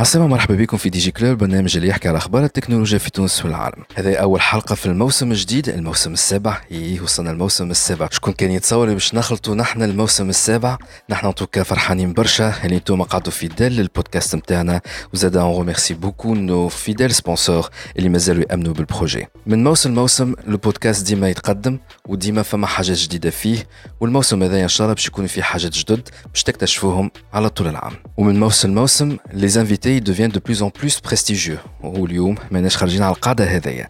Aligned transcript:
عسلامة 0.00 0.28
مرحبا 0.28 0.54
بكم 0.54 0.76
في 0.76 0.88
دي 0.90 0.98
جي 0.98 1.10
كلوب 1.10 1.38
برنامج 1.38 1.76
اللي 1.76 1.88
يحكي 1.88 2.08
على 2.08 2.18
أخبار 2.18 2.44
التكنولوجيا 2.44 2.98
في 2.98 3.10
تونس 3.10 3.44
والعالم. 3.44 3.84
هذا 3.94 4.16
أول 4.16 4.40
حلقة 4.40 4.74
في 4.74 4.86
الموسم 4.86 5.32
الجديد 5.32 5.68
الموسم 5.68 6.12
السابع. 6.12 6.60
إيه 6.70 7.00
وصلنا 7.00 7.30
الموسم 7.30 7.70
السابع. 7.70 8.08
شكون 8.10 8.32
كان 8.32 8.50
يتصور 8.50 8.92
باش 8.92 9.14
نخلطوا 9.14 9.54
نحن 9.54 9.82
الموسم 9.82 10.28
السابع؟ 10.28 10.78
نحن 11.10 11.34
توكا 11.34 11.62
فرحانين 11.62 12.12
برشا. 12.12 12.54
اللي 12.64 12.76
أنتم 12.76 13.02
قعدوا 13.02 13.32
فيدال 13.32 13.72
للبودكاست 13.72 14.34
نتاعنا 14.36 14.80
وزاد 15.14 15.36
اون 15.36 15.58
ريميرسي 15.58 15.94
بوكو 15.94 16.34
نو 16.34 16.68
فيدال 16.68 17.14
سبونسور 17.14 17.68
اللي 17.96 18.08
مازالوا 18.08 18.44
يأمنوا 18.50 18.74
بالبروجي. 18.74 19.26
من 19.46 19.64
موسم 19.64 19.90
لموسم 19.90 20.34
البودكاست 20.48 21.06
ديما 21.06 21.28
يتقدم 21.28 21.78
وديما 22.08 22.42
فما 22.42 22.66
حاجات 22.66 22.96
جديدة 22.98 23.30
فيه. 23.30 23.66
والموسم 24.00 24.42
هذا 24.42 24.62
إن 24.62 24.68
شاء 24.68 24.84
الله 24.84 24.94
باش 24.94 25.06
يكون 25.06 25.26
فيه 25.26 25.42
حاجات 25.42 25.72
جدد 25.72 26.08
باش 26.32 26.42
تكتشفوهم 26.42 27.10
على 27.32 27.50
طول 27.50 27.68
العام. 27.68 27.92
ومن 28.16 28.40
موسم 28.40 28.70
لموسم 28.70 29.16
لي 29.32 29.48
انفيتي 29.89 29.99
deviennent 29.99 30.33
de 30.35 30.39
plus 30.39 30.61
en 30.61 30.69
plus 30.69 30.99
prestigieux 31.09 31.57
واليوم 31.83 32.35
ماناش 32.51 32.77
خارجين 32.77 33.03
على 33.03 33.15
القاعده 33.15 33.45
هذيا 33.45 33.87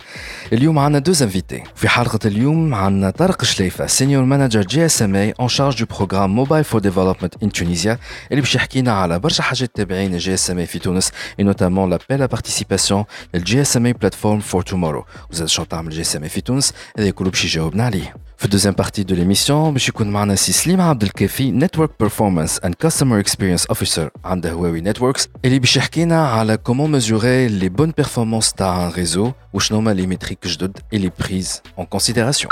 اليوم 0.53 0.79
عندنا 0.79 0.99
دوز 0.99 1.23
انفيتي 1.23 1.63
في 1.75 1.89
حلقه 1.89 2.19
اليوم 2.25 2.73
عندنا 2.73 3.09
طارق 3.09 3.43
شليفه 3.43 3.87
سينيور 3.87 4.23
مانجر 4.23 4.61
جي 4.61 4.85
اس 4.85 5.01
ام 5.01 5.15
اي 5.15 5.33
اون 5.39 5.47
شارج 5.47 5.79
دو 5.79 5.85
بروغرام 5.85 6.35
موبايل 6.35 6.63
فور 6.63 6.81
ديفلوبمنت 6.81 7.43
ان 7.43 7.51
تونيزيا 7.51 7.99
اللي 8.31 8.41
باش 8.41 8.55
يحكينا 8.55 8.91
على 8.91 9.19
برشا 9.19 9.43
حاجات 9.43 9.71
تابعين 9.75 10.13
الجي 10.13 10.33
اس 10.33 10.51
ام 10.51 10.57
اي 10.59 10.65
في 10.65 10.79
تونس 10.79 11.11
اي 11.39 11.43
نوتامون 11.43 11.89
لابيل 11.89 12.21
ا 12.21 12.25
بارتيسيباسيون 12.25 13.03
للجي 13.33 13.61
اس 13.61 13.77
ام 13.77 13.85
اي 13.85 13.93
بلاتفورم 13.93 14.39
فور 14.39 14.61
تومورو 14.61 15.05
وزاد 15.31 15.47
شو 15.47 15.63
تعمل 15.63 15.89
جي 15.91 16.01
اس 16.01 16.15
ام 16.15 16.23
اي 16.23 16.29
في 16.29 16.41
تونس 16.41 16.73
هذا 16.99 17.09
كله 17.09 17.29
باش 17.29 17.45
يجاوبنا 17.45 17.85
عليه 17.85 18.15
في 18.39 18.45
الدوزيام 18.45 18.73
بارتي 18.73 19.03
دو 19.03 19.15
ليميسيون 19.15 19.73
باش 19.73 19.89
يكون 19.89 20.07
معنا 20.09 20.35
سي 20.35 20.51
سليم 20.51 20.81
عبد 20.81 21.03
الكافي 21.03 21.51
نتورك 21.51 21.89
بيرفورمانس 21.99 22.59
اند 22.59 22.73
كاستمر 22.75 23.19
اكسبيرينس 23.19 23.65
اوفيسر 23.65 24.09
عند 24.25 24.47
هواوي 24.47 24.81
نتوركس 24.81 25.27
اللي 25.45 25.59
باش 25.59 25.77
يحكينا 25.77 26.27
على 26.29 26.57
كومون 26.57 26.91
ميزوري 26.91 27.47
لي 27.47 27.69
بون 27.69 27.91
بيرفورمانس 27.97 28.53
تاع 28.53 28.87
ان 28.87 28.91
ريزو 28.91 29.31
وشنو 29.53 29.77
هما 29.77 29.91
لي 29.91 30.07
ميتريك 30.07 30.47
جدد 30.47 30.77
اللي 30.93 31.11
بريز 31.19 31.61
اون 31.77 31.85
كونسيديراسيون 31.85 32.51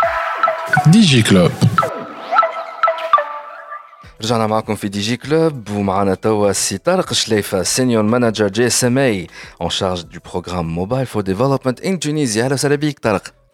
دي 0.87 1.01
جي 1.01 1.21
كلوب 1.21 1.51
رجعنا 4.23 4.47
معكم 4.47 4.75
في 4.75 4.87
دي 4.89 4.99
جي 4.99 5.17
كلوب 5.17 5.69
ومعنا 5.69 6.15
توا 6.15 6.51
سي 6.51 6.77
طارق 6.77 7.13
شليفه 7.13 7.63
سينيور 7.63 8.03
مانجر 8.03 8.47
جي 8.47 8.67
اس 8.67 8.83
ام 8.83 8.97
اي 8.97 9.27
اون 9.61 9.69
شارج 9.69 10.01
دو 10.01 10.19
بروغرام 10.31 10.65
موبايل 10.75 11.05
فور 11.05 11.21
ديفلوبمنت 11.21 11.81
ان 11.81 11.99
تونيزيا 11.99 12.45
اهلا 12.45 12.53
وسهلا 12.53 12.75
بك 12.75 12.99
طارق 12.99 13.23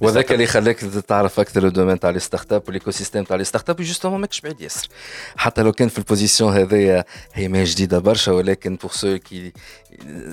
وذاك. 0.00 0.32
اللي 0.32 0.46
خلاك 0.46 0.76
تعرف 1.08 1.40
أكثر 1.40 1.66
الدومين 1.66 2.00
تاع 2.00 2.10
لي 2.10 2.18
ستارت 2.18 2.52
أب 2.52 2.62
والايكو 2.66 2.90
سيستيم 2.90 3.24
تاع 3.24 3.36
لي 3.36 3.44
ستارت 3.44 3.70
أب 3.70 3.76
جوستومون 3.76 4.20
ماكش 4.20 4.40
بعيد 4.40 4.60
ياسر 4.60 4.88
حتى 5.36 5.62
لو 5.62 5.72
كان 5.72 5.88
في 5.88 5.98
البوزيسيون 5.98 6.52
هذايا 6.52 7.04
هي 7.32 7.48
ما 7.48 7.64
جديدة 7.64 7.98
برشا 7.98 8.32
ولكن 8.32 8.76
بور 8.76 8.90
سو 8.90 9.18
كي 9.18 9.52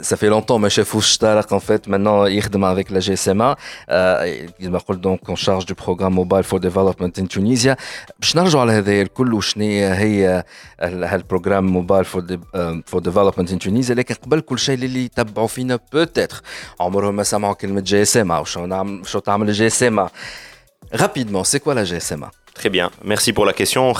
سافي 0.01 0.29
لونتون 0.29 0.61
ما 0.61 0.69
شافوش 0.69 1.19
طارق 1.19 1.53
ان 1.53 1.59
فيت 1.59 1.89
مانون 1.89 2.31
يخدم 2.33 2.65
افيك 2.65 2.93
لا 2.93 2.99
جي 2.99 3.13
اس 3.13 3.29
ام 3.29 3.55
كيما 4.59 4.79
قلت 4.79 4.99
دونك 4.99 5.29
اون 5.29 5.37
شارج 5.37 5.65
دو 5.65 5.75
بروغرام 5.85 6.13
موبايل 6.13 6.45
فور 6.45 6.59
ديفلوبمنت 6.59 7.19
ان 7.19 7.29
تونيزيا 7.29 7.77
باش 8.19 8.37
نرجعوا 8.37 8.63
على 8.63 8.73
هذايا 8.73 9.03
الكل 9.03 9.35
وشنو 9.35 9.65
هي 9.65 10.45
هالبروغرام 10.81 11.65
موبايل 11.67 12.05
فور 12.05 12.39
فور 12.87 13.01
ديفلوبمنت 13.01 13.53
ان 13.53 13.59
تونيزيا 13.59 13.95
لكن 13.95 14.15
قبل 14.15 14.41
كل 14.41 14.59
شيء 14.59 14.75
اللي 14.75 15.05
يتبعوا 15.05 15.47
فينا 15.47 15.79
بوتيتر 15.93 16.41
عمرهم 16.81 17.17
ما 17.17 17.23
سمعوا 17.23 17.55
كلمه 17.55 17.81
جي 17.81 18.03
اس 18.03 18.17
ام 18.17 18.45
شو 18.45 18.67
نعمل 18.67 19.07
شو 19.07 19.19
تعمل 19.19 19.49
الجي 19.49 19.67
اس 19.67 19.83
ام 19.83 20.09
Rapidement, 20.95 21.45
c'est 21.45 21.61
quoi 21.61 21.75
la 21.75 21.85
GSMA 21.85 22.31
Très 22.58 22.72
bien, 22.72 22.90
merci 23.04 23.34
pour 23.34 23.46
la 23.46 23.54
question. 23.54 23.94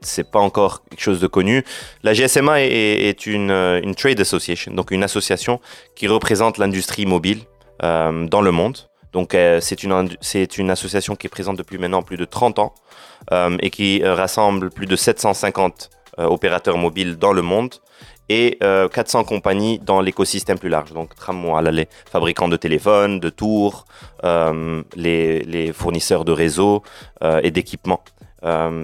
C'est 0.00 0.30
pas 0.30 0.38
encore 0.38 0.82
quelque 0.88 0.98
chose 1.02 1.20
de 1.20 1.26
connu. 1.26 1.62
La 2.02 2.14
GSMA 2.14 2.62
est, 2.62 3.26
une, 3.26 3.94
trade 3.94 4.18
association, 4.18 4.72
donc 4.72 4.90
une 4.92 5.04
association 5.04 5.60
qui 5.94 6.08
représente 6.08 6.56
l'industrie 6.56 7.04
mobile 7.04 7.40
euh, 7.82 8.26
dans 8.26 8.40
le 8.40 8.50
monde. 8.50 8.78
Donc 9.12 9.34
euh, 9.34 9.60
c'est 9.60 9.82
une, 9.82 10.08
une, 10.56 10.70
association 10.70 11.16
qui 11.16 11.26
est 11.26 11.30
présente 11.30 11.58
depuis 11.58 11.76
maintenant 11.76 12.00
plus 12.00 12.16
de 12.16 12.24
30 12.24 12.60
ans 12.60 12.74
euh, 13.30 13.58
et 13.60 13.68
qui 13.68 14.02
rassemble 14.02 14.70
plus 14.70 14.86
de 14.86 14.96
750 14.96 15.90
opérateurs 16.16 16.78
mobiles 16.78 17.16
dans 17.16 17.34
le 17.34 17.42
monde 17.42 17.74
et 18.28 18.58
euh, 18.62 18.88
400 18.88 19.24
compagnies 19.24 19.78
dans 19.78 20.00
l'écosystème 20.00 20.58
plus 20.58 20.68
large. 20.68 20.92
Donc, 20.92 21.14
Tramon 21.14 21.58
les 21.60 21.88
fabricants 22.10 22.48
de 22.48 22.56
téléphones, 22.56 23.20
de 23.20 23.28
tours, 23.28 23.84
euh, 24.24 24.82
les, 24.94 25.72
fournisseurs 25.72 26.24
de 26.24 26.32
réseaux 26.32 26.82
euh, 27.22 27.40
et 27.42 27.50
d'équipements. 27.50 28.02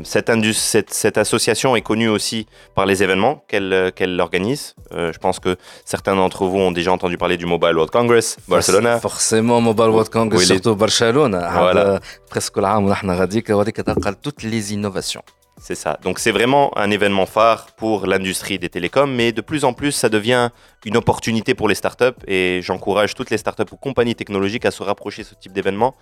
Cette, 0.03 1.19
association 1.19 1.76
est 1.76 1.82
connue 1.82 2.08
aussi 2.08 2.48
par 2.75 2.84
les 2.84 3.04
événements 3.04 3.44
qu'elle 3.47 4.16
organise. 4.19 4.75
je 4.91 5.16
pense 5.19 5.38
que 5.38 5.56
certains 5.84 6.16
d'entre 6.16 6.47
vous 6.47 6.59
ont 6.59 6.72
déjà 6.72 6.91
entendu 6.91 7.16
parler 7.16 7.36
du 7.36 7.47
Mobile 7.47 7.74
World 7.74 7.91
Congress, 7.92 8.38
Barcelona. 8.48 8.98
Forcément, 8.98 9.60
Mobile 9.60 9.91
World 9.91 10.09
Congress, 10.09 10.41
oui, 10.41 10.47
surtout 10.47 10.74
Barcelona. 10.74 11.48
Voilà. 11.53 12.00
Presque 12.28 12.56
l'année, 12.56 12.91
on 13.04 13.09
a 13.09 14.14
toutes 14.20 14.42
les 14.42 14.72
innovations. 14.74 15.22
C'est 15.65 15.77
ça. 15.77 15.97
Donc 16.03 16.19
c'est 16.19 16.33
vraiment 16.33 16.77
un 16.77 16.91
événement 16.91 17.25
phare 17.25 17.67
pour 17.77 18.06
l'industrie 18.06 18.59
des 18.59 18.69
télécoms, 18.69 19.06
mais 19.06 19.31
de 19.31 19.41
plus 19.41 19.65
en 19.65 19.73
plus, 19.73 19.93
ça 19.93 20.09
devient 20.09 20.50
une 20.84 20.97
opportunité 20.97 21.55
pour 21.55 21.69
les 21.69 21.77
startups 21.77 22.19
et 22.27 22.59
j'encourage 22.65 23.15
toutes 23.15 23.31
les 23.31 23.39
startups 23.39 23.71
ou 23.71 23.77
compagnies 23.77 24.17
technologiques 24.17 24.65
à 24.65 24.72
se 24.72 24.83
rapprocher 24.83 25.22
de 25.22 25.28
ce 25.28 25.37
type 25.37 25.53
d'événement. 25.53 25.95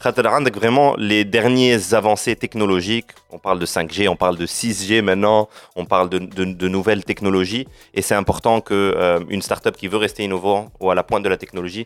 خاطر 0.00 0.26
عندك 0.28 0.56
vraiment 0.58 0.94
les 0.98 1.24
dernières 1.24 1.94
avancées 1.94 2.36
technologiques. 2.44 3.10
On 3.36 3.38
parle 3.48 3.58
de 3.64 3.66
5G, 3.76 3.98
on 4.14 4.16
parle 4.24 4.36
de 4.42 4.46
6G 4.46 4.90
maintenant, 5.10 5.40
on 5.80 5.84
parle 5.94 6.08
de, 6.14 6.18
de- 6.38 6.54
de 6.62 6.68
nouvelles 6.76 7.04
technologies 7.10 7.64
et 7.96 8.02
c'est 8.06 8.18
important 8.22 8.56
que 8.68 8.74
euh, 8.74 9.34
une 9.34 9.42
startup 9.48 9.74
qui 9.80 9.86
veut 9.92 10.00
rester 10.06 10.22
innovant 10.28 10.60
ou 10.80 10.84
à 10.92 10.94
la 11.00 11.02
pointe 11.08 11.24
de 11.26 11.30
la 11.34 11.38
technologie 11.44 11.84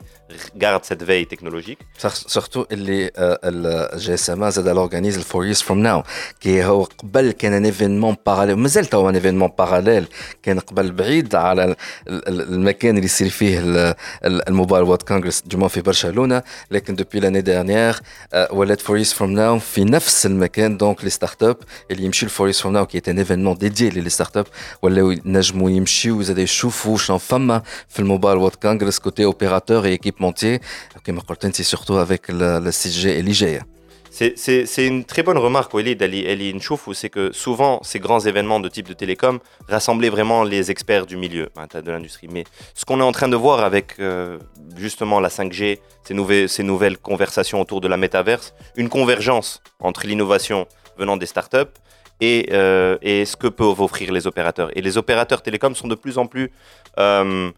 garde 0.65 0.83
cette 0.91 1.03
veille 1.11 1.27
technologique. 1.33 1.81
Sur- 2.03 2.31
Surtout 2.35 2.67
اللي 2.73 3.11
الجي 3.19 4.15
اس 4.15 4.31
ام 4.31 4.51
زاد 4.51 4.69
اورغانيز 4.69 5.17
الفور 5.19 5.45
ييرز 5.45 5.61
فروم 5.63 5.79
ناو 5.79 6.03
كي 6.41 6.65
هو 6.65 6.83
قبل 6.99 7.31
كان 7.31 7.53
ان 7.53 7.65
ايفينمون 7.65 8.17
باراليل 8.27 8.57
مازال 8.57 8.87
تو 8.87 9.09
ان 9.09 9.15
ايفينمون 9.15 9.51
باراليل 9.59 10.07
كان 10.43 10.59
قبل 10.59 10.93
بعيد 10.93 11.35
على 11.35 11.65
ال- 11.65 11.77
ال- 12.09 12.41
المكان 12.55 12.95
اللي 12.95 13.05
يصير 13.05 13.29
فيه 13.29 13.59
ال- 13.59 13.95
ال- 14.25 14.49
الموبايل 14.49 14.83
وورد 14.85 15.03
كونغرس 15.03 15.43
دومون 15.47 15.69
في 15.69 15.81
برشلونه 15.81 16.43
لكن 16.71 16.95
دوبي 16.95 17.21
لاني 17.21 17.41
ديرنيير 17.95 18.01
ولات 18.51 18.81
فور 18.81 18.97
ييرز 18.97 19.13
فروم 19.13 19.31
ناو 19.31 19.59
في 19.59 19.85
نفس 19.85 20.27
المكان 20.27 20.77
دونك 20.77 21.05
لي 21.05 21.11
ستارت 21.11 21.43
اب 21.43 21.57
اللي 21.91 22.05
يمشيو 22.05 22.27
لفور 22.27 22.47
ييرز 22.47 22.61
فروم 22.61 22.75
ناو 22.75 22.87
كي 22.87 23.03
ان 23.09 23.19
ايفينمون 23.19 23.55
ديديي 23.59 23.91
لي 23.91 24.11
ستارت 24.11 24.37
اب 24.37 24.47
ولاو 24.83 25.11
ينجموا 25.11 25.71
يمشيو 25.71 26.23
زاد 26.23 26.39
يشوفوا 26.39 26.99
شنو 26.99 27.19
فما 27.19 27.63
في 27.89 27.99
الموبايل 28.01 28.39
وورد 28.39 28.55
كونغرس 28.55 28.99
كوتي 28.99 29.25
اوبيراتور 29.25 29.85
اي 29.85 29.91
ايكيبمونتي 29.91 30.61
كما 31.05 31.21
قلت 31.21 31.45
انت 31.45 31.63
سورتو 31.63 32.03
افيك 32.03 32.27
ال 32.31 32.75
6 32.75 32.91
جي 32.91 33.21
اللي 33.21 33.33
جايه 33.33 33.74
C'est- 34.18 34.88
une 34.88 35.04
très 35.04 35.24
bonne 35.24 35.38
remarque, 35.38 35.74
Walid 35.74 36.02
Ali, 36.02 36.26
Ali 36.26 36.54
Nchoufou, 36.54 36.94
c'est 36.94 37.10
que 37.10 37.34
souvent, 37.34 37.82
ces 37.84 38.00
grands 38.00 38.22
événements 38.22 38.62
de 38.62 38.70
type 38.70 38.88
de 38.88 38.94
télécom 38.94 39.40
rassemblaient 39.68 40.10
vraiment 40.10 40.44
les 40.46 40.72
experts 40.72 41.06
du 41.06 41.18
milieu 41.18 41.50
hein, 41.58 41.68
de 41.82 41.92
l'industrie. 41.92 42.30
Mais 42.32 42.46
ce 42.74 42.86
qu'on 42.86 43.02
est 43.02 43.04
en 43.04 43.12
train 43.12 43.28
de 43.28 43.36
voir 43.36 43.60
avec 43.60 44.00
euh, 44.00 44.38
justement 44.78 45.20
la 45.20 45.28
5G, 45.30 45.80
ces, 46.04 46.14
nouvelles- 46.14 46.48
ces 46.48 46.64
nouvelles 46.64 46.98
conversations 46.98 47.60
autour 47.60 47.82
de 47.82 47.90
la 47.90 47.98
métaverse, 47.98 48.54
une 48.78 48.88
convergence 48.88 49.62
entre 49.82 50.08
l'innovation 50.08 50.66
venant 50.98 51.18
des 51.18 51.26
startups 51.26 51.74
et, 52.22 52.48
euh, 52.54 52.98
et 53.02 53.26
ce 53.26 53.36
que 53.36 53.48
peuvent 53.48 53.82
offrir 53.82 54.14
les 54.14 54.28
opérateurs. 54.28 54.70
Et 54.78 54.82
les 54.82 54.98
opérateurs 54.98 55.42
télécoms 55.42 55.76
sont 55.76 55.90
de 55.90 55.96
plus 55.96 56.18
en 56.18 56.26
plus 56.26 56.52
euh, 57.00 57.52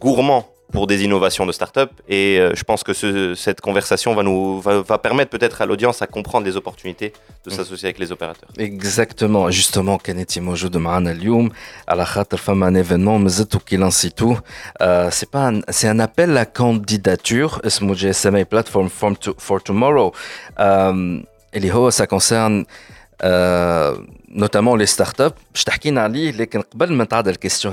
gourmands 0.00 0.46
pour 0.74 0.88
des 0.88 1.04
innovations 1.04 1.46
de 1.46 1.52
start-up. 1.52 1.90
Et 2.08 2.38
euh, 2.38 2.52
je 2.54 2.64
pense 2.64 2.82
que 2.82 2.92
ce, 2.92 3.34
cette 3.36 3.60
conversation 3.60 4.12
va, 4.14 4.24
nous, 4.24 4.60
va, 4.60 4.82
va 4.82 4.98
permettre 4.98 5.30
peut-être 5.30 5.62
à 5.62 5.66
l'audience 5.66 6.02
à 6.02 6.08
comprendre 6.08 6.44
les 6.44 6.56
opportunités 6.56 7.12
de 7.46 7.50
mm. 7.50 7.56
s'associer 7.56 7.86
avec 7.86 8.00
les 8.00 8.10
opérateurs. 8.10 8.50
Exactement. 8.58 9.50
Justement, 9.50 9.96
Kanetti 9.98 10.40
Mojo 10.40 10.68
de 10.68 10.78
Maranalium, 10.78 11.48
à 11.86 11.94
la 11.94 12.04
Khater 12.04 12.36
femme 12.36 12.64
un 12.64 12.74
événement, 12.74 13.20
Mzetou 13.20 13.60
Kilancitou. 13.60 14.36
Euh, 14.82 15.08
c'est 15.12 15.30
pas 15.30 15.52
c'est 15.68 15.88
un 15.88 16.00
appel 16.00 16.36
à 16.36 16.44
candidature, 16.44 17.60
SMA 17.64 18.44
Platform 18.44 18.88
for 18.90 19.62
Tomorrow. 19.62 20.12
Euh, 20.58 21.20
et 21.52 21.60
ça 21.90 22.06
concerne. 22.08 22.64
Euh, 23.22 23.94
notamment 24.28 24.74
les 24.74 24.86
startups. 24.86 25.38
Je 25.54 25.62
t'ai 25.64 25.78
dit, 25.78 25.92
mais 25.92 26.02
avant 26.74 27.22
de 27.22 27.30
la 27.30 27.36
question, 27.36 27.72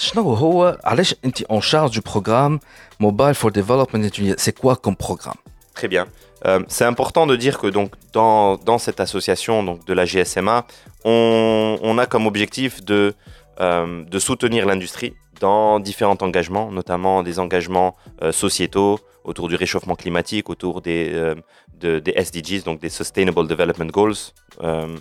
قبل 0.00 0.20
ما 0.20 0.22
نتعدى 0.22 0.26
الكيستيون 0.26 0.26
هذيا 0.26 0.26
آه، 0.26 0.32
شنو 0.32 0.34
هو 0.34 0.78
علاش 0.84 1.14
انت 1.24 1.42
اون 1.42 1.60
شارج 1.60 1.94
دو 1.94 2.00
بروغرام 2.12 2.60
موبايل 3.00 3.34
فور 3.34 3.50
ديفلوبمنت 3.50 4.40
سي 4.40 4.52
كوا 4.52 4.74
كوم 4.74 4.96
بروغرام 5.00 5.34
Très 5.78 5.88
bien. 5.88 6.06
Euh, 6.46 6.60
c'est 6.68 6.86
important 6.86 7.26
de 7.26 7.36
dire 7.36 7.58
que 7.58 7.66
donc 7.66 7.90
dans, 8.14 8.56
dans 8.56 8.78
cette 8.78 9.00
association 9.00 9.62
donc 9.62 9.78
de 9.84 9.92
la 9.92 10.04
GSMA, 10.06 10.58
on, 11.04 11.78
on 11.82 11.98
a 11.98 12.06
comme 12.06 12.26
objectif 12.26 12.72
de, 12.84 13.14
euh, 13.60 14.04
de 14.14 14.18
soutenir 14.18 14.64
l'industrie 14.66 15.12
dans 15.40 15.80
différents 15.80 16.20
engagements, 16.28 16.70
notamment 16.70 17.22
des 17.22 17.38
engagements 17.38 17.90
euh, 18.22 18.32
sociétaux 18.32 18.98
autour 19.24 19.48
du 19.48 19.56
réchauffement 19.56 19.96
climatique, 20.02 20.48
autour 20.54 20.80
des, 20.80 21.02
euh, 21.12 21.34
de- 21.82 21.98
des 22.06 22.12
SDGs, 22.26 22.62
donc 22.68 22.80
des 22.80 22.88
Sustainable 23.00 23.46
Development 23.54 23.90
Goals, 23.98 24.20
euh, 24.62 24.96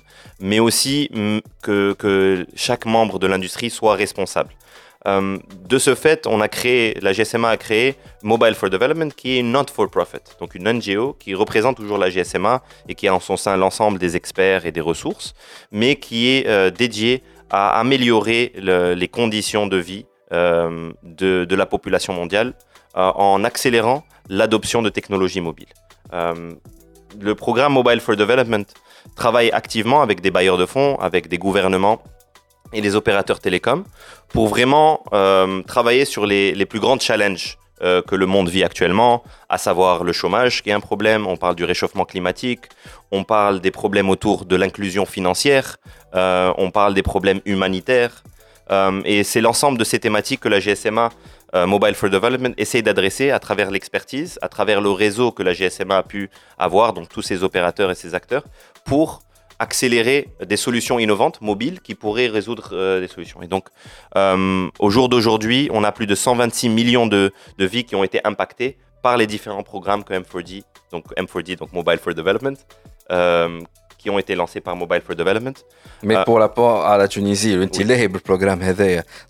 mais 0.50 0.60
aussi 0.60 0.98
mm, 1.14 1.40
que, 1.66 1.94
que 1.94 2.46
chaque 2.56 2.86
membre 2.86 3.18
de 3.24 3.28
l'industrie 3.28 3.70
soit 3.70 3.96
responsable. 3.96 4.52
Euh, 5.07 5.39
de 5.69 5.79
ce 5.79 5.95
fait, 5.95 6.27
on 6.27 6.41
a 6.43 6.49
créé, 6.49 6.99
la 7.01 7.13
GSMA 7.13 7.49
a 7.49 7.57
créé 7.57 7.95
Mobile 8.23 8.55
for 8.55 8.69
Development, 8.69 9.09
qui 9.15 9.37
est 9.37 9.41
une 9.41 9.51
not-for-profit, 9.53 10.19
donc 10.39 10.55
une 10.55 10.71
NGO 10.71 11.15
qui 11.19 11.35
représente 11.35 11.77
toujours 11.77 11.97
la 11.97 12.11
GSMA 12.11 12.63
et 12.89 12.95
qui 12.95 13.09
a 13.09 13.15
en 13.15 13.21
son 13.21 13.37
sein 13.39 13.57
l'ensemble 13.57 13.99
des 13.99 14.15
experts 14.17 14.67
et 14.67 14.73
des 14.73 14.81
ressources, 14.83 15.33
mais 15.73 15.97
qui 15.97 16.29
est 16.29 16.47
euh, 16.47 16.71
dédiée 16.71 17.23
à 17.49 17.81
améliorer 17.81 18.53
le- 18.57 18.93
les 18.95 19.09
conditions 19.09 19.67
de 19.67 19.79
vie 19.79 20.05
euh, 20.33 20.93
de, 21.03 21.55
la 21.55 21.67
population 21.67 22.13
mondiale 22.13 22.53
en 22.95 23.43
accélérant 23.45 24.05
l'adoption 24.29 24.83
de 24.83 24.89
technologies 24.91 25.41
mobiles. 25.41 25.73
Le 27.21 27.35
programme 27.35 27.73
Mobile 27.73 28.01
for 28.01 28.17
Development 28.17 28.65
travaille 29.17 29.51
activement 29.53 30.03
avec 30.03 30.21
des 30.21 30.31
bailleurs 30.31 30.59
de 30.59 30.67
fonds, 30.67 30.97
avec 31.01 31.29
des 31.29 31.39
gouvernements 31.39 32.03
et 32.73 32.81
les 32.81 32.95
opérateurs 32.95 33.41
télécoms 33.41 33.85
pour 34.29 34.49
vraiment 34.49 35.03
euh, 35.13 35.63
travailler 35.63 36.05
sur 36.05 36.27
les, 36.27 36.67
plus 36.67 36.81
grands 36.81 36.99
challenges 36.99 37.59
euh, 37.83 38.03
que 38.03 38.15
le 38.15 38.27
monde 38.27 38.49
vit 38.49 38.65
actuellement, 38.65 39.23
à 39.49 39.59
savoir 39.59 40.05
le 40.05 40.13
chômage 40.13 40.63
qui 40.63 40.71
est 40.71 40.73
un 40.73 40.81
problème, 40.81 41.27
on 41.27 41.37
parle 41.37 41.57
du 41.57 41.65
réchauffement 41.65 42.05
climatique, 42.05 42.67
on 43.11 43.25
parle 43.25 43.61
des 43.61 43.71
problèmes 43.71 44.11
autour 44.11 44.45
de 44.45 44.57
l'inclusion 44.57 45.07
financière, 45.07 45.79
euh, 46.15 46.53
on 46.59 46.71
parle 46.71 46.95
des 46.95 47.03
problèmes 47.03 47.41
humanitaires. 47.45 48.23
Et 49.05 49.25
c'est 49.25 49.41
l'ensemble 49.41 49.79
de 49.79 49.83
ces 49.83 49.99
thématiques 49.99 50.39
que 50.39 50.49
la 50.49 50.61
GSMA 50.61 51.11
Mobile 51.67 51.95
for 51.97 52.09
Development 52.09 52.55
essaie 52.57 52.83
d'adresser 52.83 53.33
à 53.33 53.41
travers 53.41 53.69
l'expertise, 53.73 54.39
à 54.43 54.49
travers 54.49 54.81
le 54.81 54.93
réseau 54.93 55.33
que 55.33 55.43
la 55.43 55.55
GSMA 55.55 55.97
a 55.97 56.03
pu 56.05 56.31
avoir, 56.57 56.93
donc 56.93 57.09
tous 57.09 57.23
ces 57.23 57.43
opérateurs 57.43 57.91
et 57.91 57.97
ces 57.97 58.15
acteurs, 58.15 58.45
pour 58.85 59.23
accélérer 59.61 60.29
des 60.45 60.57
solutions 60.57 60.99
innovantes 60.99 61.41
mobiles 61.41 61.81
qui 61.81 61.95
pourraient 61.95 62.27
résoudre 62.27 62.71
euh, 62.73 63.01
des 63.01 63.09
solutions. 63.09 63.43
Et 63.43 63.47
donc, 63.47 63.67
euh, 64.17 64.69
au 64.79 64.91
jour 64.91 65.09
d'aujourd'hui, 65.09 65.69
on 65.73 65.85
a 65.85 65.93
plus 65.93 66.07
de 66.07 66.15
126 66.15 66.71
millions 66.71 67.07
de, 67.07 67.31
de 67.59 67.65
vies 67.67 67.85
qui 67.85 67.95
ont 67.95 68.03
été 68.03 68.21
impactées 68.25 68.79
par 69.03 69.17
les 69.17 69.27
différents 69.27 69.63
programmes 69.63 70.03
que 70.03 70.15
M4D, 70.15 70.63
donc 70.91 71.05
M4D, 71.17 71.57
donc 71.57 71.73
Mobile 71.73 71.99
for 71.99 72.15
Development, 72.15 72.57
euh, 73.13 73.61
qui 74.01 74.09
ont 74.09 74.19
été 74.19 74.35
lancés 74.35 74.61
par 74.61 74.75
Mobile 74.77 75.03
for 75.07 75.15
Development. 75.15 75.53
Mais 76.03 76.17
euh, 76.17 76.25
pour 76.25 76.39
rapport 76.39 76.87
à 76.87 76.97
la 76.97 77.07
Tunisie, 77.07 77.57
oui. 77.57 77.69
il 77.79 77.91
est 77.91 78.09
le 78.09 78.19
programme 78.19 78.61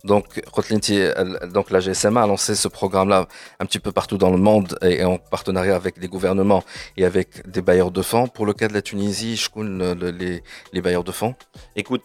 Donc, 0.05 0.27
euh, 0.39 1.25
donc 1.53 1.71
la 1.71 1.81
GSMA 1.81 2.23
a 2.23 2.27
lancé 2.27 2.55
ce 2.55 2.69
programme-là 2.69 3.27
un 3.59 3.67
petit 3.67 3.81
peu 3.81 3.91
partout 3.91 4.17
dans 4.17 4.31
le 4.31 4.37
monde 4.37 4.79
et, 4.83 5.03
en 5.05 5.19
partenariat 5.19 5.75
avec 5.75 5.97
les 5.99 6.07
gouvernements 6.07 6.63
et 6.97 7.05
avec 7.05 7.51
des 7.51 7.63
bailleurs 7.63 7.91
de 7.91 8.03
fonds. 8.03 8.29
Pour 8.29 8.47
le 8.47 8.53
cas 8.53 8.69
de 8.69 8.75
la 8.75 8.83
Tunisie, 8.83 9.37
je 9.37 9.51
connais 9.51 9.85
euh, 9.85 10.13
les, 10.13 10.43
les, 10.73 10.81
bailleurs 10.81 11.05
de 11.05 11.13
fonds. 11.13 11.35
Écoute, 11.75 12.03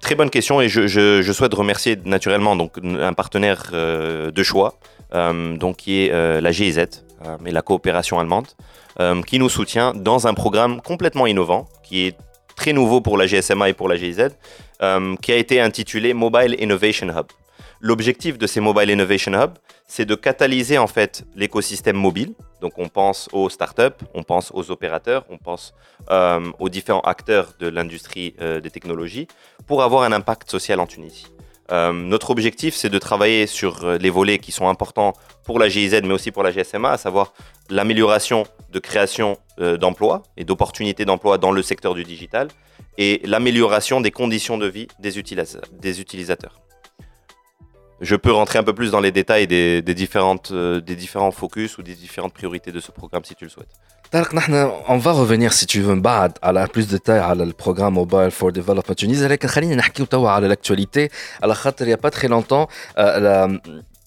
très 0.00 0.14
bonne 0.14 0.30
question 0.30 0.60
et 0.60 0.68
je, 0.68 1.32
souhaite 1.32 1.54
remercier 1.54 1.98
naturellement 2.04 2.54
donc 2.54 2.78
un 2.84 3.12
partenaire 3.12 3.70
de 3.72 4.42
choix, 4.44 4.78
donc 5.12 5.76
qui 5.78 6.06
est 6.06 6.40
la 6.40 6.52
GIZ, 6.52 6.86
mais 7.40 7.50
la 7.50 7.62
coopération 7.62 8.20
allemande, 8.20 8.46
qui 9.26 9.38
nous 9.38 9.48
soutient 9.48 9.92
dans 9.94 10.28
un 10.28 10.34
programme 10.34 10.80
complètement 10.80 11.26
innovant 11.26 11.66
qui 11.84 12.06
est 12.06 12.16
très 12.56 12.72
nouveau 12.72 13.00
pour 13.00 13.16
la 13.16 13.26
GSMA 13.26 13.68
et 13.68 13.74
pour 13.74 13.88
la 13.88 13.96
GIZ, 13.96 14.30
euh, 14.82 15.16
qui 15.16 15.32
a 15.32 15.36
été 15.36 15.60
intitulé 15.60 16.14
Mobile 16.14 16.56
Innovation 16.58 17.08
Hub. 17.08 17.26
L'objectif 17.80 18.38
de 18.38 18.46
ces 18.46 18.60
Mobile 18.60 18.90
Innovation 18.90 19.32
Hub, 19.32 19.52
c'est 19.86 20.06
de 20.06 20.14
catalyser 20.14 20.78
en 20.78 20.86
fait 20.86 21.24
l'écosystème 21.36 21.96
mobile. 21.96 22.32
Donc 22.60 22.72
on 22.78 22.88
pense 22.88 23.28
aux 23.32 23.50
startups, 23.50 24.00
on 24.14 24.22
pense 24.22 24.50
aux 24.54 24.70
opérateurs, 24.70 25.26
on 25.28 25.36
pense 25.36 25.74
euh, 26.10 26.50
aux 26.58 26.70
différents 26.70 27.02
acteurs 27.02 27.52
de 27.58 27.68
l'industrie 27.68 28.34
euh, 28.40 28.60
des 28.60 28.70
technologies 28.70 29.28
pour 29.66 29.82
avoir 29.82 30.04
un 30.04 30.12
impact 30.12 30.50
social 30.50 30.80
en 30.80 30.86
Tunisie. 30.86 31.26
Euh, 31.70 31.92
notre 31.92 32.30
objectif, 32.30 32.74
c'est 32.74 32.90
de 32.90 32.98
travailler 32.98 33.46
sur 33.46 33.84
euh, 33.84 33.96
les 33.98 34.10
volets 34.10 34.38
qui 34.38 34.52
sont 34.52 34.68
importants 34.68 35.14
pour 35.44 35.58
la 35.58 35.68
GIZ, 35.68 36.02
mais 36.04 36.12
aussi 36.12 36.30
pour 36.30 36.42
la 36.42 36.50
GSMA, 36.50 36.90
à 36.90 36.98
savoir 36.98 37.32
l'amélioration 37.70 38.44
de 38.70 38.78
création 38.78 39.38
euh, 39.60 39.76
d'emplois 39.76 40.22
et 40.36 40.44
d'opportunités 40.44 41.04
d'emploi 41.04 41.38
dans 41.38 41.52
le 41.52 41.62
secteur 41.62 41.94
du 41.94 42.04
digital 42.04 42.48
et 42.98 43.22
l'amélioration 43.24 44.00
des 44.00 44.10
conditions 44.10 44.58
de 44.58 44.66
vie 44.66 44.88
des, 44.98 45.18
utilisa- 45.18 45.62
des 45.72 46.00
utilisateurs. 46.00 46.60
Je 48.00 48.16
peux 48.16 48.32
rentrer 48.32 48.58
un 48.58 48.64
peu 48.64 48.74
plus 48.74 48.90
dans 48.90 49.00
les 49.00 49.12
détails 49.12 49.46
des, 49.46 49.80
différentes, 49.82 50.52
des 50.52 50.96
différents 50.96 51.30
focus 51.30 51.78
ou 51.78 51.82
des 51.82 51.94
différentes 51.94 52.34
priorités 52.34 52.72
de 52.72 52.80
ce 52.80 52.90
programme 52.90 53.24
si 53.24 53.34
tu 53.34 53.44
le 53.44 53.50
souhaites 53.50 53.72
طارق 54.13 54.35
نحن 54.35 54.71
on 54.87 54.97
va 54.97 55.11
revenir 55.11 55.53
si 55.53 55.65
tu 55.65 55.81
veux 55.81 55.87
من 55.95 56.01
بعد 56.01 56.37
على 56.43 56.67
plus 56.67 56.85
de 56.91 56.97
détails 56.97 57.09
على 57.09 57.43
البروغرام 57.43 57.93
موبايل 57.93 58.31
فور 58.31 58.51
ديفلوبمنت 58.51 58.91
تونيزيا 58.91 59.27
لكن 59.27 59.47
خلينا 59.47 59.75
نحكيو 59.75 60.05
توا 60.05 60.29
على 60.29 60.55
l'actualité 60.55 61.09
على 61.43 61.55
خاطر 61.55 61.85
il 61.85 61.89
y 61.89 61.93
a 61.93 61.97
pas 61.97 62.11
très 62.11 62.27
longtemps 62.27 62.67
euh, 62.97 63.19
la- 63.19 63.59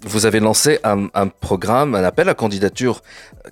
vous 0.05 0.27
avez 0.27 0.41
lancé 0.41 0.81
un, 0.93 1.01
un 1.15 1.29
programme, 1.29 1.95
un 1.95 2.03
appel 2.03 2.29
à 2.29 2.35
candidature 2.35 3.01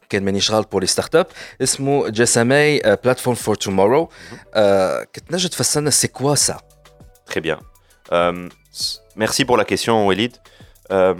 كان 0.09 0.25
مانيش 0.25 0.51
غلط 0.51 0.69
pour 0.75 0.81
les 0.81 0.91
startups 0.91 1.33
اسمه 1.63 2.09
جسامي 2.09 2.81
Platform 2.81 3.35
for 3.35 3.55
Tomorrow 3.57 4.09
euh, 4.57 5.05
كتنجم 5.13 5.49
تفسرنا 5.49 5.91
c'est 5.91 6.09
quoi 6.13 6.37
ça 6.37 6.57
Très 7.31 7.41
bien. 7.41 7.59
Euh, 8.13 8.49
s- 8.81 9.01
merci 9.17 9.45
pour 9.45 9.57
la 9.57 9.65
question, 9.65 9.95
Walid. 10.09 10.33
Euh, 10.91 11.15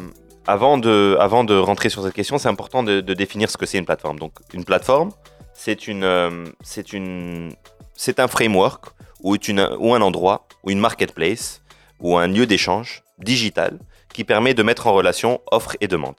avant, 0.48 0.78
de, 0.78 1.18
avant 1.20 1.44
de 1.44 1.56
rentrer 1.56 1.90
sur 1.90 2.04
cette 2.04 2.14
question, 2.14 2.38
c'est 2.38 2.50
important 2.50 2.84
de, 2.84 3.02
définir 3.02 3.50
ce 3.50 3.58
que 3.58 3.66
c'est 3.66 3.78
une 3.78 3.86
plateforme. 3.86 4.20
Donc, 4.20 4.34
une 4.54 4.66
plateforme, 4.66 5.12
c'est 5.54 5.88
une, 5.88 6.04
euh, 6.04 6.46
c'est 6.64 6.94
une, 6.94 7.54
c'est 7.94 8.20
un 8.20 8.28
framework 8.28 8.86
ou, 9.24 9.36
une, 9.36 9.68
ou 9.80 9.94
un 9.94 10.02
endroit 10.02 10.48
ou 10.64 10.72
une 10.72 10.80
marketplace 10.80 11.62
ou 12.00 12.18
un 12.18 12.28
lieu 12.28 12.46
d'échange 12.46 13.04
digital 13.20 13.80
qui 14.14 14.24
permet 14.24 14.54
de 14.54 14.64
mettre 14.64 14.88
en 14.88 14.94
relation 14.94 15.42
offre 15.52 15.76
et 15.82 15.88
demande 15.88 16.16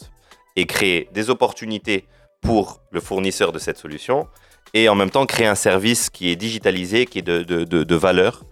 et 0.56 0.66
créer 0.66 1.08
des 1.12 1.28
opportunités 1.28 2.06
pour 2.40 2.80
le 2.90 3.00
fournisseur 3.00 3.52
de 3.52 3.58
cette 3.58 3.76
solution 3.76 4.26
et 4.72 4.88
en 4.88 4.94
même 4.94 5.10
temps 5.10 5.26
créer 5.26 5.46
un 5.46 5.54
service 5.54 6.08
qui 6.10 6.30
est 6.30 6.36
digitalisé, 6.36 7.06
qui 7.06 7.18
est 7.18 7.22
de, 7.22 7.42
de, 7.42 7.64
de, 7.64 7.84
de 7.84 7.94
valeur 7.94 8.42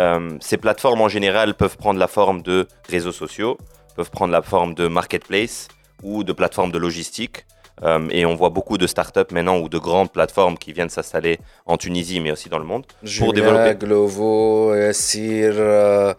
euh, 0.00 0.36
ces 0.40 0.56
plateformes 0.56 1.00
en 1.00 1.08
général 1.08 1.54
peuvent 1.54 1.76
prendre 1.76 2.00
la 2.00 2.08
forme 2.08 2.42
de 2.42 2.66
réseaux 2.88 3.12
sociaux, 3.12 3.58
peuvent 3.94 4.10
prendre 4.10 4.32
la 4.32 4.42
forme 4.42 4.74
de 4.74 4.88
marketplace 4.88 5.68
ou 6.02 6.24
de 6.24 6.32
plateforme 6.32 6.72
de 6.72 6.78
logistique. 6.78 7.44
Euh, 7.82 8.06
et 8.10 8.24
on 8.24 8.36
voit 8.36 8.50
beaucoup 8.50 8.78
de 8.78 8.86
startups 8.86 9.32
maintenant 9.32 9.58
ou 9.58 9.68
de 9.68 9.78
grandes 9.78 10.12
plateformes 10.12 10.56
qui 10.56 10.72
viennent 10.72 10.90
s'installer 10.90 11.40
en 11.66 11.76
Tunisie, 11.76 12.20
mais 12.20 12.30
aussi 12.30 12.48
dans 12.48 12.58
le 12.58 12.64
monde, 12.64 12.84
pour 13.18 13.32
développer. 13.32 13.74
Glovo, 13.74 14.74
Yassir, 14.76 15.54
euh, 15.56 16.14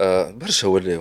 euh 0.00 0.30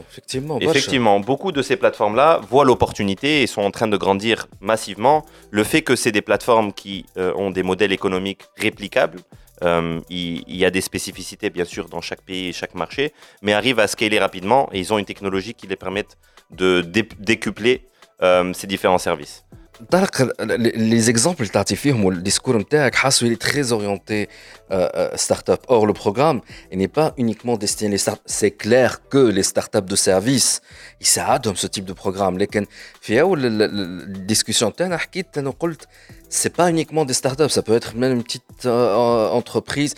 effectivement. 0.10 0.60
Effectivement, 0.62 1.20
beaucoup 1.20 1.52
de 1.52 1.62
ces 1.62 1.76
plateformes-là 1.76 2.40
voient 2.50 2.64
l'opportunité 2.64 3.44
et 3.44 3.48
sont 3.48 3.62
en 3.62 3.72
train 3.72 3.88
de 3.88 3.98
grandir 3.98 4.48
massivement. 4.62 5.26
Le 5.52 5.66
fait 5.66 5.82
que 5.82 5.98
c'est 5.98 6.14
des 6.14 6.22
plateformes 6.22 6.72
qui 6.72 7.06
euh, 7.18 7.34
ont 7.36 7.52
des 7.52 7.64
modèles 7.64 7.92
économiques 7.92 8.44
réplicables 8.56 9.20
euh, 9.64 10.00
il, 10.10 10.56
y 10.56 10.66
a 10.66 10.70
des 10.70 10.82
spécificités 10.82 11.50
bien 11.50 11.66
sûr 11.66 11.90
dans 11.90 12.02
chaque 12.02 12.22
pays 12.22 12.48
et 12.48 12.54
chaque 12.54 12.76
marché, 12.76 13.14
mais 13.42 13.54
arrivent 13.54 13.80
à 13.80 13.88
scaler 13.88 14.20
rapidement 14.20 14.70
et 14.72 14.80
ils 14.80 14.94
ont 14.94 14.98
une 14.98 15.06
technologie 15.06 15.54
qui 15.54 15.68
les 15.68 15.76
permet 15.76 16.06
de 16.52 16.82
dé- 16.82 17.10
décupler 17.20 17.88
euh, 18.22 18.54
ces 18.54 18.68
différents 18.68 18.98
services 18.98 19.46
les 20.75 21.11
exemples 21.11 21.47
que 21.47 21.53
tu 21.53 21.59
as 21.59 21.65
le 22.11 22.23
discours 22.23 22.57
il 23.23 23.33
est 23.33 23.41
très 23.41 23.73
orienté 23.73 24.29
euh, 24.71 24.89
euh, 24.95 25.17
start-up. 25.17 25.63
Or, 25.69 25.87
le 25.87 25.93
programme 25.93 26.41
n'est 26.73 26.89
pas 26.89 27.15
uniquement 27.17 27.57
destiné 27.57 27.95
aux 27.97 27.99
start 27.99 28.21
C'est 28.27 28.53
clair 28.53 29.01
que 29.09 29.19
les 29.19 29.43
start-up 29.43 29.85
de 29.87 29.97
service, 29.97 30.61
ils 31.01 31.07
savent 31.07 31.41
ce 31.55 31.67
type 31.67 31.85
de 31.85 31.93
programme. 31.93 32.37
Mais 32.37 32.49
la 33.09 33.69
discussion 34.33 34.71
que 34.71 34.77
tu 34.77 34.83
as 34.83 35.01
c'est 36.29 36.55
pas 36.57 36.71
uniquement 36.71 37.05
des 37.05 37.15
start-up, 37.15 37.51
ça 37.51 37.63
peut 37.63 37.75
être 37.75 37.95
même 37.95 38.13
une 38.13 38.23
petite 38.23 38.67
euh, 38.67 39.29
entreprise. 39.29 39.95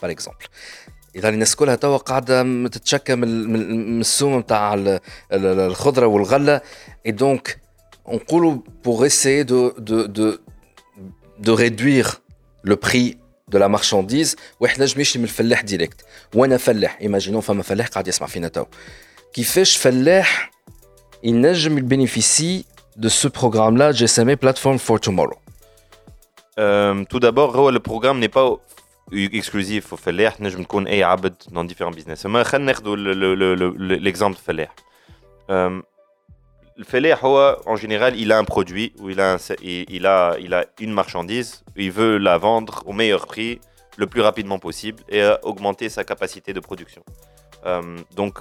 Par 0.00 0.10
exemple. 0.10 0.48
اذا 1.16 1.28
الناس 1.28 1.56
كلها 1.56 1.74
توا 1.74 1.96
قاعده 1.96 2.42
تتشكى 2.68 3.14
من 3.14 4.00
السوم 4.00 4.38
نتاع 4.38 4.74
الخضره 5.32 6.06
والغله 6.06 6.60
اي 7.06 7.12
دونك 7.12 7.46
نقولوا 7.46 7.63
pour 8.82 9.04
essayer 9.04 9.44
de 9.44 9.74
de 9.78 10.06
de 10.06 10.40
de 11.38 11.52
réduire 11.52 12.20
le 12.62 12.76
prix 12.76 13.16
de 13.48 13.58
la 13.58 13.68
marchandise 13.68 14.36
واحد 14.60 14.82
نجم 14.82 15.00
يشري 15.00 15.18
من 15.18 15.24
الفلاح 15.24 15.60
ديريكت 15.60 16.04
وانا 16.34 16.56
فلاح 16.56 16.98
ايماجينون 17.00 17.40
فما 17.40 17.62
فلاح 17.62 17.88
قاعد 17.88 18.08
يسمع 18.08 18.26
فينا 18.26 18.48
تو 18.48 18.64
كيفاش 19.32 19.76
فلاح 19.76 20.50
ينجم 21.22 21.78
يبينيفيسي 21.78 22.64
de 22.96 23.08
ce 23.08 23.28
programme 23.28 23.76
là 23.76 23.92
GSM 23.92 24.36
Platform 24.36 24.78
for 24.78 25.00
Tomorrow 25.00 25.38
euh, 26.58 27.04
tout 27.10 27.20
d'abord 27.20 27.70
le 27.70 27.80
programme 27.80 28.18
n'est 28.18 28.28
pas 28.28 28.56
exclusif 29.12 29.92
au 29.92 29.96
فلاح 29.96 30.40
نجم 30.40 30.62
تكون 30.62 30.86
اي 30.86 31.02
عبد 31.04 31.34
dans 31.52 31.64
différents 31.64 31.94
business 31.94 32.26
ما 32.26 32.42
خلينا 32.42 32.66
ناخذ 32.66 32.84
l'exemple 34.04 34.38
فلاح 34.46 34.74
le 36.77 36.83
Feleh, 36.83 37.15
en 37.23 37.75
général, 37.75 38.17
il 38.17 38.31
a 38.31 38.37
un 38.37 38.43
produit 38.43 38.93
il 39.07 39.19
a, 39.21 39.37
il, 39.61 40.05
a, 40.05 40.35
il 40.39 40.53
a 40.53 40.65
une 40.79 40.91
marchandise, 40.91 41.63
il 41.75 41.91
veut 41.91 42.17
la 42.17 42.37
vendre 42.37 42.83
au 42.85 42.93
meilleur 42.93 43.27
prix, 43.27 43.61
le 43.97 44.07
plus 44.07 44.21
rapidement 44.21 44.59
possible 44.59 45.01
et 45.07 45.21
euh, 45.21 45.37
augmenter 45.43 45.87
sa 45.89 46.03
capacité 46.03 46.51
de 46.53 46.59
production. 46.59 47.01
Euh, 47.65 47.97
donc, 48.15 48.39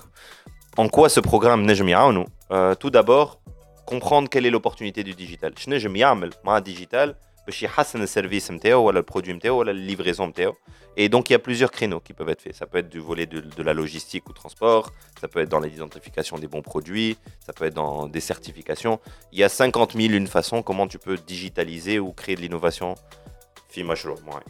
en 0.76 0.88
quoi 0.88 1.08
ce 1.08 1.20
programme 1.20 1.64
Nejmi'a 1.64 2.10
nous 2.10 2.26
euh, 2.50 2.74
Tout 2.74 2.90
d'abord, 2.90 3.40
comprendre 3.86 4.28
quelle 4.28 4.46
est 4.46 4.50
l'opportunité 4.50 5.04
du 5.04 5.14
digital. 5.14 5.54
Nejmi'a, 5.68 6.16
ma 6.44 6.60
digital, 6.60 7.16
باش 7.45 7.63
يحسن 7.63 8.01
السيرفيس 8.01 8.51
نتاعو 8.51 8.83
ولا 8.83 9.00
البرودوي 9.00 9.33
نتاعو 9.33 9.57
ولا 9.57 9.71
الليفريزون 9.71 10.27
نتاعو 10.27 10.53
et 11.00 11.07
donc 11.07 11.29
il 11.29 11.33
y 11.33 11.36
a 11.36 11.39
plusieurs 11.39 11.71
créneaux 11.71 12.01
qui 12.05 12.13
peuvent 12.13 12.29
être 12.29 12.41
faits 12.41 12.55
ça 12.62 12.65
peut 12.65 12.79
être 12.83 12.89
du 12.89 13.00
volet 13.00 13.25
de, 13.25 13.39
de 13.59 13.63
la 13.63 13.74
logistique 13.74 14.25
ou 14.29 14.33
transport 14.33 14.83
ça 15.21 15.27
peut 15.27 15.41
être 15.43 15.50
dans 15.50 15.59
l'identification 15.59 16.36
des 16.43 16.48
bons 16.53 16.65
produits 16.71 17.17
ça 17.45 17.51
peut 17.55 17.65
être 17.69 17.79
dans 17.83 18.07
des 18.15 18.24
certifications 18.31 18.95
il 19.33 19.39
y 19.39 19.43
a 19.43 19.50
50 19.50 19.93
000 19.93 20.13
une 20.13 20.27
façon 20.27 20.62
comment 20.62 20.88
tu 20.88 21.00
peux 21.00 21.17
digitaliser 21.33 22.00
ou 22.00 22.12
créer 22.12 22.36
de 22.36 22.41
l'innovation 22.41 22.95
في 23.69 23.83
مشروع 23.83 24.17
معين 24.27 24.43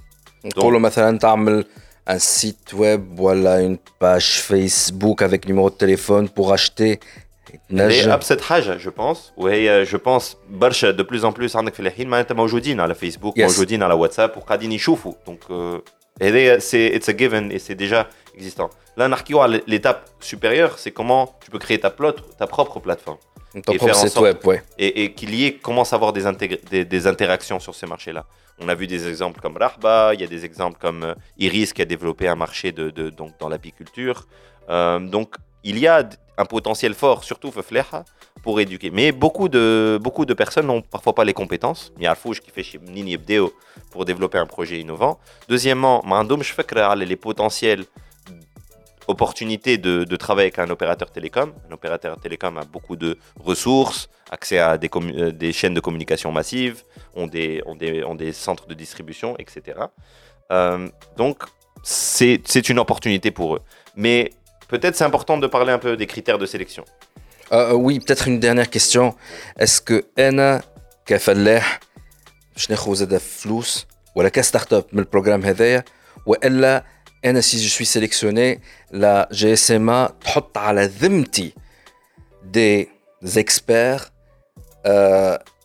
نقولوا 0.46 0.80
مثلا 0.80 1.18
تعمل 1.18 1.66
un 2.10 2.20
site 2.20 2.74
web 2.74 3.20
ولا 3.20 3.68
une 3.68 3.78
page 4.00 4.42
Facebook 4.42 5.22
avec 5.22 5.48
numéro 5.48 5.70
de 5.70 5.76
téléphone 5.76 6.30
pour 6.30 6.54
acheter 6.54 7.00
هي 7.72 8.14
ابسط 8.14 8.42
حاجه 8.42 8.78
جو 8.78 8.92
بونس 8.92 9.32
وهي 9.38 9.84
جو 9.84 9.98
بونس 9.98 10.38
برشا 10.50 10.92
دو 10.92 11.04
بلوز 11.04 11.26
ان 11.26 11.32
بلوس 11.32 11.56
عندك 11.56 11.74
في 11.74 11.80
الحين 11.80 12.08
معناتها 12.08 12.36
موجودين 12.36 12.80
على 12.80 12.96
فيسبوك 12.96 13.40
yes. 13.40 13.42
موجودين 13.42 13.84
على 13.84 13.94
واتساب 13.94 14.38
وقاعدين 14.38 14.72
يشوفوا 14.72 15.14
دونك 15.28 15.82
هذايا 16.22 16.60
سي 16.60 16.96
اتس 16.96 17.10
ا 17.10 17.14
جيفن 17.14 17.50
اي 17.52 17.60
سي 17.60 17.74
ديجا 17.74 18.06
اكزيستون 18.36 18.70
لا 18.98 19.08
نحكيو 19.08 19.40
على 19.40 19.62
ليتاب 19.68 20.04
سوبيريور 20.22 20.70
سي 20.70 20.90
كومون 20.90 21.28
tu 21.46 21.52
peux 21.52 21.60
créer 21.60 21.80
ta, 21.80 21.90
plot, 21.90 22.18
ta 22.38 22.48
propre 22.48 22.80
plateforme 22.80 23.18
ton 23.66 23.74
et 23.74 23.78
propre 23.78 23.96
site 23.96 24.18
web, 24.18 24.38
ouais. 24.46 24.62
Et, 24.78 25.04
et 25.04 25.14
qu'il 25.14 25.34
y 25.34 25.46
ait, 25.46 25.54
commence 25.54 25.94
à 25.94 25.96
avoir 25.96 26.14
des, 26.14 26.24
des, 26.72 26.86
des, 26.86 27.08
interactions 27.08 27.60
sur 27.60 27.74
ces 27.74 27.88
marchés-là. 27.88 28.26
On 28.61 28.69
a 28.69 28.75
vu 28.75 28.87
des 28.87 29.09
exemples 29.09 29.41
comme 29.41 29.57
Rahba, 29.57 30.15
il 30.15 30.21
y 30.21 30.25
a 30.25 30.27
des 30.27 30.45
exemples 30.45 30.79
comme 30.81 31.03
euh, 31.03 31.15
Iris 31.39 31.73
qui 31.73 31.83
a 31.83 31.85
développé 31.85 32.29
un 32.29 32.37
marché 32.37 32.73
de, 32.73 32.91
donc, 33.11 33.33
dans 33.41 33.49
l'apiculture. 33.49 34.27
Euh, 34.71 35.01
donc, 35.01 35.35
il 35.65 35.79
y 35.79 35.87
a 35.87 36.09
un 36.37 36.45
potentiel 36.45 36.95
fort, 36.95 37.25
surtout 37.25 37.51
pour 38.43 38.61
éduquer. 38.61 38.91
Mais 38.91 39.13
beaucoup 39.13 39.49
de, 39.49 39.99
beaucoup 40.01 40.25
de 40.27 40.35
personnes 40.35 40.67
n'ont 40.67 40.83
parfois 40.83 41.15
pas 41.15 41.25
les 41.25 41.33
compétences. 41.33 41.93
Il 41.97 42.05
y 42.05 42.07
a 42.07 42.13
qui 42.41 42.51
fait 42.51 42.63
chez 42.63 42.79
Nini 42.79 43.17
pour 43.91 44.05
développer 44.05 44.39
un 44.39 44.47
projet 44.47 44.79
innovant. 44.79 45.19
Deuxièmement, 45.49 46.03
les 47.07 47.17
potentiels 47.17 47.85
opportunités 49.08 49.78
de, 49.78 50.04
de, 50.04 50.16
travailler 50.16 50.48
avec 50.48 50.60
un 50.60 50.70
opérateur 50.70 51.12
télécom. 51.12 51.54
Un 51.70 51.74
opérateur 51.74 52.20
télécom 52.20 52.58
a 52.58 52.64
beaucoup 52.64 52.96
de 52.96 53.18
ressources, 53.40 54.10
accès 54.30 54.60
à 54.60 54.78
des, 54.78 54.90
euh, 54.96 55.32
des 55.32 55.52
chaînes 55.52 55.74
de 55.74 55.80
communication 55.80 56.32
massives, 56.32 56.84
ont 57.16 57.28
des, 57.28 57.62
ont 57.66 57.76
des, 57.76 58.04
ont 58.04 58.16
des 58.16 58.34
centres 58.34 58.68
de 58.68 58.74
distribution, 58.74 59.36
etc. 59.38 59.80
Euh, 60.52 60.88
donc, 61.18 61.44
c'est 61.82 62.70
une 62.70 62.80
opportunité 62.80 63.32
pour 63.32 63.56
eux. 63.56 63.62
Mais 63.96 64.32
Peut-être 64.70 64.96
c'est 64.96 65.04
important 65.04 65.38
de 65.38 65.48
parler 65.48 65.72
un 65.72 65.80
peu 65.80 65.98
des 65.98 66.06
critères 66.06 66.38
de 66.38 66.46
sélection. 66.46 66.86
Euh, 67.52 67.72
euh 67.72 67.74
oui, 67.74 68.00
peut-être 68.00 68.28
une 68.28 68.40
dernière 68.40 68.70
question. 68.70 69.16
Est-ce 69.58 69.82
que 69.82 70.06
أنا 70.20 70.62
كفلاح 71.06 71.80
باش 72.54 72.70
ناخذ 72.70 72.94
زاد 72.94 73.18
فلوس 73.18 73.88
ولا 74.16 74.30
كستارت 74.30 74.74
اب 74.74 74.86
من 74.94 75.00
البروجرام 75.00 75.46
هذايا 75.46 75.84
والا 76.26 76.84
انا 77.26 77.42
سي 77.42 77.58
جو 77.58 77.70
سوي 77.70 77.86
سيليكسيوني 77.86 78.62
لا 78.92 79.30
جي 79.32 79.54
اس 79.54 79.72
ام 79.72 80.06
تحط 80.06 80.58
على 80.58 80.86
ذمتي 80.86 81.54
دي 82.44 82.90
زيكسبير 83.22 84.00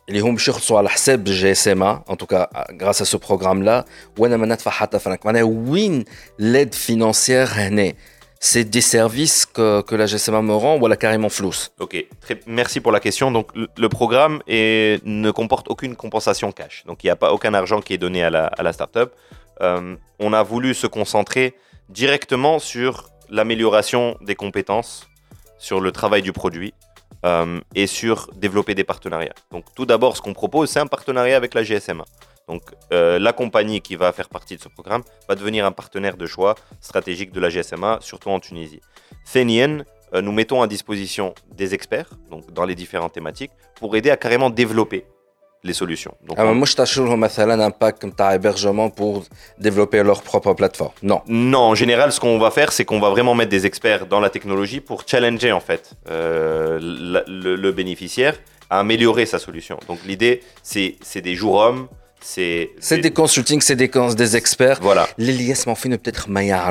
اللي 0.08 0.20
هم 0.20 0.34
باش 0.34 0.48
يخلصوا 0.48 0.78
على 0.78 0.88
حساب 0.88 1.28
الجي 1.28 1.52
اس 1.52 1.68
ام 1.68 1.82
ان 1.82 2.16
توكا 2.18 2.48
غراس 2.82 3.02
ا 3.02 3.04
سو 3.04 3.18
بروغرام 3.18 3.62
لا 3.62 3.84
وانا 4.18 4.36
ما 4.36 4.46
ندفع 4.46 4.70
حتى 4.70 4.98
فرنك 4.98 5.26
معناها 5.26 5.42
وين 5.42 6.04
ليد 6.38 6.74
فينانسيير 6.74 7.46
هنا 7.46 7.92
c'est 8.44 8.64
des 8.64 8.82
services 8.82 9.46
que, 9.46 9.80
que, 9.88 9.94
la 9.94 10.04
GSMA 10.04 10.42
me 10.42 10.52
rend 10.52 10.76
ou 10.78 10.86
elle 10.86 10.92
a 10.92 10.96
carrément 10.96 11.30
flousse 11.30 11.72
Ok, 11.80 11.94
très, 12.20 12.38
merci 12.46 12.78
pour 12.80 12.92
la 12.92 13.00
question. 13.00 13.30
Donc 13.30 13.46
le 13.54 13.88
programme 13.88 14.42
est, 14.46 15.02
ne 15.06 15.30
comporte 15.30 15.66
aucune 15.70 15.96
compensation 15.96 16.52
cash. 16.52 16.84
Donc 16.88 17.02
il 17.02 17.06
n'y 17.06 17.10
a 17.10 17.16
pas 17.16 17.32
aucun 17.32 17.54
argent 17.54 17.80
qui 17.80 17.94
est 17.94 18.02
donné 18.06 18.22
à 18.22 18.28
la, 18.28 18.44
à 18.46 18.62
la 18.62 18.72
startup. 18.74 19.08
Euh, 19.61 19.95
on 20.19 20.33
a 20.33 20.43
voulu 20.43 20.73
se 20.73 20.87
concentrer 20.87 21.55
directement 21.89 22.59
sur 22.59 23.09
l'amélioration 23.29 24.17
des 24.21 24.35
compétences, 24.35 25.07
sur 25.57 25.81
le 25.81 25.91
travail 25.91 26.21
du 26.21 26.33
produit 26.33 26.73
euh, 27.25 27.59
et 27.75 27.87
sur 27.87 28.29
développer 28.35 28.75
des 28.75 28.83
partenariats. 28.83 29.35
Donc 29.51 29.65
tout 29.75 29.85
d'abord, 29.85 30.15
ce 30.17 30.21
qu'on 30.21 30.33
propose, 30.33 30.69
c'est 30.69 30.79
un 30.79 30.87
partenariat 30.87 31.35
avec 31.35 31.53
la 31.53 31.63
GSMA. 31.63 32.05
Donc 32.47 32.63
euh, 32.91 33.19
la 33.19 33.33
compagnie 33.33 33.81
qui 33.81 33.95
va 33.95 34.11
faire 34.11 34.29
partie 34.29 34.55
de 34.55 34.61
ce 34.61 34.69
programme 34.69 35.03
va 35.27 35.35
devenir 35.35 35.65
un 35.65 35.71
partenaire 35.71 36.17
de 36.17 36.25
choix 36.25 36.55
stratégique 36.79 37.31
de 37.31 37.39
la 37.39 37.49
GSMA, 37.49 37.99
surtout 38.01 38.29
en 38.29 38.39
Tunisie. 38.39 38.81
Thénien, 39.31 39.83
nous 40.11 40.31
mettons 40.31 40.63
à 40.63 40.67
disposition 40.67 41.35
des 41.51 41.75
experts 41.75 42.09
donc 42.31 42.51
dans 42.51 42.65
les 42.65 42.73
différentes 42.73 43.13
thématiques 43.13 43.51
pour 43.75 43.95
aider 43.95 44.09
à 44.09 44.17
carrément 44.17 44.49
développer 44.49 45.05
les 45.63 45.73
solutions. 45.73 46.15
Donc, 46.25 46.37
ah, 46.39 46.45
moi, 46.53 46.65
je 46.65 46.75
un 47.59 47.71
pack 47.71 47.99
hébergement 48.33 48.89
pour 48.89 49.23
développer 49.57 50.01
leur 50.03 50.21
propre 50.21 50.53
plateforme. 50.53 50.93
Non. 51.03 51.21
Non, 51.27 51.59
en 51.59 51.75
général, 51.75 52.11
ce 52.11 52.19
qu'on 52.19 52.37
va 52.39 52.51
faire, 52.51 52.71
c'est 52.71 52.85
qu'on 52.85 52.99
va 52.99 53.09
vraiment 53.09 53.35
mettre 53.35 53.51
des 53.51 53.65
experts 53.65 54.05
dans 54.05 54.19
la 54.19 54.29
technologie 54.29 54.79
pour 54.79 55.03
challenger 55.05 55.51
en 55.51 55.59
fait 55.59 55.91
euh, 56.09 56.79
le, 56.81 57.55
le, 57.55 57.71
bénéficiaire 57.71 58.35
à 58.69 58.79
améliorer 58.79 59.25
sa 59.25 59.39
solution. 59.39 59.79
Donc 59.87 59.99
l'idée, 60.05 60.41
c'est 60.63 61.21
des 61.21 61.35
jours 61.35 61.55
hommes, 61.55 61.87
c'est 62.21 62.71
des 62.91 63.11
consultings, 63.11 63.61
c'est 63.61 63.75
des, 63.75 63.89
des 63.89 64.35
experts. 64.37 64.79
Voilà. 64.81 65.07
Les 65.17 65.33
liaisons 65.33 65.75
peut-être 65.75 66.29
Maya 66.29 66.69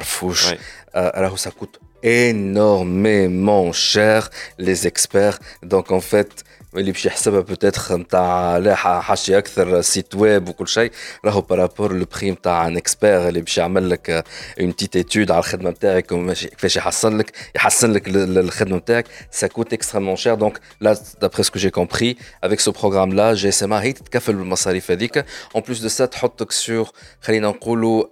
euh, 0.97 1.11
alors 1.15 1.39
ça 1.39 1.51
coûte 1.51 1.81
énormément 2.03 3.73
cher 3.73 4.31
les 4.59 4.87
experts. 4.87 5.39
Donc 5.63 5.91
en 5.91 6.01
fait, 6.01 6.45
اللي 6.78 6.92
باش 6.92 7.06
يحسبها 7.06 7.40
بوتيتر 7.40 7.98
نتاع 7.98 8.58
لا 8.58 8.76
حاشي 8.76 9.38
اكثر 9.38 9.82
سيت 9.82 10.16
ويب 10.16 10.50
وكل 10.50 10.68
شيء 10.68 10.92
راهو 11.26 11.42
بارابور 11.42 11.94
لو 11.94 12.06
بري 12.16 12.32
نتاع 12.32 12.68
ان 12.68 12.78
اكسبير 12.78 13.28
اللي 13.28 13.42
باش 13.42 13.58
يعمل 13.58 13.90
لك 13.90 14.26
اون 14.62 14.76
تيت 14.76 14.96
ايتود 14.96 15.32
على 15.32 15.40
الخدمه 15.40 15.70
نتاعك 15.70 16.06
كيفاش 16.06 16.76
يحسن 16.76 17.18
لك 17.18 17.32
يحسن 17.56 17.92
لك 17.92 18.04
الخدمه 18.08 18.78
نتاعك 18.78 19.06
سا 19.32 19.48
كوت 19.48 19.74
اكستريمون 19.74 20.16
شير 20.16 20.36
دونك 20.36 20.60
لا 20.82 20.98
دابري 21.22 21.44
سكو 21.44 21.60
جي 21.60 21.70
كومبري 21.70 22.18
افيك 22.44 22.60
سو 22.60 22.72
بروغرام 22.72 23.14
لا 23.14 23.34
جي 23.34 23.50
اس 23.50 23.64
ام 23.64 23.74
هي 23.74 23.94
تتكفل 23.94 24.34
بالمصاريف 24.34 24.92
هذيك 24.92 25.18
اون 25.56 25.64
بلوس 25.68 25.80
دو 25.80 25.88
سا 25.88 26.06
تحطك 26.06 26.52
سور 26.52 26.90
خلينا 27.22 27.48
نقولوا 27.48 28.04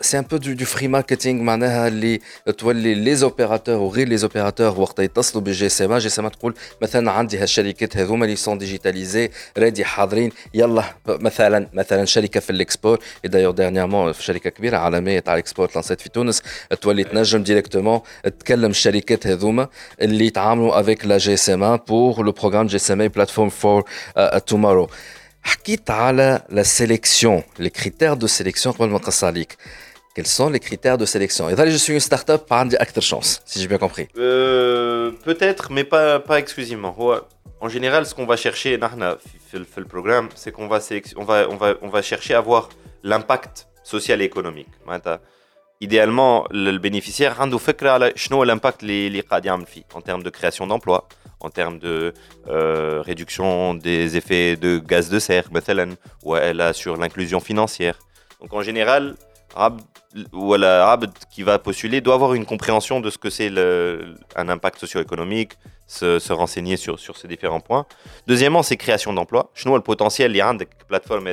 سي 0.00 0.18
ان 0.18 0.22
بو 0.22 0.36
دو 0.36 0.64
فري 0.64 0.88
ماركتينغ 0.88 1.42
معناها 1.42 1.88
اللي 1.88 2.20
تولي 2.58 2.94
لي 2.94 3.16
زوبيراتور 3.16 3.76
وغير 3.76 4.08
لي 4.08 4.16
زوبيراتور 4.16 4.80
وقت 4.80 4.98
يتصلوا 4.98 5.44
بالجي 5.44 5.66
اس 5.66 5.82
ام 5.82 5.98
جي 5.98 6.06
اس 6.06 6.18
ام 6.18 6.28
تقول 6.28 6.54
مثلا 6.82 7.10
عندي 7.10 7.38
هالشيء 7.38 7.51
الشركات 7.52 7.96
هذوما 7.96 8.24
اللي 8.24 8.36
سون 8.36 8.58
ديجيتاليزي 8.58 9.30
رادي 9.58 9.84
حاضرين 9.84 10.32
يلا 10.54 10.84
مثلا 11.06 11.68
مثلا 11.72 12.04
شركه 12.04 12.40
في 12.40 12.50
الاكسبور 12.50 12.98
دايوغ 13.24 13.52
ديرنيامون 13.52 14.12
في 14.12 14.22
شركه 14.22 14.50
كبيره 14.50 14.76
عالميه 14.76 15.20
تاع 15.20 15.34
الاكسبور 15.34 15.68
لانسيت 15.74 16.00
في 16.00 16.08
تونس 16.08 16.42
تولي 16.80 17.04
تنجم 17.04 17.42
ديريكتومون 17.42 18.00
تكلم 18.40 18.70
الشركات 18.70 19.26
هذوما 19.26 19.68
اللي 20.00 20.26
يتعاملوا 20.26 20.80
افيك 20.80 21.06
لا 21.06 21.18
جي 21.18 21.34
اس 21.34 21.50
ام 21.50 21.76
بور 21.76 22.22
لو 22.22 22.32
بروغرام 22.32 22.66
جي 22.66 22.76
اس 22.76 22.90
ام 22.90 23.08
بلاتفورم 23.08 23.48
فور 23.48 23.84
تومورو 24.46 24.90
حكيت 25.42 25.90
على 25.90 26.42
لا 26.48 26.62
سيليكسيون 26.62 27.42
لي 27.58 27.70
كريتير 27.70 28.14
دو 28.14 28.26
سيليكسيون 28.26 28.74
قبل 28.74 28.88
ما 28.88 28.98
نقص 28.98 29.24
عليك 29.24 29.56
Quels 30.18 30.26
sont 30.26 30.50
les 30.50 30.58
critères 30.58 30.98
de 30.98 31.06
sélection 31.06 31.48
Et 31.48 31.54
là, 31.54 31.64
je 31.70 31.76
suis 31.76 31.92
une 31.92 32.00
start-up, 32.00 32.48
par 32.48 32.66
acte 32.80 33.00
chance, 33.00 33.40
si 33.44 33.60
j'ai 33.60 33.68
bien 33.68 33.78
compris. 33.78 34.08
Euh, 34.18 35.12
Peut-être, 35.24 35.70
mais 35.70 35.84
pas, 35.84 36.18
pas 36.18 36.40
exclusivement. 36.40 36.92
En 37.63 37.69
général, 37.69 38.05
ce 38.05 38.13
qu'on 38.13 38.25
va 38.25 38.35
chercher, 38.35 38.77
le 38.77 39.85
programme, 39.85 40.27
c'est 40.35 40.51
qu'on 40.51 40.67
va, 40.67 40.79
on 41.17 41.23
va, 41.55 41.75
on 41.81 41.87
va, 41.87 42.01
chercher 42.01 42.33
à 42.33 42.41
voir 42.41 42.67
l'impact 43.03 43.69
social 43.85 44.21
et 44.21 44.25
économique. 44.25 44.67
Idéalement, 45.79 46.45
le 46.51 46.77
bénéficiaire 46.77 47.39
a 47.39 47.45
l'impact 48.43 48.83
en 49.93 50.01
termes 50.01 50.23
de 50.23 50.29
création 50.29 50.67
d'emplois, 50.67 51.07
en 51.39 51.49
termes 51.49 51.79
de 51.79 52.13
euh, 52.49 53.01
réduction 53.01 53.75
des 53.75 54.17
effets 54.17 54.57
de 54.57 54.79
gaz 54.79 55.09
de 55.09 55.19
serre, 55.19 55.45
ou 56.25 56.35
sur 56.73 56.97
l'inclusion 56.97 57.39
financière. 57.39 57.97
Donc 58.41 58.51
en 58.51 58.61
général, 58.61 59.15
ou 60.33 60.53
la 60.55 60.99
qui 61.31 61.43
va 61.43 61.59
postuler 61.59 62.01
doit 62.01 62.15
avoir 62.15 62.33
une 62.33 62.45
compréhension 62.45 62.99
de 62.99 63.09
ce 63.09 63.17
que 63.17 63.29
c'est 63.29 63.49
un 64.35 64.49
impact 64.49 64.79
socio-économique, 64.79 65.53
se, 65.87 66.33
renseigner 66.33 66.77
sur, 66.77 66.99
sur 66.99 67.17
ces 67.17 67.27
différents 67.27 67.59
points. 67.59 67.85
Deuxièmement, 68.27 68.63
c'est 68.63 68.77
création 68.77 69.13
d'emplois. 69.13 69.51
Je 69.53 69.67
le 69.77 69.83
potentiel, 69.83 70.31
il 70.31 70.37
y 70.37 70.41
a 70.41 70.47
des 70.53 70.67
plateformes 70.87 71.27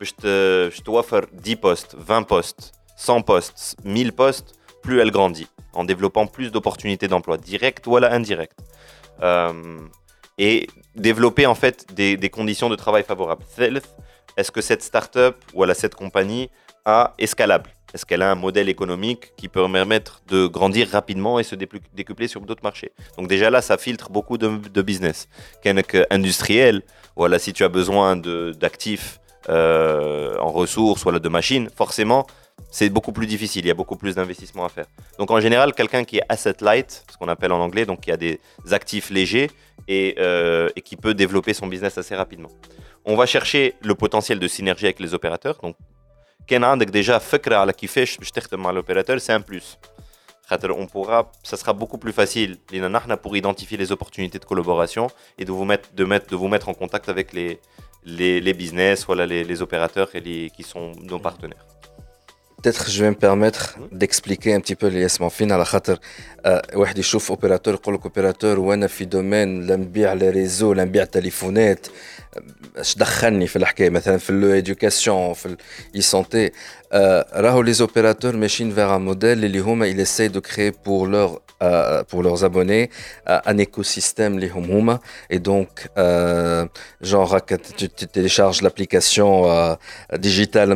je 0.00 0.80
te 0.82 0.90
offre 0.90 1.22
10 1.32 1.56
postes, 1.56 1.94
20 1.98 2.22
postes, 2.24 2.72
100 2.96 3.22
postes, 3.22 3.76
1000 3.84 4.12
postes, 4.12 4.54
plus 4.82 5.00
elle 5.00 5.10
grandit, 5.10 5.48
en 5.72 5.84
développant 5.84 6.26
plus 6.26 6.50
d'opportunités 6.50 7.08
d'emploi, 7.08 7.38
directes 7.38 7.86
ou 7.86 7.96
indirectes. 7.96 8.58
Euh, 9.22 9.78
et 10.38 10.66
développer 10.94 11.46
en 11.46 11.54
fait 11.54 11.94
des, 11.94 12.16
des 12.16 12.28
conditions 12.28 12.68
de 12.68 12.76
travail 12.76 13.04
favorables. 13.04 13.44
Est-ce 14.36 14.52
que 14.52 14.60
cette 14.60 14.82
start-up 14.82 15.36
ou 15.54 15.62
cette 15.74 15.94
compagnie 15.94 16.50
escalable? 17.18 17.75
Est-ce 17.94 18.04
qu'elle 18.04 18.22
a 18.22 18.30
un 18.30 18.34
modèle 18.34 18.68
économique 18.68 19.32
qui 19.36 19.48
peut 19.48 19.66
permettre 19.70 20.22
de 20.28 20.46
grandir 20.46 20.88
rapidement 20.88 21.38
et 21.38 21.44
se 21.44 21.54
décupler 21.54 22.28
sur 22.28 22.40
d'autres 22.40 22.62
marchés? 22.62 22.92
Donc 23.16 23.28
déjà 23.28 23.48
là, 23.50 23.62
ça 23.62 23.78
filtre 23.78 24.10
beaucoup 24.10 24.38
de, 24.38 24.48
de 24.48 24.82
business. 24.82 25.28
industriel, 26.10 26.82
voilà, 27.14 27.38
si 27.38 27.52
tu 27.52 27.64
as 27.64 27.68
besoin 27.68 28.16
d'actifs 28.16 29.20
euh, 29.48 30.36
en 30.38 30.50
ressources, 30.50 31.04
ou 31.04 31.12
de 31.12 31.28
machines, 31.28 31.70
forcément, 31.74 32.26
c'est 32.70 32.90
beaucoup 32.90 33.12
plus 33.12 33.26
difficile, 33.26 33.64
il 33.64 33.68
y 33.68 33.70
a 33.70 33.74
beaucoup 33.74 33.96
plus 33.96 34.14
d'investissements 34.16 34.64
à 34.64 34.68
faire. 34.68 34.86
Donc 35.18 35.30
en 35.30 35.40
général, 35.40 35.72
quelqu'un 35.72 36.04
qui 36.04 36.18
est 36.18 36.22
asset 36.28 36.56
light, 36.60 37.04
ce 37.10 37.16
qu'on 37.16 37.28
appelle 37.28 37.52
en 37.52 37.60
anglais, 37.60 37.86
donc 37.86 38.00
qui 38.00 38.10
a 38.10 38.16
des 38.16 38.40
actifs 38.72 39.10
légers 39.10 39.50
et, 39.88 40.16
euh, 40.18 40.68
qui 40.84 40.96
peut 40.96 41.14
développer 41.14 41.54
son 41.54 41.66
business 41.68 41.96
assez 41.96 42.16
rapidement. 42.16 42.50
On 43.04 43.14
va 43.14 43.26
chercher 43.26 43.74
le 43.82 43.94
potentiel 43.94 44.38
de 44.40 44.48
synergie 44.48 44.86
avec 44.86 44.98
les 44.98 45.14
opérateurs. 45.14 45.58
كان 46.47 46.63
عندك 46.63 46.87
déjà 46.87 47.17
فكره 47.17 47.55
على 47.55 47.73
كيفاش 47.73 48.17
باش 48.17 48.31
تخدم 48.31 48.59
مع 48.63 48.71
l'opérateur 48.71 49.19
c'est 49.19 49.33
un 49.33 49.51
plus 49.51 49.77
خاطر 50.45 50.73
on 50.73 50.87
pourra 50.87 51.31
ça 51.43 51.57
sera 51.57 51.73
beaucoup 51.73 51.97
plus 51.97 52.13
facile 52.13 52.57
لينا 52.71 52.87
نحنا 52.87 53.15
pour 53.15 53.35
identifier 53.35 53.77
les 53.77 53.91
opportunités 53.91 54.39
de 54.39 54.45
collaboration 54.45 55.07
et 55.39 55.45
de 55.45 55.51
vous 55.51 55.65
mettre 55.65 55.89
de 55.93 56.05
mettre 56.05 56.27
de 56.27 56.35
vous 56.35 56.47
mettre 56.47 56.69
en 56.69 56.73
contact 56.73 57.09
avec 57.09 57.33
les 57.33 57.59
les, 58.05 58.41
les 58.41 58.53
business 58.53 59.05
voilà 59.05 59.25
les, 59.25 59.43
les 59.43 59.61
opérateurs 59.61 60.09
et 60.15 60.19
les, 60.19 60.49
qui 60.49 60.63
sont 60.63 60.91
nos 61.11 61.19
partenaires 61.19 61.65
Peut-être 62.61 62.91
je 62.91 63.03
vais 63.03 63.09
me 63.09 63.15
permettre 63.15 63.79
d'expliquer 63.91 64.53
un 64.53 64.59
petit 64.59 64.75
peu 64.75 64.87
les 64.87 65.05
اسمافين 65.05 65.51
على 65.51 65.65
خاطر 65.65 65.99
واحد 66.73 66.97
يشوف 66.97 67.31
اوبيراتور 67.31 67.73
يقول 67.73 67.95
لك 67.95 68.03
اوبيراتور 68.03 68.59
وانا 68.59 68.87
في 68.87 69.05
دومين 69.05 69.67
لا 69.67 69.75
نبيع 69.75 70.13
لي 70.13 70.29
ريزو 70.29 70.73
لا 70.73 70.83
نبيع 70.83 71.03
تليفونات 71.03 71.87
اش 72.77 72.95
دخلني 72.95 73.47
في 73.47 73.55
الحكايه 73.55 73.89
مثلا 73.89 74.17
في 74.17 74.33
لو 74.33 74.53
ايدوكاسيون 74.53 75.33
في 75.33 75.45
الاي 75.45 76.01
سونتي 76.01 76.51
راهو 77.33 77.61
لي 77.61 77.73
زوبيراتور 77.73 78.35
ماشيين 78.35 78.71
فيغ 78.71 78.95
ان 78.95 79.01
موديل 79.01 79.45
اللي 79.45 79.59
هما 79.59 79.93
il 79.93 79.99
essaie 79.99 80.29
de 80.29 80.39
créer 80.39 80.71
pour 80.71 81.07
leur 81.07 81.41
euh, 81.61 82.03
pour 82.09 82.23
leurs 82.23 82.43
abonnés 82.43 82.89
euh, 83.29 83.39
un 83.45 83.57
écosystème 83.57 84.39
les 84.39 84.51
hum 84.51 84.97
et 85.29 85.39
donc 85.39 85.69
euh, 85.97 86.65
genre 87.01 87.37
tu, 87.77 87.89
tu 87.89 88.07
télécharges 88.07 88.61
l'application 88.63 89.29
euh, 89.51 89.75
digitale 90.17 90.69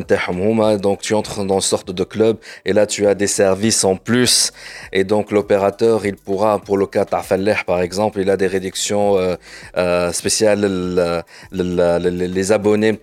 donc 0.86 1.01
tu 1.01 1.13
entres 1.15 1.43
dans 1.43 1.60
une 1.60 1.68
sorte 1.70 1.90
de 2.00 2.04
club. 2.04 2.35
Et 2.64 2.72
là, 2.72 2.85
tu 2.87 3.06
as 3.06 3.14
des 3.14 3.30
services 3.42 3.83
en 3.85 3.96
plus. 4.09 4.52
Et 4.92 5.04
donc, 5.12 5.30
l'opérateur, 5.37 5.96
il 6.11 6.16
pourra, 6.16 6.59
pour 6.66 6.76
le 6.83 6.87
cas 6.87 7.04
Tafalleh, 7.04 7.61
par 7.66 7.80
exemple, 7.87 8.16
il 8.20 8.28
a 8.30 8.37
des 8.37 8.50
réductions 8.56 9.06
euh, 9.16 9.37
euh, 9.76 10.12
spéciales. 10.20 10.62
Les 11.52 12.52
abonnés 12.52 12.94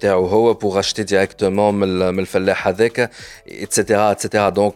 pour 0.61 0.77
acheter 0.77 1.03
directement 1.03 1.71
le 1.71 2.25
Fallah 2.25 2.57
avec, 2.65 2.95
etc., 3.47 3.79
etc. 4.13 4.45
Donc, 4.53 4.75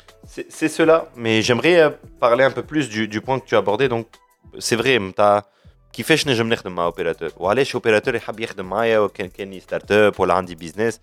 C'est 0.26 0.68
cela, 0.68 1.08
mais 1.16 1.40
j'aimerais 1.40 1.80
euh, 1.80 1.90
parler 2.20 2.44
un 2.44 2.50
peu 2.50 2.62
plus 2.62 2.88
du, 2.88 3.08
du 3.08 3.20
point 3.20 3.38
que 3.38 3.46
tu 3.46 3.54
as 3.54 3.58
abordé. 3.58 3.88
Donc, 3.88 4.06
c'est 4.58 4.76
vrai, 4.76 4.98
tu 4.98 5.22
كيفاش 5.92 6.28
نجم 6.28 6.48
نخدم 6.48 6.74
مع 6.74 6.84
اوبيراتور 6.84 7.30
وعلاش 7.36 7.74
اوبيراتور 7.74 8.14
يحب 8.14 8.40
يخدم 8.40 8.64
معايا 8.64 8.98
وكان 8.98 9.28
كان 9.28 9.60
ستارت 9.60 9.92
اب 9.92 10.20
ولا 10.20 10.34
عندي 10.34 10.54
بيزنس 10.54 11.00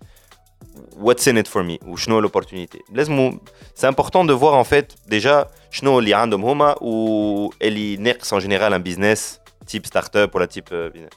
what's 1.04 1.26
in 1.26 1.36
it 1.36 1.48
for 1.48 1.62
me 1.62 1.86
وشنو 1.86 2.28
l'opportunité 2.28 2.78
لازم 2.92 3.38
c'est 3.76 3.86
important 3.86 4.24
de 4.24 4.32
voir 4.32 4.54
en 4.54 4.64
fait 4.64 5.10
déjà 5.14 5.46
شنو 5.70 5.98
اللي 5.98 6.14
عندهم 6.14 6.44
هما 6.44 6.82
و 6.82 7.50
اللي 7.62 7.96
ناقص 7.96 8.34
en 8.34 8.38
général 8.38 8.72
un 8.72 8.78
business 8.78 9.40
type 9.66 9.86
startup 9.86 10.34
ou 10.34 10.38
la 10.38 10.46
type 10.46 10.70
euh, 10.72 10.90
business. 10.90 11.10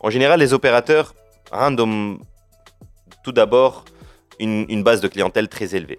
En 0.00 0.10
général, 0.10 0.38
les 0.40 0.52
opérateurs 0.52 1.14
ont 1.52 2.18
tout 3.24 3.32
d'abord 3.32 3.84
une, 4.38 4.66
une, 4.68 4.82
base 4.82 5.00
de 5.00 5.08
clientèle 5.08 5.48
très 5.48 5.74
élevée. 5.74 5.98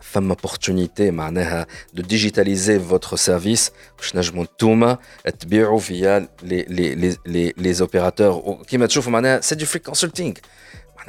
فما 0.00 0.34
opportunité 0.34 1.00
معناها 1.00 1.66
دو 1.94 2.02
ديجيتاليزي 2.02 2.80
فوتر 2.80 3.16
سيرفيس 3.16 3.72
باش 3.98 4.16
نجموا 4.16 4.42
انتوما 4.42 4.98
تبيعوا 5.40 5.78
فيا 5.78 6.28
لي 6.42 6.62
لي 6.62 7.16
لي 7.26 7.52
لي 7.56 7.72
زوبيراتور 7.72 8.30
وكيما 8.30 8.86
تشوفوا 8.86 9.12
معناها 9.12 9.40
سي 9.40 9.54
دو 9.54 9.66
فري 9.66 9.78
كونسلتينغ 9.78 10.34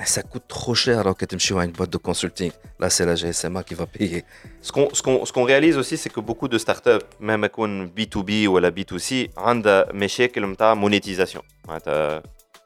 ça 0.06 0.22
coûte 0.22 0.48
trop 0.48 0.76
cher 0.76 1.00
alors 1.00 1.18
que 1.18 1.26
tu 1.26 1.36
me 1.36 1.64
une 1.64 1.72
boîte 1.72 1.90
de 1.90 1.98
consulting. 1.98 2.52
Là, 2.80 2.90
c'est 2.90 3.06
la 3.06 3.16
GSMA 3.16 3.64
qui 3.64 3.74
va 3.74 3.86
payer. 3.88 4.24
Ce 4.62 4.72
qu'on 4.72 4.94
ce 4.94 5.02
qu'on 5.02 5.26
ce 5.26 5.34
qu'on 5.34 5.44
réalise 5.44 5.78
aussi, 5.78 5.98
c'est 5.98 6.10
que 6.10 6.20
beaucoup 6.20 6.48
de 6.48 6.58
startups, 6.58 7.06
même 7.20 7.46
B2B 7.46 8.48
ou 8.48 8.60
la 8.60 8.72
B2C, 8.72 9.30
ont 9.38 9.56
des 9.56 10.76
monétisation. 10.76 11.42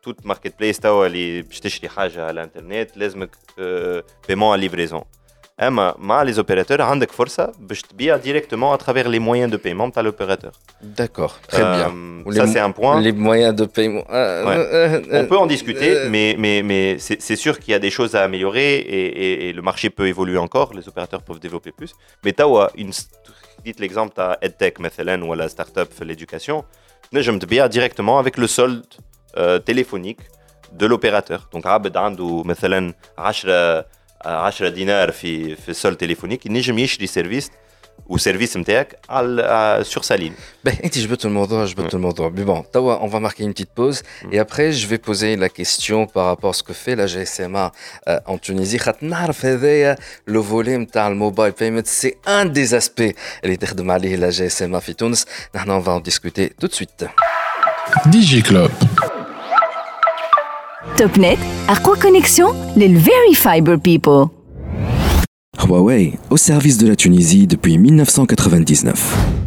Toute 0.01 0.25
marketplace, 0.25 0.79
tu 0.79 0.87
as 0.87 1.09
les 1.09 1.45
à 2.17 2.33
l'internet, 2.33 2.93
les 2.95 3.09
paiement 4.27 4.51
à 4.51 4.57
livraison. 4.57 5.05
اما 5.61 6.23
les 6.23 6.37
opérateurs 6.39 6.81
عندك 6.81 7.11
فرصه 7.11 7.51
باش 7.59 7.81
تبيع 7.81 8.17
directement 8.17 8.73
à 8.73 8.77
travers 8.77 9.07
les 9.09 9.19
moyens 9.19 9.51
de 9.51 9.57
paiement 9.57 9.89
de 9.89 10.01
l'opérateur. 10.01 10.53
D'accord, 10.81 11.33
très 11.47 11.63
bien. 11.75 11.89
Ça 12.37 12.47
c'est 12.47 12.63
un 12.69 12.71
point. 12.71 12.99
Les 13.01 13.11
moyens 13.11 13.55
de 13.61 13.65
paiement. 13.65 14.05
On 15.19 15.25
peut 15.29 15.39
en 15.43 15.49
discuter, 15.55 15.91
mais, 16.13 16.35
mais, 16.43 16.57
mais 16.69 16.97
c'est 17.27 17.39
sûr 17.45 17.53
qu'il 17.59 17.71
y 17.75 17.77
a 17.79 17.83
des 17.87 17.93
choses 17.97 18.13
à 18.19 18.21
améliorer 18.27 18.69
et, 19.47 19.53
le 19.59 19.63
marché 19.69 19.87
peut 19.97 20.07
évoluer 20.13 20.39
encore, 20.47 20.69
les 20.79 20.85
opérateurs 20.91 21.21
peuvent 21.27 21.43
développer 21.47 21.71
plus. 21.79 21.91
Mais 22.23 22.33
tu 22.33 22.43
as 22.43 22.69
une, 22.83 22.91
dites 23.65 23.79
l'exemple, 23.83 24.11
tu 24.17 24.21
as 24.21 24.31
EdTech 24.45 24.75
ou 25.25 25.33
la 25.43 25.47
startup 25.55 25.89
l'éducation, 26.09 26.57
je 27.13 27.31
me 27.31 27.39
تبيع 27.39 27.67
directement 27.67 28.19
avec 28.19 28.37
le 28.37 28.47
solde 28.47 28.85
euh, 29.37 29.59
téléphonique 29.59 30.21
de 30.79 30.85
l'opérateur. 30.85 31.49
Donc 31.53 31.65
عبد 31.65 31.97
عنده 31.97 32.43
مثلا 32.43 32.93
10 33.17 33.45
10 34.25 34.69
دينار 34.69 35.11
في 35.11 35.55
في 35.55 35.69
السول 35.69 35.95
تليفونيك 35.95 36.45
ينجم 36.45 36.79
يشري 36.79 37.07
سيرفيس 37.07 37.51
وسيرفيس 38.07 38.57
نتاعك 38.57 38.99
على 39.09 39.83
sur 39.93 40.03
sa 40.03 40.17
ligne. 40.17 40.33
Ben, 40.67 40.83
انت 40.83 40.97
جبت 40.97 41.25
الموضوع 41.25 41.65
جبت 41.65 41.93
الموضوع. 41.93 42.33
Mais 42.35 42.45
bon, 42.47 42.63
توا 42.73 42.99
on 42.99 43.07
va 43.07 43.19
marquer 43.19 43.43
une 43.43 43.53
petite 43.53 43.73
pause 43.75 44.03
et 44.31 44.39
après 44.39 44.71
je 44.71 44.87
vais 44.87 44.97
poser 44.97 45.35
la 45.35 45.49
question 45.49 46.07
par 46.07 46.25
rapport 46.25 46.49
à 46.49 46.53
ce 46.53 46.63
que 46.63 46.73
fait 46.73 46.95
la 46.95 47.05
GSMA 47.07 47.71
euh, 48.07 48.19
en 48.25 48.37
Tunisie. 48.37 48.77
خاطر 48.77 49.05
نعرف 49.05 49.45
هذايا 49.45 49.95
le 50.29 50.39
volet 50.51 50.69
نتاع 50.69 51.07
الموبايل 51.07 51.53
payment 51.53 51.87
c'est 51.87 52.15
un 52.27 52.45
des 52.45 52.73
aspects 52.73 53.15
اللي 53.43 53.55
تخدم 53.55 53.91
عليه 53.91 54.17
la 54.17 54.33
GSMA 54.33 54.77
في 54.77 54.93
تونس. 54.93 55.25
نحن 55.55 55.81
on 55.81 55.83
va 55.83 55.91
en 55.91 55.99
discuter 55.99 56.49
tout 56.61 56.67
de 56.67 56.73
suite. 56.73 57.05
DJ 58.13 58.41
Club. 58.43 58.71
TopNet, 60.96 61.38
quoi 61.80 61.96
Connexion, 61.96 62.54
les 62.76 62.88
Very 62.88 63.34
Fiber 63.34 63.76
People. 63.78 64.28
Huawei, 65.66 66.14
au 66.30 66.36
service 66.36 66.78
de 66.78 66.88
la 66.88 66.96
Tunisie 66.96 67.46
depuis 67.46 67.78
1999. 67.78 69.45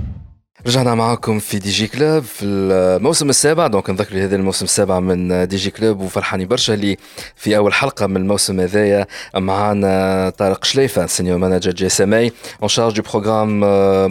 رجعنا 0.70 0.96
معكم 0.96 1.40
في 1.40 1.60
دي 1.60 1.70
جي 1.70 1.88
كلوب 1.88 2.24
في 2.24 2.46
الموسم 2.46 3.30
السابع. 3.30 3.68
دونك 3.68 3.90
نذكر 3.90 4.24
هذا 4.24 4.36
الموسم 4.36 4.66
السابع 4.66 5.00
من 5.00 5.48
دي 5.48 5.56
جي 5.56 5.72
كلوب 5.72 6.02
وفرحاني 6.02 6.46
برشا 6.46 6.74
اللي 6.74 6.98
في 7.36 7.58
أول 7.58 7.74
حلقة 7.74 8.08
من 8.08 8.18
الموسم 8.18 8.60
هذايا. 8.60 9.08
معنا 9.36 10.30
طارق 10.38 10.64
شليفة 10.66 11.06
سينيور 11.06 11.38
مانجر 11.38 11.72
جي 11.72 11.86
اس 11.86 12.02
ام 12.02 12.14
اي 12.14 12.32
اون 12.62 12.70
شارج 12.70 12.96
دو 12.96 13.02
بروغرام 13.02 13.60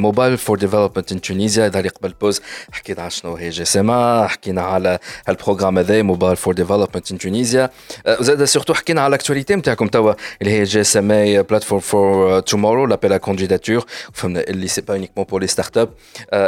موبايل 0.00 0.38
فور 0.38 0.58
ديفلوبمنت 0.58 1.12
ان 1.12 1.20
تونيزيا 1.20 1.66
هذا 1.66 1.78
اللي 1.78 1.88
قبل 1.88 2.14
بوز 2.20 2.40
حكينا 2.72 3.00
على 3.02 3.10
شنو 3.10 3.34
هي 3.34 3.50
جي 3.50 3.62
اس 3.62 3.76
ام 3.76 4.24
حكينا 4.26 4.62
على 4.62 4.98
هالبروغرام 5.28 5.78
هذا 5.78 6.02
موبايل 6.02 6.36
فور 6.36 6.54
ديفلوبمنت 6.54 7.12
ان 7.12 7.18
تونيزيا 7.18 7.70
وزاد 8.20 8.44
سورتو 8.44 8.74
حكينا 8.74 9.00
على 9.00 9.08
الاكتواليتي 9.08 9.54
نتاعكم 9.54 9.86
توا 9.86 10.12
اللي 10.42 10.52
هي 10.52 10.64
جي 10.64 10.80
اس 10.80 10.96
ام 10.96 11.10
اي 11.10 11.42
بلاتفورم 11.42 11.80
فور 11.80 12.40
تومورو 12.40 12.86
لابيل 12.86 13.12
ا 13.12 13.16
كونديداتور 13.16 13.84
فهمنا 14.12 14.40
اللي 14.40 14.68
سي 14.68 14.80
با 14.80 14.94
اونيكمون 14.94 15.26
بور 15.26 15.40
لي 15.40 15.46
ستارت 15.46 15.78
اب 15.78 15.88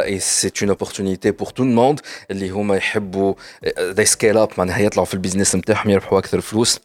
اي 0.03 0.19
سي 0.19 0.51
اون 0.61 0.69
اوبورتونيتي 0.69 1.31
بور 1.31 1.47
تو 1.49 1.63
الموند 1.63 1.99
اللي 2.31 2.49
هما 2.49 2.75
يحبوا 2.75 3.33
دي 3.79 4.05
سكيل 4.05 4.37
اب 4.37 4.49
معناها 4.57 4.79
يطلعوا 4.79 5.05
في 5.05 5.13
البيزنس 5.13 5.55
نتاعهم 5.55 5.89
يربحوا 5.89 6.19
أكثر 6.19 6.41
فلوس 6.41 6.79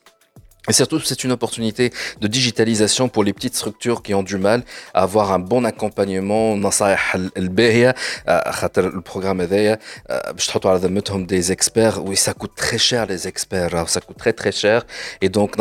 Et 0.68 0.72
surtout, 0.72 0.98
c'est 1.00 1.24
une 1.24 1.32
opportunité 1.32 1.92
de 2.20 2.26
digitalisation 2.26 3.08
pour 3.08 3.24
les 3.24 3.32
petites 3.32 3.54
structures 3.54 4.02
qui 4.02 4.12
ont 4.14 4.22
du 4.22 4.36
mal 4.36 4.62
à 4.94 5.02
avoir 5.02 5.32
un 5.32 5.38
bon 5.38 5.64
accompagnement. 5.64 6.56
Le 6.56 6.70
programme 9.00 9.46
des 11.26 11.52
experts, 11.52 12.04
oui, 12.04 12.16
ça 12.16 12.34
coûte 12.34 12.52
très 12.56 12.78
cher 12.78 13.06
les 13.06 13.28
experts, 13.28 13.88
ça 13.88 14.00
coûte 14.00 14.16
très 14.16 14.32
très 14.32 14.52
cher. 14.52 14.84
Et 15.20 15.28
donc, 15.28 15.56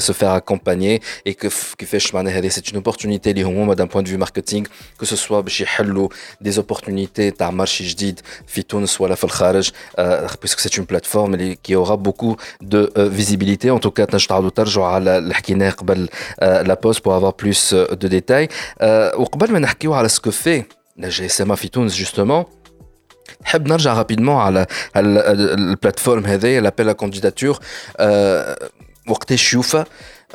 se 0.00 0.12
faire 0.12 0.32
accompagner 0.32 1.00
et 1.24 1.34
que 1.34 1.48
c'est 1.50 2.70
une 2.70 2.78
opportunité 2.78 3.34
d'un 3.34 3.86
point 3.86 4.02
de 4.02 4.08
vue 4.08 4.16
marketing, 4.16 4.66
que 4.98 5.06
ce 5.06 5.16
soit 5.16 5.44
des 6.40 6.58
opportunités 6.58 7.32
dans 7.32 7.52
marché 7.52 7.84
puisque 10.40 10.60
c'est 10.60 10.76
une 10.76 10.86
plateforme 10.86 11.36
qui 11.62 11.74
aura 11.74 11.96
beaucoup 11.96 12.36
de 12.60 12.79
euh, 12.79 13.09
visibilité. 13.09 13.71
En 13.71 13.79
tout 13.79 13.91
cas, 13.91 14.05
la 16.41 16.75
pause 16.75 16.99
pour 16.99 17.13
avoir 17.13 17.33
plus 17.33 17.73
euh, 17.73 17.95
de 17.95 18.07
détails. 18.07 18.49
وقبل 19.17 19.51
ما 19.51 19.59
نحكيو 19.59 19.93
على 19.93 20.09
ce 20.09 20.19
que 20.19 20.31
fait 20.31 20.67
la 20.99 21.09
GSMA 21.09 21.53
في 21.55 21.67
تونس 21.67 21.95
justement 21.95 22.45
نحب 23.41 23.67
نرجع 23.67 24.03
rapidement 24.03 24.29
على 24.29 24.65
البلاتفورم 24.95 26.25
هذايا 26.25 26.61
لابيل 26.61 26.85
لا 26.85 26.93
كونديداتور 26.93 27.59
وقتاش 29.09 29.53
يوفى 29.53 29.83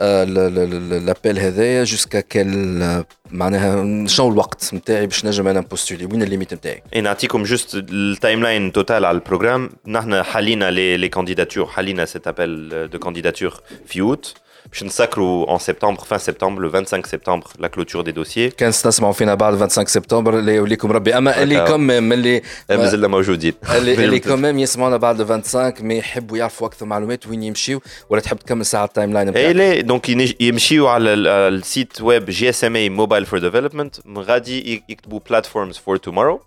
لابيل 0.01 1.39
هذايا 1.39 1.85
جوسكا 1.85 2.21
كال 2.21 3.05
معناها 3.31 4.07
شنو 4.07 4.29
الوقت 4.29 4.75
نتاعي 4.75 5.07
باش 5.07 5.25
نجم 5.25 5.49
انا 5.49 5.61
نبوستولي 5.61 6.05
وين 6.05 6.23
الليميت 6.23 6.55
نتاعي 6.55 6.83
نعطيكم 7.03 7.43
جوست 7.43 7.75
التايم 7.75 8.43
لاين 8.43 8.73
توتال 8.73 9.05
على 9.05 9.15
البروجرام 9.15 9.71
نحن 9.87 10.23
حلينا 10.23 10.71
لي 10.71 10.97
لي 10.97 11.09
كانديداتور 11.09 11.67
حلينا 11.67 12.05
سيت 12.05 12.29
ابل 12.29 12.89
دو 12.93 12.99
كانديداتور 12.99 13.61
في 13.87 14.01
اوت 14.01 14.35
باش 14.67 14.85
نسكروا 14.85 15.57
en 15.57 15.61
septembre 15.61 16.05
fin 16.11 16.19
septembre 16.19 16.61
le 16.61 16.69
25 16.69 17.07
septembre 17.07 17.47
la 17.61 17.69
clôture 17.69 18.05
des 18.05 18.13
dossiers 18.13 18.55
كان 18.57 18.71
تسمعوا 18.71 19.13
فينا 19.13 19.35
بعد 19.35 19.55
25 19.55 19.87
سبتمبر 19.87 20.39
اللي 20.39 20.55
يوليكم 20.55 20.93
ربي 20.93 21.19
اما 21.19 21.43
اللي 21.43 21.67
كوميم 21.67 22.13
اللي 22.13 22.43
مازلنا 22.71 23.09
موجودين 23.09 23.53
اللي 23.77 24.05
اللي 24.05 24.21
كوميم 24.21 24.59
يسمعونا 24.59 24.97
بعد 24.97 25.23
25 25.23 25.73
مي 25.81 25.99
يحبوا 25.99 26.39
يعرفوا 26.39 26.67
اكثر 26.67 26.87
معلومات 26.87 27.27
وين 27.27 27.43
يمشيو 27.43 27.81
ولا 28.11 28.21
تحب 28.21 28.39
تكمل 28.39 28.67
ساعه 28.67 28.85
التايم 28.85 29.13
لاين 29.13 29.31
بتاعك 29.31 29.57
اي 29.57 29.83
دونك 29.83 30.09
يمشيو 30.41 30.89
على 30.89 31.15
السيت 31.15 32.01
ويب 32.03 32.31
جي 32.31 32.49
اس 32.49 32.65
ام 32.65 32.77
اي 32.77 32.89
موبايل 32.89 33.27
فور 33.27 33.39
ديفلوبمنت 33.39 33.97
غادي 34.19 34.83
يكتبوا 34.89 35.21
بلاتفورمز 35.31 35.77
فور 35.77 35.97
تومورو 35.97 36.41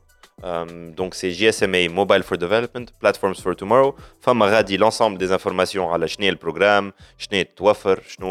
donc 0.98 1.16
c'est 1.16 1.32
GSMA 1.32 1.90
Mobile 1.90 2.24
for 2.24 2.38
Development, 2.38 2.88
Platforms 3.00 3.36
for 3.36 3.56
Tomorrow. 3.56 3.96
Femme 4.20 4.42
radi 4.42 4.78
l'ensemble 4.78 5.18
des 5.18 5.32
informations 5.32 5.92
à 5.94 5.98
la 5.98 6.08
le 6.08 6.36
programme, 6.36 6.92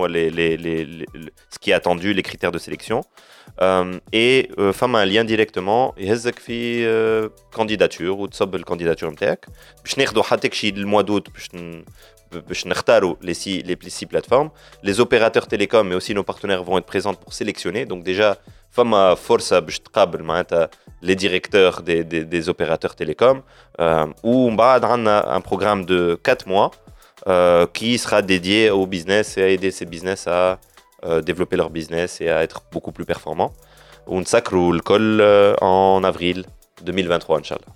les, 0.09 0.31
les, 0.31 0.57
les, 0.57 1.07
ce 1.49 1.59
qui 1.59 1.71
est 1.71 1.75
attendu, 1.75 2.13
les 2.13 2.23
critères 2.23 2.53
de 2.53 2.59
sélection. 2.59 3.03
Um, 3.61 4.01
et 4.13 4.51
euh, 4.59 4.73
femme 4.73 4.95
a 4.95 5.01
un 5.01 5.05
lien 5.05 5.25
directement, 5.25 5.95
et 5.99 6.07
fi 6.39 6.85
euh, 6.85 7.29
candidature 7.53 8.19
ou 8.19 8.27
تصب 8.29 8.57
candidature 8.65 9.05
نتاعك 9.05 9.47
باش 9.85 9.99
ناخذوا 9.99 10.23
حتى 10.23 10.51
شي 10.53 10.73
le 10.73 11.03
d'août 11.03 11.31
باش 11.35 11.49
باش 11.49 11.51
نختاروا 11.59 11.83
les 13.23 13.35
six 13.35 13.63
les 13.63 13.77
six 13.91 14.07
plateformes. 14.07 14.51
Les 14.83 15.01
opérateurs 15.01 15.47
télécoms 15.47 15.87
mais 15.89 15.95
aussi 15.95 16.15
nos 16.15 16.25
partenaires 16.25 16.63
vont 16.65 16.79
être 16.79 16.87
présents 16.87 17.15
pour 17.15 17.33
sélectionner. 17.35 17.85
Donc 17.87 18.03
déjà 18.05 18.39
femme 18.71 19.15
force 19.17 19.53
باش 19.53 19.79
تقابل 19.79 20.23
معناتها 20.23 20.69
les 21.03 21.17
directeurs 21.17 21.83
des, 21.83 22.05
des, 22.05 22.25
des 22.25 22.49
opérateurs 22.49 22.95
télécoms, 22.95 23.43
euh, 23.81 24.07
où 24.23 24.49
on 24.49 24.59
a 24.59 25.35
un 25.37 25.41
programme 25.41 25.85
de 25.85 26.19
4 26.23 26.47
mois 26.47 26.71
euh, 27.27 27.67
qui 27.67 27.99
sera 27.99 28.23
dédié 28.23 28.71
au 28.71 28.87
business 28.87 29.37
et 29.37 29.43
à 29.43 29.49
aider 29.49 29.71
ces 29.73 29.85
business 29.85 30.27
à 30.27 30.59
euh, 31.05 31.21
développer 31.21 31.57
leur 31.57 31.71
business 31.71 32.21
et 32.21 32.29
à 32.31 32.43
être 32.43 32.63
beaucoup 32.71 32.93
plus 32.93 33.05
performants. 33.05 33.53
On 34.07 34.25
s'accroule 34.25 34.77
le 34.77 34.81
col 34.81 35.23
en 35.61 36.03
avril 36.05 36.45
2023, 36.83 37.39
Inch'Allah. 37.41 37.76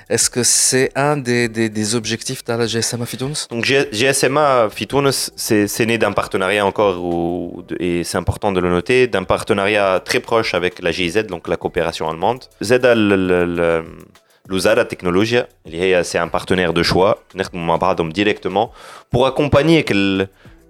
Est-ce 0.10 0.28
que 0.30 0.42
c'est 0.42 0.90
un 0.94 1.16
des, 1.16 1.48
des, 1.48 1.68
des, 1.68 1.94
objectifs 1.94 2.44
de 2.44 2.52
la 2.52 2.66
GSMA 2.66 3.06
Fitounes 3.06 3.34
Donc 3.50 3.64
GSMA 3.64 4.68
Fitounes, 4.70 5.12
c'est 5.12 5.86
né 5.86 5.98
d'un 5.98 6.12
partenariat 6.12 6.64
encore, 6.64 6.96
où, 7.02 7.64
et 7.80 8.04
c'est 8.04 8.18
important 8.18 8.52
de 8.52 8.60
le 8.60 8.70
noter, 8.70 9.06
d'un 9.06 9.24
partenariat 9.24 10.00
très 10.04 10.20
proche 10.20 10.54
avec 10.54 10.82
la 10.82 10.90
GIZ, 10.92 11.26
donc 11.26 11.48
la 11.48 11.56
coopération 11.56 12.08
allemande. 12.08 12.44
Z 12.62 12.72
a 12.84 12.94
Luzara 14.48 14.84
Technologia, 14.84 15.48
c'est 16.04 16.18
un 16.18 16.28
partenaire 16.28 16.72
de 16.72 16.82
choix, 16.82 17.22
directement 18.14 18.72
pour 19.10 19.26
accompagner 19.26 19.84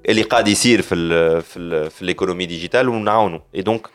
اللي 0.09 0.23
قاعد 0.23 0.49
يصير 0.49 0.83
في 0.83 1.43
في 1.91 2.05
l'économie 2.15 2.47
digitale 2.47 2.89
et 3.55 3.62
donc 3.62 3.89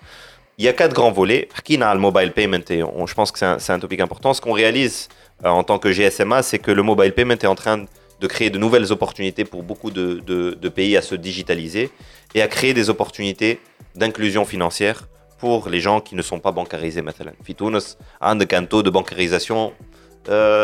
il 0.58 0.66
y 0.66 0.68
a 0.68 0.74
quatre 0.74 0.94
grands 0.94 1.12
volets 1.12 1.48
حكينا 1.54 1.86
على 1.86 2.00
mobile 2.00 2.32
payment 2.32 2.70
et 2.70 2.82
je 3.06 3.14
pense 3.14 3.32
que 3.32 3.40
c'est 3.40 3.74
un, 3.74 3.80
topic 3.80 4.00
important 4.02 4.34
ce 4.34 4.42
qu'on 4.42 4.52
réalise 4.52 5.08
euh, 5.08 5.12
en 5.44 5.64
tant 5.64 5.80
que 5.80 5.92
GSMA 5.92 6.44
c'est 6.44 6.60
que 6.60 6.72
le 6.72 6.84
mobile 6.84 7.14
payment 7.14 7.34
est 7.34 7.46
en 7.46 7.56
train 7.56 7.86
de 8.22 8.28
créer 8.28 8.50
de 8.50 8.60
nouvelles 8.60 8.92
opportunités 8.92 9.46
pour 9.46 9.64
beaucoup 9.64 9.90
de, 9.90 10.22
de, 10.66 10.70
pays 10.70 10.96
à 10.96 11.02
se 11.02 11.16
digitaliser 11.16 11.90
et 12.36 12.42
à 12.42 12.48
créer 12.48 12.74
des 12.74 12.90
opportunités 12.90 13.60
d'inclusion 13.96 14.46
financière 14.46 15.08
pour 15.40 15.70
les 15.70 15.80
gens 15.80 16.00
qui 16.02 16.16
ne 16.16 16.22
sont 16.22 16.40
pas 16.40 16.52
bancarisés 16.52 17.02
مثلا 17.02 17.34
في 17.44 17.54
تونس 17.54 17.98
عندك 18.22 18.56
un 18.56 18.66
taux 18.66 18.84
de 18.84 18.92
bancarisation 18.92 19.72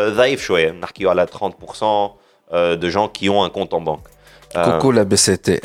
ضعيف 0.08 0.42
شويه 0.42 0.70
نحكيو 0.70 1.10
على 1.10 1.26
30% 1.26 2.10
de 2.54 2.88
gens 2.88 3.08
qui 3.08 3.28
ont 3.28 3.42
un 3.42 3.50
compte 3.50 3.74
en 3.74 3.80
banque 3.80 4.06
Coucou 4.53 4.91
la 4.91 5.03
BCT, 5.05 5.61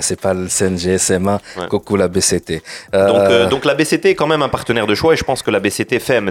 c'est 0.00 0.20
pas 0.20 0.34
le 0.34 0.48
CNGSMA, 0.48 1.40
coucou 1.68 1.96
la 1.96 2.08
BCT. 2.08 2.62
Donc, 2.92 3.50
donc 3.50 3.64
la 3.64 3.74
BCT 3.74 4.06
est 4.06 4.14
quand 4.14 4.26
même 4.26 4.42
un 4.42 4.48
partenaire 4.48 4.86
de 4.86 4.94
choix 4.94 5.14
et 5.14 5.16
je 5.16 5.24
pense 5.24 5.42
que 5.42 5.50
la 5.50 5.60
BCT 5.60 5.98
fait 6.00 6.22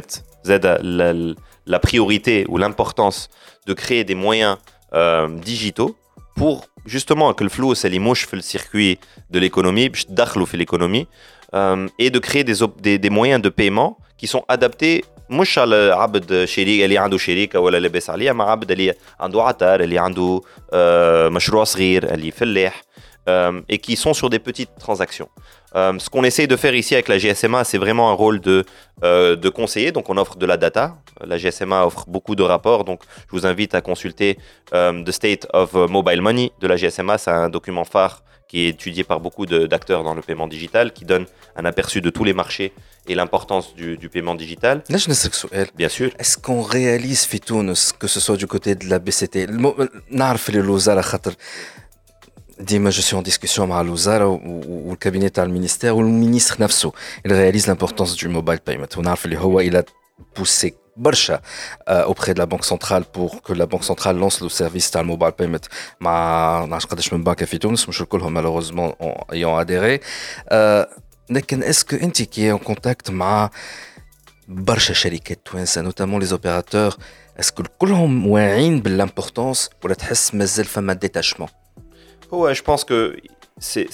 la, 0.45 1.13
la 1.65 1.79
priorité 1.79 2.45
ou 2.49 2.57
l'importance 2.57 3.29
de 3.65 3.73
créer 3.73 4.03
des 4.03 4.15
moyens 4.15 4.57
euh, 4.93 5.27
digitaux 5.39 5.95
pour 6.35 6.67
justement 6.85 7.33
que 7.33 7.43
le 7.43 7.49
flou 7.49 7.75
c'est 7.75 7.89
les 7.89 7.99
mouches 7.99 8.27
le 8.31 8.41
circuit 8.41 8.99
de 9.29 9.39
l'économie, 9.39 9.91
l'économie 10.53 11.07
euh, 11.53 11.87
et 11.99 12.09
de 12.09 12.19
créer 12.19 12.43
des, 12.43 12.55
des, 12.81 12.97
des 12.97 13.09
moyens 13.09 13.41
de 13.41 13.49
paiement 13.49 13.97
qui 14.17 14.27
sont 14.27 14.43
adaptés 14.47 15.05
مش 15.32 15.58
على 15.58 15.92
عبد 15.92 16.44
شريك 16.44 16.84
اللي 16.84 16.98
عنده 16.98 17.18
شركه 17.18 17.60
ولا 17.60 17.78
لاباس 17.78 18.10
عليها 18.10 18.32
مع 18.32 18.50
عبد 18.50 18.70
اللي 18.70 18.94
عنده 19.20 19.42
عطار 19.42 19.80
اللي 19.80 19.98
عنده 19.98 20.40
مشروع 21.30 21.64
صغير 21.64 22.14
اللي 22.14 22.30
فلاح 22.30 22.82
et 23.68 23.78
qui 23.78 23.96
sont 23.96 24.14
sur 24.14 24.30
des 24.30 24.38
petites 24.38 24.70
transactions. 24.78 25.28
Euh, 25.74 25.98
ce 25.98 26.08
qu'on 26.08 26.24
essaye 26.24 26.48
de 26.48 26.56
faire 26.56 26.74
ici 26.74 26.94
avec 26.94 27.08
la 27.08 27.18
GSMA, 27.18 27.64
c'est 27.64 27.78
vraiment 27.78 28.10
un 28.10 28.14
rôle 28.14 28.40
de, 28.40 28.64
euh, 29.04 29.36
de 29.36 29.48
conseiller. 29.48 29.92
Donc, 29.92 30.08
on 30.08 30.16
offre 30.16 30.36
de 30.36 30.46
la 30.46 30.56
data. 30.56 30.96
La 31.24 31.36
GSMA 31.36 31.84
offre 31.84 32.04
beaucoup 32.08 32.34
de 32.34 32.42
rapports. 32.42 32.84
Donc, 32.84 33.02
je 33.26 33.32
vous 33.32 33.46
invite 33.46 33.74
à 33.74 33.80
consulter 33.80 34.38
euh, 34.72 35.04
The 35.04 35.10
State 35.10 35.46
of 35.52 35.74
Mobile 35.74 36.22
Money 36.22 36.52
de 36.60 36.66
la 36.66 36.76
GSMA. 36.76 37.18
C'est 37.18 37.30
un 37.30 37.50
document 37.50 37.84
phare 37.84 38.22
qui 38.53 38.65
est 38.65 38.69
étudié 38.69 39.03
par 39.03 39.19
beaucoup 39.19 39.47
d'acteurs 39.47 40.03
dans 40.03 40.13
le 40.13 40.21
paiement 40.21 40.47
digital, 40.47 40.93
qui 40.93 41.05
donne 41.05 41.25
un 41.55 41.65
aperçu 41.65 42.01
de 42.01 42.11
tous 42.11 42.23
les 42.23 42.33
marchés 42.33 42.71
et 43.07 43.15
l'importance 43.15 43.73
du, 43.73 43.97
du, 43.97 44.09
paiement 44.09 44.35
digital. 44.35 44.83
Bien 45.75 45.89
sûr. 45.89 46.11
Est-ce 46.19 46.37
qu'on 46.37 46.61
réalise, 46.61 47.25
Fitounes, 47.25 47.73
que 47.97 48.05
ce 48.05 48.19
soit 48.19 48.37
du 48.37 48.45
côté 48.45 48.75
de 48.75 48.87
la 48.87 48.99
BCT 48.99 49.47
Dis-moi, 52.59 52.91
je 52.91 53.01
suis 53.01 53.15
en 53.15 53.23
discussion 53.23 53.63
avec 53.73 53.87
Louzara 53.87 54.29
ou, 54.29 54.87
le 54.91 54.95
cabinet 54.97 55.31
du 55.31 55.41
ministère 55.47 55.97
ou 55.97 56.03
le 56.03 56.09
ministre 56.09 56.57
Nafso. 56.59 56.93
Il 57.25 57.33
réalise 57.33 57.65
l'importance 57.65 58.15
du 58.15 58.27
mobile 58.27 58.59
payment. 58.63 58.85
On 58.97 59.05
a 59.07 59.15
il 59.63 59.75
a 59.75 59.83
poussé 60.35 60.75
برشا 60.96 61.40
auprès 61.88 62.34
de 62.34 62.38
la 62.38 62.46
banque 62.46 62.64
centrale 62.64 63.04
pour 63.16 63.42
que 63.42 63.52
la 63.52 63.66
banque 63.66 63.84
centrale 63.84 64.18
lance 64.18 64.40
le 64.40 64.48
service 64.48 64.90
تاع 64.90 65.02
mobile 65.02 65.32
payment 65.42 65.68
مع 66.00 66.64
نعرفش 66.64 66.86
قداش 66.86 67.12
من 67.12 67.24
بنك 67.24 67.44
في 67.44 67.58
تونس 67.58 67.88
مش 67.88 68.00
الكلهم 68.00 68.42
malheureusement 68.42 68.94
ayant 69.32 69.64
adhéré 69.64 70.00
لكن 71.30 71.62
اسكو 71.62 71.96
انت 71.96 72.22
كي 72.22 72.56
en 72.56 72.58
contact 72.58 73.10
مع 73.10 73.50
برشا 74.48 74.94
شركات 74.94 75.40
توانسه 75.44 75.90
notamment 75.90 76.24
les 76.24 76.32
opérateurs 76.32 76.98
اسكو 77.40 77.62
كلهم 77.78 78.26
واعيين 78.26 78.80
بالامبورتونس 78.80 79.70
ولا 79.84 79.94
تحس 79.94 80.34
مازال 80.34 80.64
فما 80.64 80.92
ديتاشمون 80.92 81.48
هو 82.32 82.54
je 82.54 82.58
pense 82.58 82.84
que 82.84 83.16
c'est 83.60 83.88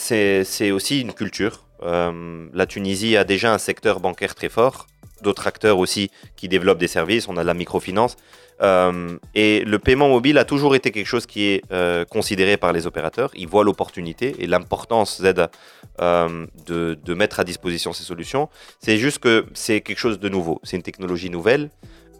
c'est 0.44 0.70
aussi 0.70 1.00
une 1.00 1.12
culture 1.12 1.64
euh, 1.82 2.48
la 2.52 2.66
Tunisie 2.66 3.16
a 3.16 3.24
déjà 3.24 3.52
un 3.52 3.58
secteur 3.58 4.00
bancaire 4.00 4.34
très 4.34 4.48
fort 4.48 4.86
d'autres 5.21 5.47
acteurs 5.47 5.79
aussi 5.79 6.11
qui 6.35 6.47
développent 6.47 6.79
des 6.79 6.87
services. 6.87 7.27
On 7.27 7.37
a 7.37 7.43
la 7.43 7.53
microfinance. 7.53 8.15
Euh, 8.61 9.17
et 9.35 9.63
le 9.63 9.79
paiement 9.79 10.09
mobile 10.09 10.37
a 10.37 10.43
toujours 10.43 10.75
été 10.75 10.91
quelque 10.91 11.07
chose 11.07 11.25
qui 11.25 11.45
est 11.45 11.61
euh, 11.71 12.03
considéré 12.05 12.57
par 12.57 12.73
les 12.73 12.87
opérateurs. 12.87 13.31
Ils 13.35 13.47
voient 13.47 13.63
l'opportunité 13.63 14.35
et 14.39 14.47
l'importance 14.47 15.21
euh, 15.21 16.45
de, 16.65 16.97
de, 17.01 17.13
mettre 17.13 17.39
à 17.39 17.43
disposition 17.43 17.93
ces 17.93 18.03
solutions. 18.03 18.49
C'est 18.79 18.97
juste 18.97 19.19
que 19.19 19.45
c'est 19.53 19.81
quelque 19.81 19.99
chose 19.99 20.19
de 20.19 20.29
nouveau. 20.29 20.59
C'est 20.63 20.75
une 20.75 20.83
technologie 20.83 21.29
nouvelle. 21.29 21.69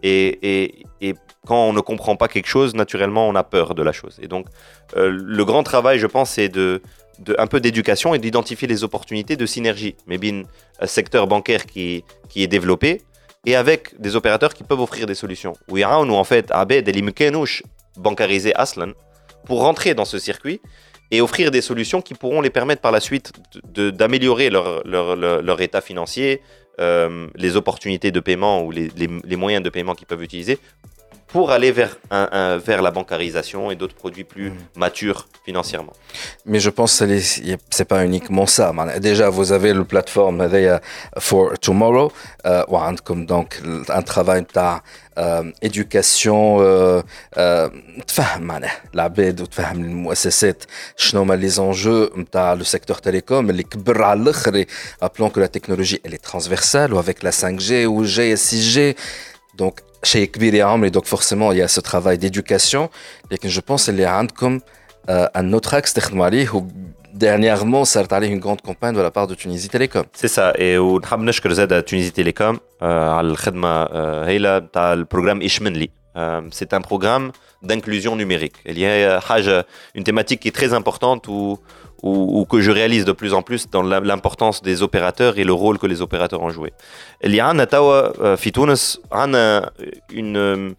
Et, 0.02 0.62
et, 0.62 0.86
et, 1.02 1.14
quand 1.46 1.68
on 1.68 1.72
ne 1.72 1.80
comprend 1.80 2.16
pas 2.16 2.28
quelque 2.28 2.48
chose, 2.48 2.74
naturellement, 2.74 3.28
on 3.28 3.34
a 3.34 3.42
peur 3.42 3.74
de 3.74 3.82
la 3.82 3.92
chose. 3.92 4.18
Et 4.22 4.28
donc, 4.28 4.46
le 4.94 5.44
grand 5.44 5.62
travail, 5.62 5.98
je 5.98 6.06
pense, 6.06 6.30
c'est 6.30 6.50
de, 6.50 6.82
un 7.38 7.46
peu 7.46 7.60
d'éducation 7.60 8.14
et 8.14 8.18
d'identifier 8.18 8.68
les 8.68 8.84
opportunités 8.84 9.36
de 9.36 9.46
synergie. 9.46 9.94
Mais 10.06 10.18
bien, 10.18 10.42
un 10.80 10.86
secteur 10.86 11.26
bancaire 11.26 11.66
qui, 11.66 12.04
qui 12.28 12.42
est 12.42 12.46
développé 12.46 13.02
et 13.46 13.56
avec 13.56 13.98
des 14.00 14.16
opérateurs 14.16 14.54
qui 14.54 14.64
peuvent 14.64 14.80
offrir 14.80 15.06
des 15.06 15.14
solutions. 15.14 15.54
Où 15.68 15.76
il 15.76 15.80
y 15.80 15.84
a 15.84 15.98
en 15.98 16.24
fait 16.24 16.52
des 16.82 16.92
bancarisés 17.96 18.54
Aslan 18.54 18.92
pour 19.46 19.60
rentrer 19.60 19.94
dans 19.94 20.04
ce 20.04 20.18
circuit 20.18 20.60
et 21.10 21.20
offrir 21.20 21.50
des 21.50 21.60
solutions 21.60 22.02
qui 22.02 22.14
pourront 22.14 22.40
les 22.40 22.50
permettre 22.50 22.80
par 22.80 22.92
la 22.92 23.00
suite 23.00 23.32
d'améliorer 23.74 24.48
leur, 24.50 24.86
leur, 24.86 25.16
leur, 25.16 25.60
état 25.60 25.80
financier, 25.80 26.40
euh, 26.80 27.26
les 27.34 27.56
opportunités 27.56 28.12
de 28.12 28.20
paiement 28.20 28.62
ou 28.62 28.70
les, 28.70 28.90
les 28.96 29.36
moyens 29.36 29.62
de 29.64 29.70
paiement 29.70 29.94
qu'ils 29.94 30.06
peuvent 30.06 30.22
utiliser 30.22 30.58
pour 31.35 31.51
aller 31.51 31.73
vers, 31.73 31.97
un, 32.11 32.29
un, 32.31 32.57
vers 32.57 32.81
la 32.81 32.91
bancarisation 32.91 33.69
et 33.69 33.75
d'autres 33.75 33.95
produits 33.95 34.23
plus 34.23 34.51
mmh. 34.51 34.57
matures 34.77 35.27
financièrement. 35.43 35.91
Mais 36.45 36.61
je 36.61 36.69
pense 36.69 36.97
que 36.99 37.19
ce 37.19 37.41
n'est 37.41 37.85
pas 37.85 38.05
uniquement 38.05 38.45
ça. 38.45 38.73
Déjà, 38.99 39.29
vous 39.29 39.51
avez 39.51 39.73
la 39.73 39.83
plateforme 39.83 40.39
For 41.19 41.59
Tomorrow, 41.59 42.09
euh, 42.45 42.63
comme 43.03 43.25
donc 43.25 43.61
un 43.89 44.01
travail 44.01 44.43
de 44.43 44.81
éducation 45.61 46.41
تفهم 48.07 48.41
معناها 48.41 48.81
العباد 48.93 49.41
وتفهم 49.41 49.81
المؤسسات 49.81 50.63
شنو 50.97 51.21
هما 51.21 51.35
les 51.35 51.55
enjeux 51.55 52.17
نتاع 52.17 52.55
le 52.55 52.63
secteur 52.63 52.99
télécom 52.99 53.31
اللي 53.49 53.63
كبر 53.63 54.03
على 54.03 54.21
الاخر 54.21 54.65
appelons 55.03 55.29
que 55.29 55.39
la 55.39 55.47
technologie 55.47 55.99
elle 56.03 56.13
est 56.13 56.23
transversale 56.31 56.93
ou 56.93 56.97
avec 56.97 57.23
la 57.23 57.31
5G 57.31 57.85
ou 57.85 58.03
G 58.03 58.31
et 58.31 58.35
6G 58.35 58.95
donc 59.55 59.79
chez 60.02 60.26
Kbiri 60.28 60.60
Amri, 60.60 60.90
donc 60.90 61.06
forcément, 61.06 61.52
il 61.52 61.58
y 61.58 61.62
a 61.62 61.68
ce 61.68 61.80
travail 61.80 62.18
d'éducation. 62.18 62.90
Et 63.30 63.36
je 63.42 63.60
pense 63.60 63.84
qu'il 63.84 63.98
y 63.98 64.04
a 64.04 64.22
euh, 65.08 65.26
un 65.34 65.52
autre 65.52 65.74
axe 65.74 65.94
technologique 65.94 66.54
où 66.54 66.66
dernièrement, 67.12 67.84
ça 67.84 68.02
a 68.08 68.24
une 68.24 68.38
grande 68.38 68.62
campagne 68.62 68.94
de 68.94 69.00
la 69.00 69.10
part 69.10 69.26
de 69.26 69.34
Tunisie 69.34 69.68
Télécom. 69.68 70.04
C'est 70.12 70.28
ça. 70.28 70.52
Et 70.58 70.78
on 70.78 70.98
a 70.98 71.16
remercié 71.16 71.82
Tunisie 71.84 72.12
Télécom 72.12 72.58
euh, 72.82 73.10
à 73.10 73.22
euh, 73.22 74.96
le 74.96 75.04
programme 75.04 75.42
Ishmenli 75.42 75.90
c'est 76.50 76.72
un 76.74 76.80
programme 76.80 77.32
d'inclusion 77.62 78.16
numérique 78.16 78.56
il 78.64 78.78
y 78.78 78.86
a 78.86 79.20
une 79.94 80.04
thématique 80.04 80.40
qui 80.40 80.48
est 80.48 80.52
très 80.52 80.72
importante 80.74 81.28
ou, 81.28 81.58
que 82.50 82.60
je 82.60 82.70
réalise 82.70 83.04
de 83.04 83.12
plus 83.12 83.34
en 83.34 83.42
plus 83.42 83.68
dans 83.68 83.82
l'importance 83.82 84.62
des 84.62 84.82
opérateurs 84.82 85.38
et 85.38 85.44
le 85.44 85.52
rôle 85.52 85.78
que 85.78 85.86
les 85.86 86.00
opérateurs 86.00 86.40
ont 86.40 86.50
joué. 86.50 86.72
Il 87.22 87.34
y 87.34 87.40
a 87.40 87.46
une, 90.10 90.74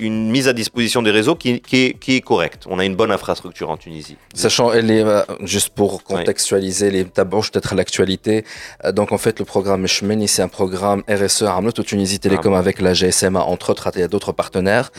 une 0.00 0.30
mise 0.30 0.48
à 0.48 0.52
disposition 0.52 1.02
des 1.02 1.10
réseaux 1.10 1.34
qui, 1.34 1.60
qui, 1.60 1.84
est, 1.86 1.92
qui, 1.98 2.16
est, 2.16 2.20
correcte. 2.20 2.64
On 2.68 2.78
a 2.78 2.84
une 2.84 2.96
bonne 2.96 3.10
infrastructure 3.10 3.70
en 3.70 3.76
Tunisie. 3.76 4.16
Sachant, 4.34 4.72
elle 4.72 4.90
est, 4.90 5.02
euh, 5.02 5.22
juste 5.42 5.70
pour 5.70 6.02
contextualiser 6.02 6.86
oui. 6.86 6.92
les 6.92 7.04
peut-être 7.04 7.74
l'actualité. 7.74 8.44
Euh, 8.84 8.92
donc, 8.92 9.12
en 9.12 9.18
fait, 9.18 9.38
le 9.38 9.44
programme 9.44 9.86
Shmeni, 9.86 10.28
c'est 10.28 10.42
un 10.42 10.48
programme 10.48 11.02
RSE 11.08 11.42
Armut 11.42 11.78
au 11.78 11.82
Tunisie 11.82 12.18
Télécom 12.18 12.54
avec 12.54 12.80
la 12.80 12.92
GSMA, 12.92 13.40
entre 13.40 13.70
autres, 13.70 13.90
il 13.94 14.00
y 14.00 14.04
a 14.04 14.08
d'autres 14.08 14.32
partenaires. 14.32 14.90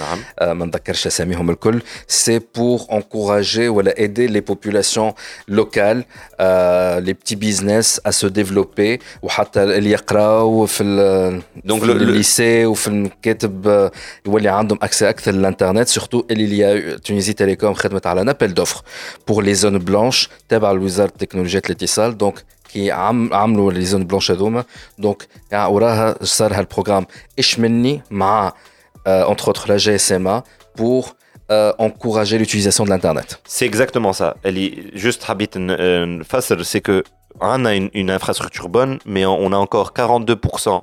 Euh, 0.42 0.54
c'est 2.08 2.40
pour 2.40 2.92
encourager 2.92 3.68
ou 3.68 3.82
aider 3.82 4.28
les 4.28 4.42
populations 4.42 5.16
locales, 5.48 6.06
euh, 6.40 7.00
les 7.00 7.14
petits 7.14 7.36
business 7.36 8.02
à 8.04 8.12
se 8.12 8.28
développer. 8.28 9.00
Ou 9.22 9.28
donc 11.66 11.86
le, 11.86 11.94
le 11.94 12.12
lycée 12.12 12.66
ou 12.66 12.76
ou 14.26 14.38
accès 14.91 15.07
à 15.07 15.33
l'internet 15.33 15.89
surtout 15.89 16.25
il 16.31 16.55
y 16.55 16.65
a 16.65 16.99
Tunisie 16.99 17.35
Télécom 17.35 17.75
خدمت 17.75 18.07
على 18.07 18.21
un 18.21 18.29
appel 18.29 18.55
d'offres 18.55 18.83
pour 19.27 19.43
les 19.43 19.55
zones 19.55 19.79
blanches 19.79 20.29
تبع 20.49 20.71
الوزارة 20.71 21.09
التكنولوجيات 21.09 21.67
الاتصال 21.67 22.17
donc 22.19 22.41
qui 22.73 22.91
عملوا 22.91 23.73
les 23.73 23.87
zones 23.93 24.07
blanches 24.07 24.31
هذوما 24.31 24.65
donc 25.03 25.25
وراها 25.53 26.17
صار 26.23 26.55
هالبروغرام 26.55 27.07
ايش 27.39 27.59
مني 27.59 28.03
مع 28.11 28.53
entre 29.07 29.49
autres 29.49 29.69
la 29.69 29.77
GSMA 29.77 30.43
pour 30.75 31.15
euh, 31.51 31.73
encourager 31.79 32.39
l'utilisation 32.39 32.85
de 32.85 32.91
l'internet. 32.91 33.41
C'est 33.47 33.67
exactement 33.67 34.13
ça. 34.13 34.37
Elle 34.43 34.59
est 34.59 34.75
juste 34.95 35.23
habit 35.29 35.51
c'est 36.65 36.81
que 36.81 37.05
on 37.41 37.65
a 37.65 37.75
une, 37.75 37.91
une 37.95 38.11
infrastructure 38.11 38.69
bonne 38.69 38.99
mais 39.05 39.25
on 39.27 39.53
a 39.53 39.57
encore 39.57 39.93
42% 39.93 40.83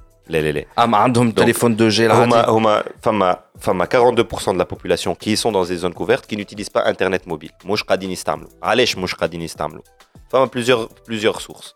لا 0.30 0.38
لا 0.38 0.50
لا 0.52 0.64
اما 0.78 0.96
عندهم 0.98 1.30
تليفون 1.30 1.76
دو 1.76 1.88
جي 1.88 2.06
هما 2.06 2.24
العادي 2.24 2.50
هما 2.50 2.82
فما 3.02 3.36
فما 3.60 3.84
42% 3.84 4.52
de 4.52 4.58
la 4.58 4.64
population 4.64 5.14
qui 5.14 5.36
sont 5.36 5.52
dans 5.52 5.64
des 5.70 5.76
zones 5.84 5.94
couvertes 5.94 6.26
qui 6.30 6.36
n'utilisent 6.36 6.72
pas 6.78 6.84
internet 6.92 7.26
mobile 7.32 7.50
مش 7.66 7.82
قاعدين 7.82 8.10
يستعملوا 8.10 8.48
علاش 8.62 8.98
مش 8.98 9.14
قاعدين 9.14 9.42
يستعملوا 9.42 9.82
فما 10.30 10.46
plusieurs 10.56 10.88
plusieurs 11.10 11.38
sources 11.40 11.74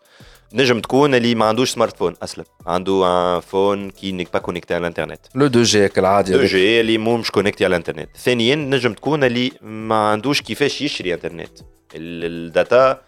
نجم 0.53 0.79
تكون 0.79 1.15
اللي 1.15 1.35
ما 1.35 1.45
عندوش 1.45 1.69
سمارت 1.71 1.97
فون 1.97 2.13
اصلا 2.23 2.45
عنده 2.67 3.05
ان 3.35 3.39
فون 3.39 3.89
كي 3.89 4.11
نيك 4.11 4.33
با 4.33 4.39
كونيكتي 4.39 4.73
على 4.73 4.81
الانترنت 4.81 5.19
لو 5.35 5.47
دو 5.47 5.63
جي 5.63 5.85
العادي 5.97 6.29
2 6.31 6.39
هذاك. 6.39 6.51
جي 6.55 6.81
اللي 6.81 6.97
مو 6.97 7.17
مش 7.17 7.31
كونيكتي 7.31 7.65
على 7.65 7.71
الانترنت 7.75 8.09
ثانيا 8.17 8.55
نجم 8.55 8.93
تكون 8.93 9.23
اللي 9.23 9.51
ما 9.61 9.95
عندوش 10.09 10.41
كيفاش 10.41 10.81
يشري 10.81 11.13
انترنت 11.13 11.59
ال- 11.95 12.25
الداتا 12.47 12.91
آه، 12.91 13.01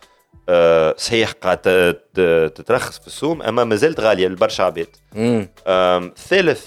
صحيح 0.96 1.32
قاعد 1.32 1.58
تترخص 2.54 2.98
في 2.98 3.06
السوم 3.06 3.42
أما 3.42 3.64
مازالت 3.64 4.00
غالية 4.00 4.28
لبرشا 4.28 4.64
عباد. 4.64 4.86
ثالث 6.28 6.66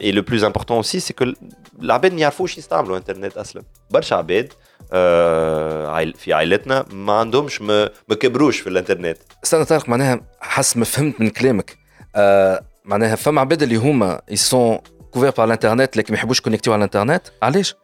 et 0.00 0.12
le 0.12 0.22
plus 0.22 0.42
important 0.44 0.78
aussi 0.82 1.00
c'est 1.00 1.14
que 1.14 1.34
العباد 1.82 2.12
ما 2.12 2.20
يعرفوش 2.20 2.58
يستعملوا 2.58 2.96
انترنت 2.96 3.36
أصلا. 3.36 3.62
برشا 3.90 4.16
عباد 4.16 4.52
آه، 4.92 6.12
في 6.16 6.32
عائلتنا 6.32 6.86
ما 6.92 7.12
عندهمش 7.12 7.62
ما, 7.62 7.90
ما 8.08 8.14
كبروش 8.14 8.60
في 8.60 8.68
الانترنت. 8.68 9.18
استنى 9.44 9.64
طارق 9.64 9.88
معناها 9.88 10.20
حسب 10.40 10.78
ما 10.78 10.84
فهمت 10.84 11.20
من 11.20 11.30
كلامك. 11.30 11.76
آه 12.16 12.64
معناها 12.84 13.16
فما 13.16 13.40
عباد 13.40 13.62
اللي 13.62 13.76
هما 13.76 14.20
يسون 14.28 14.78
كوفير 15.10 15.30
بار 15.30 15.46
الانترنت 15.46 15.96
لكن 15.96 16.14
ما 16.14 16.18
يحبوش 16.18 16.40
كونيكتيو 16.40 16.72
على 16.72 16.78
الانترنت؟ 16.78 17.22
علاش؟ 17.42 17.74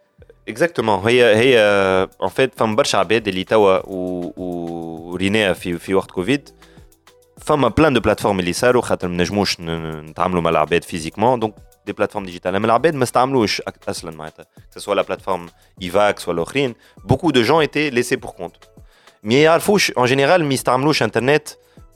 اكزاكتومون 0.48 0.98
هي 1.08 1.36
هي 1.36 1.58
ان 2.22 2.28
فيت 2.28 2.54
فما 2.58 2.76
برشا 2.76 2.98
عباد 2.98 3.28
اللي 3.28 3.44
توا 3.44 3.78
و- 3.86 4.32
وريناها 4.36 5.52
في 5.52 5.78
في 5.78 5.94
وقت 5.94 6.10
كوفيد 6.10 6.48
فما 7.40 7.68
بلان 7.68 7.92
دو 7.92 8.00
بلاتفورم 8.00 8.40
اللي 8.40 8.52
صاروا 8.52 8.82
خاطر 8.82 9.08
ما 9.08 9.16
نجموش 9.16 9.60
ن- 9.60 10.00
نتعاملوا 10.06 10.40
مع 10.42 10.50
العباد 10.50 10.84
فيزيكمون 10.84 11.40
دونك 11.40 11.54
دي 11.86 11.92
بلاتفورم 11.92 12.24
ديجيتال 12.26 12.54
اما 12.56 12.66
العباد 12.66 12.94
ما 12.94 13.04
استعملوش 13.04 13.60
أك- 13.62 13.88
اصلا 13.88 14.10
معناتها 14.16 14.46
سواء 14.76 14.96
لا 14.96 15.02
بلاتفورم 15.02 15.46
ايفاكس 15.82 16.28
ولا 16.28 16.42
اخرين 16.42 16.74
بوكو 17.04 17.30
دو 17.30 17.42
جون 17.42 17.60
ايتي 17.60 17.90
ليسي 17.90 18.16
بور 18.16 18.30
كونت 18.30 18.54
ما 19.22 19.34
يعرفوش 19.34 19.92
ان 19.98 20.04
جينيرال 20.04 20.44
ما 20.44 20.54
يستعملوش 20.54 21.02
انترنت 21.02 21.48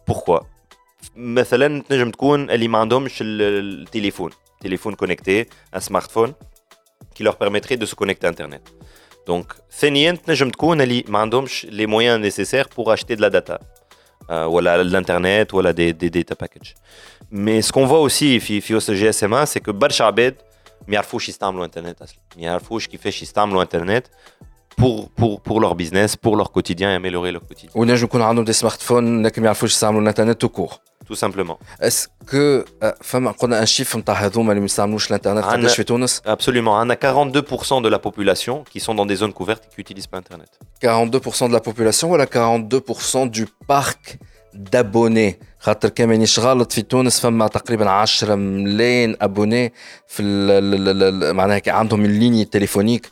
بوركوا 0.09 0.39
مثلا 1.17 1.83
تنجم 1.83 2.11
تكون 2.11 2.51
اللي 2.51 2.69
ما 2.69 2.79
عندهمش 2.79 3.19
ال- 3.23 3.43
التليفون 3.83 4.31
تليفون 4.61 4.95
كونكتي 4.95 5.47
ان 5.75 5.81
سمارت 5.81 6.11
فون 6.11 6.35
qui 7.17 7.23
leur 7.23 7.37
permettrait 7.37 7.77
de 7.77 7.87
se 7.87 7.95
connecter 7.95 8.27
à 8.27 8.31
Internet. 8.31 8.63
Donc, 9.27 9.47
ثانيا 9.81 10.13
تنجم 10.13 10.51
تكون 10.51 10.81
اللي 10.81 11.05
ما 11.09 11.19
عندهمش 11.19 11.67
les 11.71 11.87
moyens 11.87 12.21
nécessaires 12.21 12.69
pour 12.69 12.93
acheter 12.93 13.17
de 13.17 13.23
la 13.23 13.31
data. 13.31 13.59
Euh, 14.31 14.45
ولا 14.45 14.83
l'internet 14.85 15.55
ولا 15.55 15.73
des, 15.73 15.93
des 15.93 16.11
data 16.11 16.35
packages. 16.35 16.75
Mais 17.31 17.63
ce 17.63 17.73
qu'on 17.73 17.87
voit 17.87 18.01
aussi 18.01 18.41
في 18.41 18.61
في 18.61 18.75
وسط 18.75 18.91
الجي 18.91 19.09
اس 19.09 19.25
ام 19.25 19.45
c'est 19.45 19.61
que 19.61 19.71
برشا 19.71 20.05
عباد 20.05 20.35
ما 20.89 20.95
يعرفوش 20.95 21.29
يستعملوا 21.29 21.65
انترنت 21.65 22.03
اصلا 22.03 22.19
ما 22.37 22.43
يعرفوش 22.43 22.89
كيفاش 22.89 23.23
يستعملوا 23.23 23.63
انترنت 23.63 24.07
pour 24.81 25.09
pour 25.21 25.41
pour 25.41 25.61
leur 25.61 25.75
business 25.75 26.17
pour 26.17 26.37
leur 26.37 26.51
quotidien 26.53 26.93
et 26.93 26.95
améliorer 26.95 27.33
leur 27.33 27.43
quotidien 27.47 27.71
ونجم 27.75 28.05
يكون 28.05 28.23
عندهم 28.23 28.45
دي 28.45 28.53
سمارت 28.53 28.83
فون 28.83 29.27
لكن 29.27 29.43
ما 29.43 29.47
يعرفوش 29.47 29.73
يستعملوا 29.73 30.03
الانترنت 30.03 30.41
تو 30.41 30.49
كور 30.49 30.73
tout 31.11 31.17
simplement 31.27 31.57
اسكو 31.81 32.63
فما 33.01 33.31
قلنا 33.31 33.61
ان 33.61 33.67
شيف 33.67 33.97
نتاع 33.97 34.15
هذوما 34.15 34.51
اللي 34.51 34.61
ما 34.61 34.65
يستعملوش 34.65 35.09
الانترنت 35.11 35.45
عنا- 35.45 35.53
قداش 35.63 35.77
في 35.77 35.85
تونس 35.85 36.23
absolument 36.27 36.85
on 36.85 36.91
a 36.91 36.97
42% 36.97 37.83
de 37.83 37.89
la 37.95 37.99
population 37.99 38.65
qui 38.73 38.81
sont 38.81 38.95
dans 38.95 39.07
des 39.07 39.17
zones 39.17 39.33
couvertes 39.33 39.65
et 39.65 39.69
qui 39.75 39.79
n'utilisent 39.81 40.07
pas 40.13 40.19
internet 40.19 40.49
42% 40.85 41.49
de 41.49 41.53
la 41.53 41.61
population 41.61 42.05
ولا 42.05 42.25
42% 42.27 43.27
du 43.39 43.45
parc 43.73 44.17
d'abonnés 44.55 45.33
خاطر 45.61 45.89
كان 45.89 46.09
مانيش 46.09 46.39
غلط 46.39 46.73
في 46.73 46.83
تونس 46.83 47.21
فما 47.21 47.47
تقريبا 47.49 47.91
10 47.91 48.35
ملايين 48.35 49.17
ابوني 49.21 49.73
في 50.07 50.23
ال- 50.23 50.51
ال- 50.51 50.89
ال- 50.89 51.25
ال- 51.25 51.35
معناها 51.35 51.59
كي 51.59 51.71
عندهم 51.71 52.05
une 52.07 52.21
ligne 52.21 52.47
téléphonique 52.59 53.07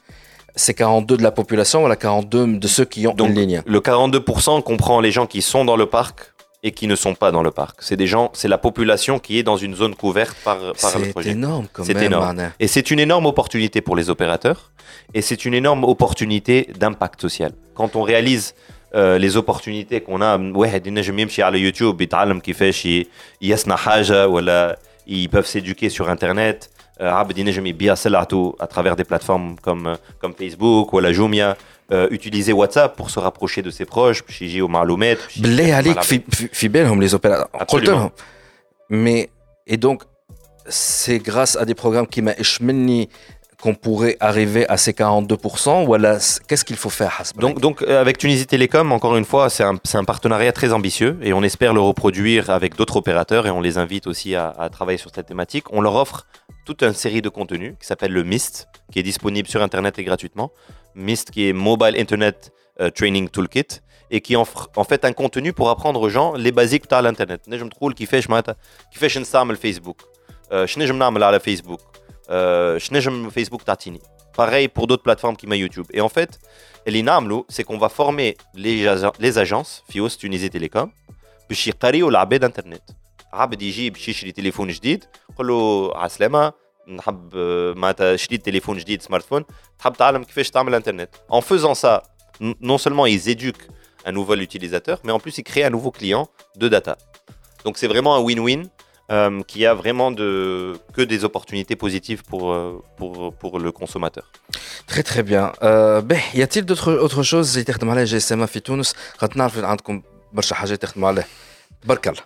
c'est 0.60 0.74
42 0.74 1.16
de 1.16 1.22
la 1.22 1.30
population 1.40 1.74
ولا 1.76 1.94
42 1.94 2.58
de 2.58 2.66
ceux 2.68 2.84
qui 2.84 3.06
ont 3.06 3.14
Donc, 3.14 3.28
une 3.28 3.34
ligne 3.34 3.62
le 3.66 3.80
42% 3.80 4.62
comprend 4.62 5.00
les 5.00 5.10
gens 5.12 5.26
qui 5.26 5.42
sont 5.42 5.64
dans 5.64 5.76
le 5.76 5.86
parc 5.86 6.16
et 6.64 6.72
qui 6.72 6.86
ne 6.86 6.96
sont 7.04 7.14
pas 7.14 7.30
dans 7.32 7.42
le 7.48 7.52
parc. 7.60 7.76
C'est 7.86 7.96
des 7.96 8.06
gens, 8.14 8.26
c'est 8.38 8.48
la 8.56 8.58
population 8.58 9.14
qui 9.18 9.32
est 9.38 9.42
dans 9.50 9.56
une 9.66 9.74
zone 9.74 9.94
couverte 9.94 10.36
par, 10.44 10.58
par 10.84 10.98
le 10.98 11.04
c'est 11.04 11.10
projet. 11.16 11.30
énorme 11.30 11.66
quand 11.72 11.84
C'est 11.84 11.94
même 11.94 12.04
énorme. 12.12 12.24
معناها. 12.26 12.52
Et 12.60 12.68
c'est 12.68 12.90
une 12.90 13.00
énorme 13.00 13.26
opportunité 13.26 13.80
pour 13.80 13.96
les 13.96 14.10
opérateurs 14.10 14.70
et 15.14 15.22
c'est 15.22 15.44
une 15.46 15.54
énorme 15.54 15.84
opportunité 15.84 16.68
d'impact 16.78 17.20
social. 17.22 17.52
Quand 17.74 17.96
on 17.96 18.02
réalise 18.02 18.54
euh, 18.94 19.18
les 19.18 19.36
opportunités 19.36 20.00
qu'on 20.02 20.20
a, 20.20 20.36
واحد 20.56 20.86
ينجم 20.86 21.18
يمشي 21.18 21.42
على 21.42 21.58
يوتيوب 21.60 22.00
يتعلم 22.00 22.40
كيفاش 22.40 22.86
ي- 22.86 23.06
يصنع 23.42 23.76
حاجة 23.76 24.28
ولا 24.28 24.78
ils 25.08 25.28
peuvent 25.28 25.46
s'éduquer 25.46 25.88
sur 25.88 26.08
internet 26.10 26.68
آه، 27.00 27.10
عبد 27.10 27.38
ينجم 27.38 27.66
يبيع 27.66 27.94
سلعته 27.94 28.56
à 28.62 28.66
travers 28.66 28.96
des 28.96 29.04
plateformes 29.04 29.56
comme 29.62 29.96
comme 30.22 30.34
Facebook 30.34 30.94
ولا 30.94 31.12
Jumia 31.12 31.56
Euh, 31.91 32.07
utiliser 32.09 32.51
WhatsApp 32.51 32.95
pour 32.95 33.11
se 33.11 33.19
rapprocher 33.19 33.61
de 33.61 33.69
ses 33.69 33.85
proches, 33.85 34.23
chez 34.27 34.59
Omar 34.59 34.85
Lomet. 34.85 35.19
Blé 35.37 35.71
Alik, 35.71 35.99
Fibel, 36.51 36.87
les 36.99 37.13
opérateurs. 37.13 38.09
Mais, 38.89 39.29
et 39.67 39.77
donc, 39.77 40.01
c'est 40.67 41.19
grâce 41.19 41.55
à 41.55 41.63
des 41.65 41.75
programmes 41.75 42.07
qui 42.07 42.23
m'a 42.23 42.33
qu'on 43.61 43.73
pourrait 43.73 44.17
arriver 44.19 44.67
à 44.67 44.77
ces 44.77 44.91
42% 44.91 45.87
ou 45.87 45.95
la... 45.95 46.17
qu'est-ce 46.47 46.65
qu'il 46.65 46.75
faut 46.75 46.89
faire 46.89 47.23
donc, 47.37 47.59
donc 47.59 47.81
euh, 47.81 48.01
avec 48.01 48.17
Tunisie 48.17 48.45
Télécom, 48.45 48.91
encore 48.91 49.15
une 49.15 49.25
fois, 49.25 49.49
c'est 49.49 49.63
un, 49.63 49.75
un, 49.93 50.03
partenariat 50.03 50.51
très 50.51 50.73
ambitieux 50.73 51.17
et 51.21 51.33
on 51.33 51.41
espère 51.41 51.73
le 51.73 51.79
reproduire 51.79 52.49
avec 52.49 52.75
d'autres 52.75 52.97
opérateurs 52.97 53.47
et 53.47 53.51
on 53.51 53.61
les 53.61 53.77
invite 53.77 54.07
aussi 54.07 54.35
à, 54.35 54.69
travailler 54.71 54.97
sur 54.97 55.09
cette 55.13 55.27
thématique. 55.27 55.71
On 55.71 55.81
leur 55.81 55.95
offre 55.95 56.27
toute 56.65 56.83
une 56.83 56.93
série 56.93 57.21
de 57.21 57.29
contenus 57.29 57.73
qui 57.79 57.87
s'appelle 57.87 58.11
le 58.11 58.23
MIST, 58.23 58.67
qui 58.91 58.99
est 58.99 59.03
disponible 59.03 59.47
sur 59.47 59.61
Internet 59.61 59.97
et 59.99 60.03
gratuitement. 60.03 60.51
MIST 60.94 61.30
qui 61.30 61.40
est 61.48 61.52
Mobile 61.52 61.94
Internet 62.04 62.38
euh, 62.80 62.90
Training 62.90 63.28
Toolkit 63.28 63.70
et 64.10 64.20
qui 64.20 64.34
offre 64.36 64.68
en 64.76 64.84
fait 64.84 65.04
un 65.04 65.12
contenu 65.12 65.52
pour 65.52 65.68
apprendre 65.70 66.00
aux 66.00 66.08
gens 66.16 66.34
les 66.44 66.52
basiques 66.52 66.88
de 66.90 66.96
l'Internet. 67.02 67.40
نجم 67.48 67.68
تقول 67.68 67.92
كيفاش 67.94 68.30
معناتها 68.30 68.56
كيفاش 68.92 69.18
نستعمل 69.18 69.56
فيسبوك 69.56 70.02
آه، 70.52 70.64
شنو 70.64 70.84
نجم 70.84 70.98
نعمل 70.98 71.22
على 71.24 71.40
فيسبوك 71.40 71.80
آه، 72.30 72.78
شنو 72.78 72.98
نجم 72.98 73.30
فيسبوك 73.30 73.62
تعطيني 73.62 74.00
pareil 74.40 74.68
pour 74.68 74.86
d'autres 74.86 75.02
plateformes 75.08 75.36
qui 75.40 75.46
m'a 75.50 75.56
YouTube. 75.56 75.86
Et 75.92 76.00
en 76.00 76.08
fait, 76.08 76.38
اللي 76.88 77.02
نعملو 77.02 77.46
c'est 77.52 77.64
qu'on 77.64 77.78
va 77.78 77.88
former 77.88 78.36
les, 78.54 78.86
ag- 78.86 79.18
les 79.20 79.38
agences 79.38 79.82
فيوس 79.92 80.18
تونيزي 80.18 80.48
تيليكوم 80.48 80.92
باش 81.48 81.68
يقريو 81.68 82.08
العباد 82.08 82.44
انترنت 82.44 82.82
عبد 83.32 83.62
يجي 83.62 83.90
باش 83.90 84.08
يشري 84.08 84.32
تليفون 84.32 84.68
جديد 84.68 85.04
قول 85.38 85.48
له 85.48 85.90
على 85.96 86.06
السلامه 86.06 86.52
نحب 86.88 87.30
آه، 87.36 87.72
معناتها 87.72 88.16
شريت 88.16 88.44
تليفون 88.46 88.78
جديد 88.78 89.02
سمارت 89.02 89.24
فون 89.24 89.44
تحب 89.78 89.92
تعلم 89.92 90.24
كيفاش 90.24 90.50
تعمل 90.50 90.74
انترنت 90.74 91.08
en 91.32 91.40
faisant 91.40 91.74
ça 91.74 92.02
n- 92.42 92.54
non 92.62 92.78
seulement 92.78 93.06
ils 93.06 93.28
éduquent 93.28 93.66
un 94.06 94.12
nouvel 94.12 94.40
utilisateur 94.48 94.98
mais 95.04 95.12
en 95.12 95.20
plus 95.20 95.34
ils 95.38 95.44
créent 95.50 95.64
un 95.70 95.74
nouveau 95.76 95.90
client 95.98 96.24
de 96.62 96.68
data 96.68 96.94
donc 97.64 97.74
c'est 97.78 97.90
vraiment 97.92 98.12
un 98.18 98.22
win-win 98.28 98.62
euh, 99.10 99.42
qui 99.50 99.60
a 99.70 99.74
vraiment 99.82 100.10
de, 100.20 100.28
que 100.96 101.02
des 101.12 101.20
opportunités 101.28 101.76
positives 101.84 102.22
pour, 102.30 102.44
euh, 102.52 102.82
pour, 102.98 103.12
pour 103.40 103.52
le 103.64 103.70
consommateur. 103.80 104.26
Très 104.90 105.02
très 105.10 105.22
bien. 105.30 105.44
Euh, 105.62 106.00
ben, 106.10 106.20
y 106.40 106.42
a-t-il 106.46 106.64
d'autres 106.64 106.92
autre 107.06 107.22
choses 107.22 107.52
اللي 107.52 107.64
تخدم 107.64 107.90
عليها 107.90 108.04
جي 108.04 108.16
اس 108.16 108.32
ام 108.32 108.46
في 108.46 108.60
تونس؟ 108.60 108.94
خاطر 109.18 109.38
نعرف 109.38 109.58
عندكم 109.58 110.02
برشا 110.32 110.54
حاجات 110.54 110.82
تخدموا 110.82 111.08
عليها. 111.08 111.26
تبارك 111.82 112.08
الله. 112.08 112.22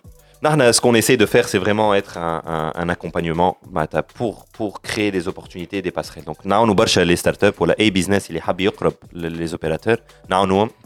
ce 0.72 0.80
qu'on 0.80 0.94
essaie 0.94 1.18
de 1.18 1.26
faire, 1.26 1.48
c'est 1.48 1.58
vraiment 1.58 1.92
être 1.94 2.16
un, 2.16 2.88
accompagnement 2.88 3.58
pour, 4.14 4.80
créer 4.80 5.10
des 5.10 5.28
opportunités, 5.28 5.82
des 5.82 5.90
passerelles. 5.90 6.24
Donc, 6.24 6.38
nous 6.44 6.74
les 7.04 7.16
startups 7.16 7.58
ou 7.60 7.66
la 7.66 7.74
e-business, 7.74 8.30
les 8.30 8.40
les 9.12 9.54
opérateurs, 9.54 9.98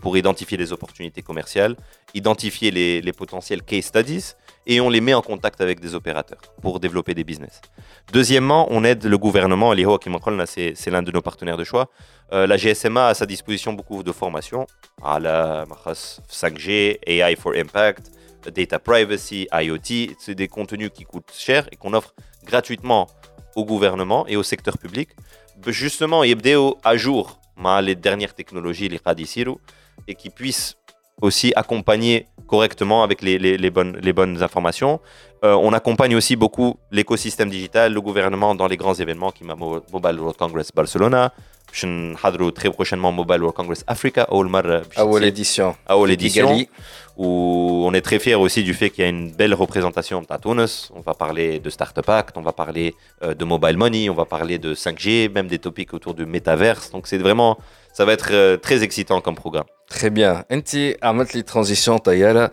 pour 0.03 0.17
identifier 0.17 0.59
les 0.59 0.73
opportunités 0.73 1.23
commerciales, 1.23 1.77
identifier 2.15 2.73
les, 2.73 3.13
potentiels 3.13 3.63
case 3.63 3.85
studies 3.85 4.35
et 4.67 4.81
on 4.81 4.89
les 4.89 5.01
met 5.01 5.15
en 5.15 5.23
contact 5.23 5.61
avec 5.61 5.79
des 5.79 5.95
opérateurs 5.95 6.41
pour 6.61 6.81
développer 6.81 7.15
des 7.15 7.23
business. 7.23 7.61
Deuxièmement, 8.13 8.67
on 8.71 8.83
aide 8.83 9.05
le 9.05 9.19
gouvernement, 9.19 9.73
qui 9.99 10.11
c'est 10.47 10.91
l'un 10.91 11.03
de 11.03 11.13
nos 11.13 11.23
partenaires 11.23 11.59
de 11.59 11.65
choix. 11.65 11.91
Euh, 12.33 12.47
la 12.47 12.57
GSMA 12.57 13.07
a 13.07 13.09
à 13.11 13.15
sa 13.15 13.27
disposition 13.27 13.73
beaucoup 13.73 14.03
de 14.03 14.11
formations 14.11 14.67
à 15.03 15.21
la 15.21 15.65
5G, 16.29 16.99
AI 17.07 17.37
for 17.37 17.53
Impact, 17.55 18.11
data 18.51 18.79
privacy, 18.79 19.47
IoT, 19.53 20.15
c'est 20.19 20.35
des 20.35 20.49
contenus 20.49 20.91
qui 20.93 21.05
coûtent 21.05 21.33
cher 21.33 21.69
et 21.73 21.77
qu'on 21.77 21.95
offre 21.95 22.15
gratuitement 22.45 23.09
au 23.57 23.65
gouvernement 23.65 24.27
et 24.27 24.37
au 24.37 24.43
secteur 24.43 24.79
public. 24.79 25.11
Justement, 25.67 26.25
Yebdeo 26.25 26.79
à 26.83 26.97
jour 26.97 27.41
les 27.83 27.95
dernières 27.95 28.35
technologies, 28.35 28.89
les 28.89 29.01
Radisiru, 29.05 29.57
et 30.09 30.15
qui 30.15 30.31
puissent 30.31 30.77
aussi 31.21 31.53
accompagner 31.55 32.27
correctement 32.47 33.03
avec 33.03 33.23
les, 33.23 33.71
bonnes, 33.71 34.43
informations. 34.43 35.01
Euh, 35.45 35.55
on 35.55 35.73
accompagne 35.73 36.17
aussi 36.17 36.37
beaucoup 36.37 36.77
l'écosystème 36.91 37.51
digital, 37.51 37.93
le 37.93 38.01
gouvernement 38.01 38.55
dans 38.55 38.67
les 38.67 38.77
grands 38.77 38.95
événements 38.95 39.31
qui 39.31 39.45
Mobile 39.45 40.21
World 40.21 40.37
Congress 40.37 40.71
Barcelona, 40.75 41.33
très 42.55 42.71
prochainement 42.71 43.13
Mobile 43.13 43.41
World 43.41 43.55
Congress 43.57 43.85
Africa, 43.87 44.27
euh, 44.31 44.83
à 44.97 45.21
l'édition. 45.21 45.77
À 45.87 45.97
l'édition 46.07 46.59
Où 47.18 47.84
on 47.88 47.94
est 47.94 48.02
très 48.02 48.20
fier 48.20 48.40
aussi 48.40 48.64
du 48.64 48.74
fait 48.74 48.90
qu'il 48.90 49.04
y 49.04 49.08
a 49.08 49.10
une 49.10 49.32
belle 49.32 49.54
représentation 49.54 50.22
de 50.22 50.28
Tunis. 50.42 50.90
On 50.96 51.02
va 51.02 51.14
parler 51.14 51.60
de 51.60 51.70
Startup 51.70 52.08
Act, 52.08 52.38
on 52.38 52.42
va 52.42 52.54
parler 52.54 52.96
euh, 53.24 53.34
de 53.34 53.46
Mobile 53.46 53.78
Money, 53.78 54.10
on 54.10 54.14
va 54.14 54.26
parler 54.26 54.58
de 54.58 54.74
5G, 54.74 55.30
même 55.32 55.48
des 55.48 55.60
topics 55.60 55.94
autour 55.94 56.14
du 56.14 56.26
métaverse. 56.26 56.92
Donc 56.92 57.08
c'est 57.08 57.18
vraiment, 57.18 57.58
ça 57.94 58.06
va 58.06 58.14
être 58.14 58.30
euh, 58.32 58.58
très 58.58 58.84
excitant 58.84 59.20
comme 59.22 59.36
programme. 59.36 59.66
Très 59.90 60.10
bien. 60.10 60.44
Anti, 60.52 60.96
عملت 61.04 61.36
لي 61.36 61.42
ترانزيسيون 61.42 61.98
طياره 61.98 62.52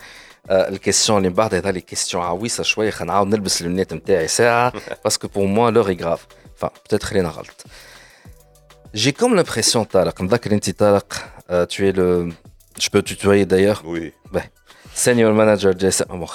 الكيستيون 0.51 1.19
اللي 1.19 1.29
من 1.29 1.35
بعد 1.35 1.55
هذا 1.55 1.71
لي 1.71 1.81
كيستيون 1.81 2.23
عويصه 2.23 2.63
شويه 2.63 2.91
خلينا 2.91 3.13
نعاود 3.13 3.29
نلبس 3.29 3.61
اللونيت 3.61 3.95
نتاعي 3.95 4.29
ساعه 4.29 4.73
باسكو 5.05 5.29
بور 5.29 5.47
موا 5.47 5.71
لور 5.71 5.89
اي 5.89 5.97
غراف 6.01 6.27
enfin 6.59 6.67
peut-être 6.67 7.03
خلينا 7.03 7.29
غلط 7.29 7.65
j'ai 8.97 9.13
comme 9.13 9.35
l'impression 9.35 9.85
Tarek 9.85 10.21
نذكر 10.21 10.53
انت 10.53 10.71
طارق 10.71 11.15
tu 11.69 11.89
es 11.89 11.93
le 11.93 12.33
je 12.81 12.89
peux 12.91 13.03
tutoyer 13.03 13.45
d'ailleurs 13.47 13.83
oui 13.85 14.13
ben, 14.33 14.43
Senior 14.95 15.31
manager 15.35 15.79
JSM, 15.79 16.07
bon, 16.09 16.27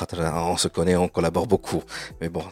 on 0.54 0.56
se 0.56 0.68
connaît, 0.68 0.95
on 0.95 1.08
collabore 1.08 1.47
beaucoup. 1.47 1.82
Mais 2.22 2.30
bon. 2.30 2.43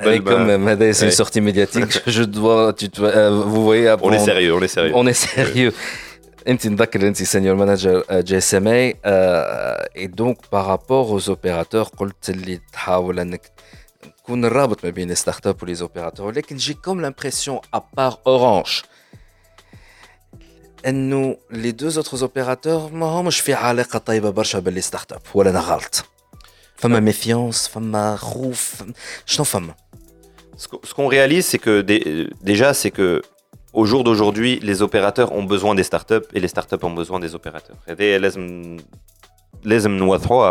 mais 0.00 0.20
comme 0.20 0.92
c'est 0.94 1.04
une 1.04 1.10
sortie 1.10 1.42
médiatique, 1.42 2.00
je 2.06 2.22
dois, 2.22 2.72
tu, 2.72 2.88
vous 2.96 3.64
voyez. 3.64 3.94
On 4.00 4.10
est 4.12 4.18
sérieux, 4.18 4.54
on 4.54 4.62
est 4.62 4.68
sérieux. 4.68 4.92
On 4.94 5.06
est 5.06 5.12
sérieux. 5.12 5.74
انت 6.48 6.66
نذكر 6.66 7.08
انت 7.08 7.22
سينيور 7.22 7.56
مانجر 7.56 8.04
جي 8.10 8.38
اس 8.38 8.54
ام 8.54 8.68
اي 8.68 8.96
اي 9.96 10.06
دونك 10.06 10.38
بارابور 10.52 11.20
aux 11.20 11.24
opérateurs 11.24 11.88
قلت 11.96 12.30
اللي 12.30 12.60
تحاول 12.72 13.20
انك 13.20 13.50
تكون 14.02 14.44
الرابط 14.44 14.84
ما 14.84 14.90
بين 14.90 15.08
لي 15.08 15.14
ستارت 15.14 15.46
اب 15.46 15.62
ولي 15.62 15.74
زوبيراتور 15.74 16.26
ولكن 16.26 16.56
جي 16.56 16.74
كوم 16.74 17.00
لامبرسيون 17.00 17.58
ابار 17.74 18.18
اورانج 18.26 18.66
انه 20.86 21.36
لي 21.50 21.70
دو 21.70 21.86
اوتر 21.86 22.22
اوبيراتور 22.22 22.92
ما 22.92 23.06
همش 23.06 23.40
في 23.40 23.54
علاقه 23.54 23.98
طيبه 23.98 24.30
برشا 24.30 24.58
باللي 24.58 24.80
ستارت 24.80 25.12
اب 25.12 25.20
ولا 25.34 25.50
انا 25.50 25.60
غلط 25.60 26.04
فما 26.76 27.00
ميفيونس 27.00 27.68
فما 27.68 28.16
خوف 28.16 28.82
شنو 29.26 29.44
فما 29.44 29.74
Ce 30.56 30.94
qu'on 30.96 31.08
réalise, 31.08 31.46
c'est 31.46 31.58
que 31.58 31.80
déjà, 32.50 32.74
c'est 32.74 32.92
que 32.98 33.22
au 33.72 33.84
jour 33.86 34.04
d'aujourd'hui, 34.04 34.60
les 34.62 34.82
opérateurs 34.82 35.32
ont 35.32 35.42
besoin 35.42 35.74
des 35.74 35.82
startups 35.82 36.26
et 36.32 36.40
les 36.40 36.48
startups 36.48 36.82
ont 36.82 36.92
besoin 36.92 37.18
des 37.18 37.34
opérateurs. 37.34 37.76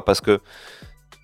Parce 0.06 0.22
que 0.22 0.40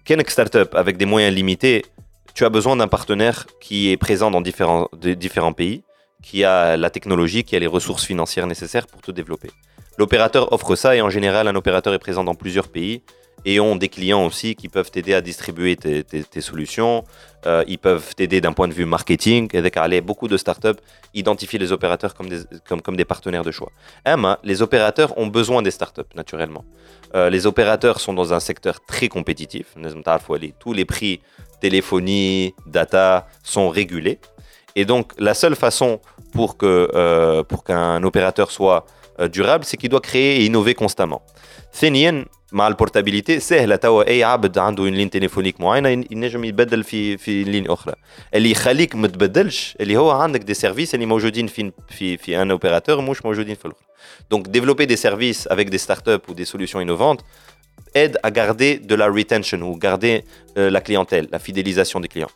qu'une 0.05 0.23
startup 0.27 0.69
avec 0.75 0.95
des 0.97 1.05
moyens 1.05 1.35
limités, 1.35 1.85
tu 2.33 2.45
as 2.45 2.49
besoin 2.49 2.77
d'un 2.77 2.87
partenaire 2.87 3.47
qui 3.59 3.91
est 3.91 3.97
présent 3.97 4.31
dans 4.31 4.41
différents, 4.49 4.87
différents 5.25 5.53
pays 5.53 5.83
qui 6.22 6.44
a 6.44 6.76
la 6.76 6.90
technologie, 6.90 7.44
qui 7.44 7.56
a 7.56 7.58
les 7.58 7.66
ressources 7.66 8.04
financières 8.04 8.46
nécessaires 8.46 8.86
pour 8.86 9.02
te 9.02 9.10
développer. 9.10 9.50
L'opérateur 9.98 10.52
offre 10.52 10.74
ça 10.74 10.96
et 10.96 11.00
en 11.00 11.10
général, 11.10 11.46
un 11.46 11.54
opérateur 11.54 11.94
est 11.94 11.98
présent 11.98 12.24
dans 12.24 12.34
plusieurs 12.34 12.68
pays 12.68 13.02
et 13.44 13.60
ont 13.60 13.76
des 13.76 13.88
clients 13.88 14.24
aussi 14.24 14.54
qui 14.54 14.68
peuvent 14.68 14.90
t'aider 14.90 15.14
à 15.14 15.20
distribuer 15.20 15.76
tes, 15.76 16.40
solutions. 16.40 17.04
Euh, 17.46 17.62
ils 17.68 17.78
peuvent 17.78 18.14
t'aider 18.14 18.40
d'un 18.40 18.52
point 18.52 18.68
de 18.68 18.72
vue 18.72 18.86
marketing. 18.86 19.48
Et 19.54 20.00
beaucoup 20.00 20.28
de 20.28 20.36
startups 20.36 20.80
identifient 21.12 21.58
les 21.58 21.72
opérateurs 21.72 22.14
comme 22.14 22.28
des, 22.28 22.40
comme, 22.66 22.80
comme 22.80 22.96
des 22.96 23.04
partenaires 23.04 23.44
de 23.44 23.50
choix. 23.50 23.70
Emma, 24.04 24.38
les 24.42 24.62
opérateurs 24.62 25.16
ont 25.18 25.26
besoin 25.26 25.62
des 25.62 25.70
startups, 25.70 26.02
naturellement. 26.14 26.64
Euh, 27.14 27.28
les 27.30 27.46
opérateurs 27.46 28.00
sont 28.00 28.14
dans 28.14 28.32
un 28.32 28.40
secteur 28.40 28.80
très 28.86 29.08
compétitif. 29.08 29.74
Tous 30.58 30.72
les 30.72 30.84
prix 30.84 31.20
téléphonie, 31.60 32.54
data 32.66 33.28
sont 33.42 33.68
régulés. 33.68 34.18
Et 34.75 34.85
donc, 34.85 35.05
la 35.17 35.33
seule 35.33 35.55
façon 35.55 35.99
pour 36.31 36.57
qu'un 36.57 36.67
euh, 36.67 37.43
pour 37.43 37.63
qu'un 37.63 38.03
opérateur 38.03 38.51
soit 38.51 38.85
euh, 39.19 39.27
durable, 39.27 39.63
c'est 39.65 39.77
qu'il 39.77 39.89
doit 39.89 40.01
créer 40.01 40.41
et 40.41 40.45
innover 40.45 40.73
constamment. 40.73 41.21
ثانيا 41.73 42.25
مع 42.51 42.67
البورتابيليتي 42.67 43.39
سهله 43.39 43.75
توا 43.75 44.07
اي 44.07 44.23
عبد 44.23 44.57
عنده 44.57 44.83
اون 44.83 44.93
لين 44.93 45.09
تليفونيك 45.09 45.61
معينه 45.61 45.89
ينجم 45.89 46.43
يتبدل 46.43 46.83
في 46.83 47.17
في 47.17 47.43
لين 47.43 47.69
اخرى 47.69 47.93
اللي 48.33 48.51
يخليك 48.51 48.95
ما 48.95 49.07
تبدلش 49.07 49.77
اللي 49.81 49.97
هو 49.97 50.11
عندك 50.11 50.39
دي 50.39 50.53
سيرفيس 50.53 50.95
اللي 50.95 51.05
موجودين 51.05 51.47
في 51.47 51.71
في 51.89 52.17
في 52.17 52.41
ان 52.41 52.51
اوبيراتور 52.51 53.01
مش 53.01 53.25
موجودين 53.25 53.55
في 53.55 53.65
الاخرى 53.65 53.85
دونك 54.31 54.47
développer 54.47 54.85
des 54.85 54.97
services 54.97 55.51
avec 55.53 55.69
des 55.69 55.77
startups 55.77 56.29
ou 56.29 56.33
des 56.33 56.45
solutions 56.45 56.81
innovantes 56.81 57.21
aide 57.95 58.17
à 58.23 58.31
garder 58.31 58.79
de 58.79 58.95
la 58.95 59.07
retention 59.07 59.61
ou 59.61 59.75
garder 59.77 60.23
euh, 60.57 60.69
la 60.69 60.81
clientèle, 60.81 61.27
la 61.31 61.39
fidélisation 61.39 61.99
des 61.99 62.07
clients. 62.07 62.31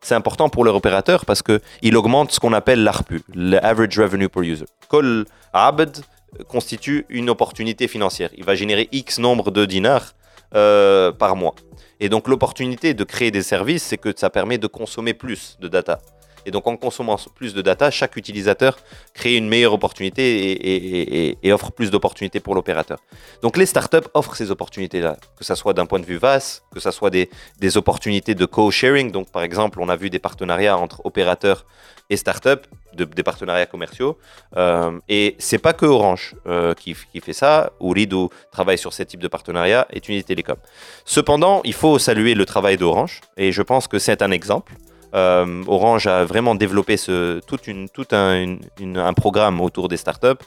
C'est 0.00 0.14
important 0.14 0.48
pour 0.48 0.64
leur 0.64 0.74
opérateur 0.74 1.24
parce 1.24 1.42
qu'il 1.42 1.96
augmente 1.96 2.32
ce 2.32 2.40
qu'on 2.40 2.52
appelle 2.52 2.82
l'ARPU, 2.82 3.22
le 3.34 3.58
Average 3.64 3.98
Revenue 3.98 4.28
Per 4.28 4.40
User. 4.40 4.64
Kol 4.88 5.26
Abd 5.52 5.98
constitue 6.46 7.04
une 7.08 7.30
opportunité 7.30 7.88
financière. 7.88 8.30
Il 8.36 8.44
va 8.44 8.54
générer 8.54 8.88
X 8.92 9.18
nombre 9.18 9.50
de 9.50 9.64
dinars 9.64 10.14
euh, 10.54 11.12
par 11.12 11.36
mois. 11.36 11.54
Et 12.00 12.08
donc 12.08 12.28
l'opportunité 12.28 12.94
de 12.94 13.04
créer 13.04 13.30
des 13.30 13.42
services, 13.42 13.82
c'est 13.82 13.98
que 13.98 14.12
ça 14.16 14.30
permet 14.30 14.58
de 14.58 14.66
consommer 14.66 15.14
plus 15.14 15.56
de 15.60 15.68
data. 15.68 16.00
Et 16.46 16.50
donc 16.50 16.66
en 16.66 16.76
consommant 16.76 17.16
plus 17.34 17.54
de 17.54 17.62
data, 17.62 17.90
chaque 17.90 18.16
utilisateur 18.16 18.78
crée 19.14 19.36
une 19.36 19.48
meilleure 19.48 19.72
opportunité 19.72 21.36
et, 21.42 21.52
offre 21.52 21.72
plus 21.72 21.90
d'opportunités 21.90 22.40
pour 22.40 22.54
l'opérateur. 22.54 22.98
Donc 23.42 23.56
les 23.56 23.66
startups 23.66 24.08
offrent 24.14 24.36
ces 24.36 24.50
opportunités-là, 24.50 25.16
que 25.36 25.44
ce 25.44 25.54
soit 25.54 25.72
d'un 25.72 25.86
point 25.86 25.98
de 25.98 26.04
vue 26.04 26.18
VAS, 26.18 26.62
que 26.72 26.80
ce 26.80 26.90
soit 26.90 27.10
des, 27.10 27.28
opportunités 27.76 28.34
de 28.34 28.44
co-sharing. 28.44 29.10
Donc 29.10 29.30
par 29.30 29.42
exemple, 29.42 29.80
on 29.80 29.88
a 29.88 29.96
vu 29.96 30.10
des 30.10 30.18
partenariats 30.18 30.76
entre 30.76 31.04
opérateurs 31.04 31.64
et 32.10 32.16
startups, 32.16 32.66
de, 32.94 33.04
des 33.04 33.22
partenariats 33.22 33.66
commerciaux. 33.66 34.18
Euh, 34.56 34.98
et 35.08 35.36
c'est 35.38 35.58
pas 35.58 35.72
que 35.72 35.86
Orange 35.86 36.34
euh, 36.46 36.74
qui, 36.74 36.94
fait 36.94 37.32
ça, 37.32 37.72
ou 37.80 37.90
Rido 37.90 38.30
travaille 38.50 38.78
sur 38.78 38.92
ce 38.92 39.02
type 39.02 39.20
de 39.20 39.28
partenariat, 39.28 39.86
et 39.92 40.00
Tunisie 40.00 40.24
Télécom. 40.24 40.56
Cependant, 41.04 41.60
il 41.64 41.74
faut 41.74 41.98
saluer 41.98 42.34
le 42.34 42.46
travail 42.46 42.76
d'Orange, 42.76 43.20
et 43.36 43.52
je 43.52 43.62
pense 43.62 43.88
que 43.88 43.98
c'est 43.98 44.22
un 44.22 44.30
exemple. 44.30 44.74
Euh, 45.14 45.64
Orange 45.66 46.06
a 46.06 46.24
vraiment 46.24 46.54
développé 46.54 46.96
tout, 46.98 48.06
un, 48.12 49.14
programme 49.14 49.60
autour 49.60 49.88
des 49.88 49.96
startups 49.96 50.42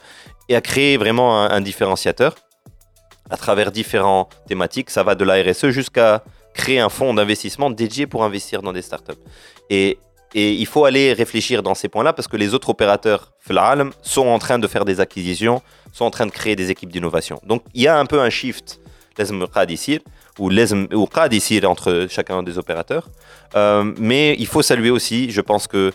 et 0.48 0.56
a 0.56 0.60
créé 0.60 0.96
vraiment 0.96 1.42
un, 1.42 1.60
différenciateur 1.60 2.34
à 3.30 3.36
travers 3.36 3.72
différentes 3.72 4.32
thématiques. 4.46 4.90
Ça 4.90 5.02
va 5.02 5.14
de 5.14 5.24
la 5.24 5.42
RSE 5.42 5.70
jusqu'à 5.70 6.22
créer 6.54 6.80
un 6.80 6.88
fonds 6.88 7.14
d'investissement 7.14 7.70
dédié 7.70 8.06
pour 8.06 8.24
investir 8.24 8.62
dans 8.62 8.72
des 8.72 8.82
startups. 8.82 9.20
Et, 9.70 9.98
il 10.34 10.64
faut 10.64 10.86
aller 10.86 11.12
réfléchir 11.12 11.62
dans 11.62 11.74
ces 11.74 11.88
points-là 11.90 12.14
parce 12.14 12.26
que 12.26 12.38
les 12.38 12.54
autres 12.54 12.70
opérateurs 12.70 13.32
sont 14.00 14.26
en 14.26 14.38
train 14.38 14.58
de 14.58 14.66
faire 14.66 14.86
des 14.86 14.98
acquisitions, 14.98 15.60
sont 15.92 16.06
en 16.06 16.10
train 16.10 16.24
de 16.24 16.30
créer 16.30 16.56
des 16.56 16.70
équipes 16.70 16.90
d'innovation. 16.90 17.38
Donc 17.44 17.62
il 17.74 17.82
y 17.82 17.86
a 17.86 17.98
un 17.98 18.06
peu 18.06 18.18
un 18.18 18.30
shift 18.30 18.80
ou 20.38 20.48
ou 20.94 21.06
entre 21.66 22.06
chacun 22.08 22.42
des 22.42 22.58
opérateurs. 22.58 23.08
Euh, 23.56 23.92
mais 23.98 24.34
il 24.38 24.46
faut 24.46 24.62
saluer 24.62 24.90
aussi, 24.90 25.30
je 25.30 25.40
pense 25.40 25.66
que 25.66 25.92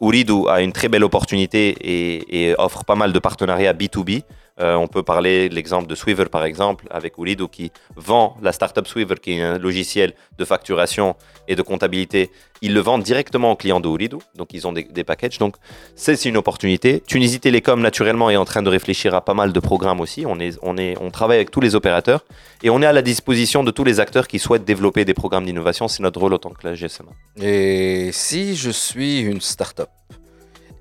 Uridu 0.00 0.48
a 0.48 0.60
une 0.60 0.72
très 0.72 0.88
belle 0.88 1.04
opportunité 1.04 1.76
et, 1.80 2.48
et 2.48 2.54
offre 2.58 2.84
pas 2.84 2.94
mal 2.94 3.12
de 3.12 3.18
partenariats 3.18 3.72
B2B. 3.72 4.22
Euh, 4.60 4.74
on 4.74 4.86
peut 4.86 5.02
parler 5.02 5.48
de 5.48 5.54
l'exemple 5.54 5.86
de 5.86 5.94
Sweaver 5.94 6.26
par 6.26 6.44
exemple, 6.44 6.86
avec 6.90 7.18
Ulido 7.18 7.48
qui 7.48 7.72
vend 7.96 8.36
la 8.42 8.52
startup 8.52 8.86
Sweaver, 8.86 9.16
qui 9.16 9.32
est 9.32 9.42
un 9.42 9.58
logiciel 9.58 10.14
de 10.38 10.44
facturation 10.44 11.16
et 11.48 11.54
de 11.54 11.62
comptabilité. 11.62 12.30
Ils 12.62 12.72
le 12.72 12.80
vendent 12.80 13.02
directement 13.02 13.52
aux 13.52 13.56
clients 13.56 13.80
de 13.80 13.86
donc 14.34 14.52
ils 14.52 14.66
ont 14.66 14.72
des, 14.72 14.84
des 14.84 15.04
packages. 15.04 15.38
Donc 15.38 15.56
c'est 15.94 16.24
une 16.24 16.36
opportunité. 16.36 17.02
Tunisie 17.06 17.40
Télécom 17.40 17.80
naturellement 17.80 18.30
est 18.30 18.36
en 18.36 18.44
train 18.44 18.62
de 18.62 18.68
réfléchir 18.68 19.14
à 19.14 19.24
pas 19.24 19.34
mal 19.34 19.52
de 19.52 19.60
programmes 19.60 20.00
aussi. 20.00 20.24
On, 20.26 20.38
est, 20.40 20.58
on, 20.62 20.76
est, 20.76 20.96
on 21.00 21.10
travaille 21.10 21.36
avec 21.36 21.50
tous 21.50 21.60
les 21.60 21.74
opérateurs 21.74 22.24
et 22.62 22.70
on 22.70 22.82
est 22.82 22.86
à 22.86 22.92
la 22.92 23.02
disposition 23.02 23.62
de 23.62 23.70
tous 23.70 23.84
les 23.84 24.00
acteurs 24.00 24.26
qui 24.26 24.38
souhaitent 24.38 24.64
développer 24.64 25.04
des 25.04 25.14
programmes 25.14 25.46
d'innovation. 25.46 25.88
C'est 25.88 26.02
notre 26.02 26.20
rôle 26.20 26.34
autant 26.34 26.50
que 26.50 26.66
la 26.66 26.74
GSMA. 26.74 27.10
Et 27.40 28.10
si 28.12 28.56
je 28.56 28.70
suis 28.70 29.20
une 29.20 29.40
startup? 29.40 29.88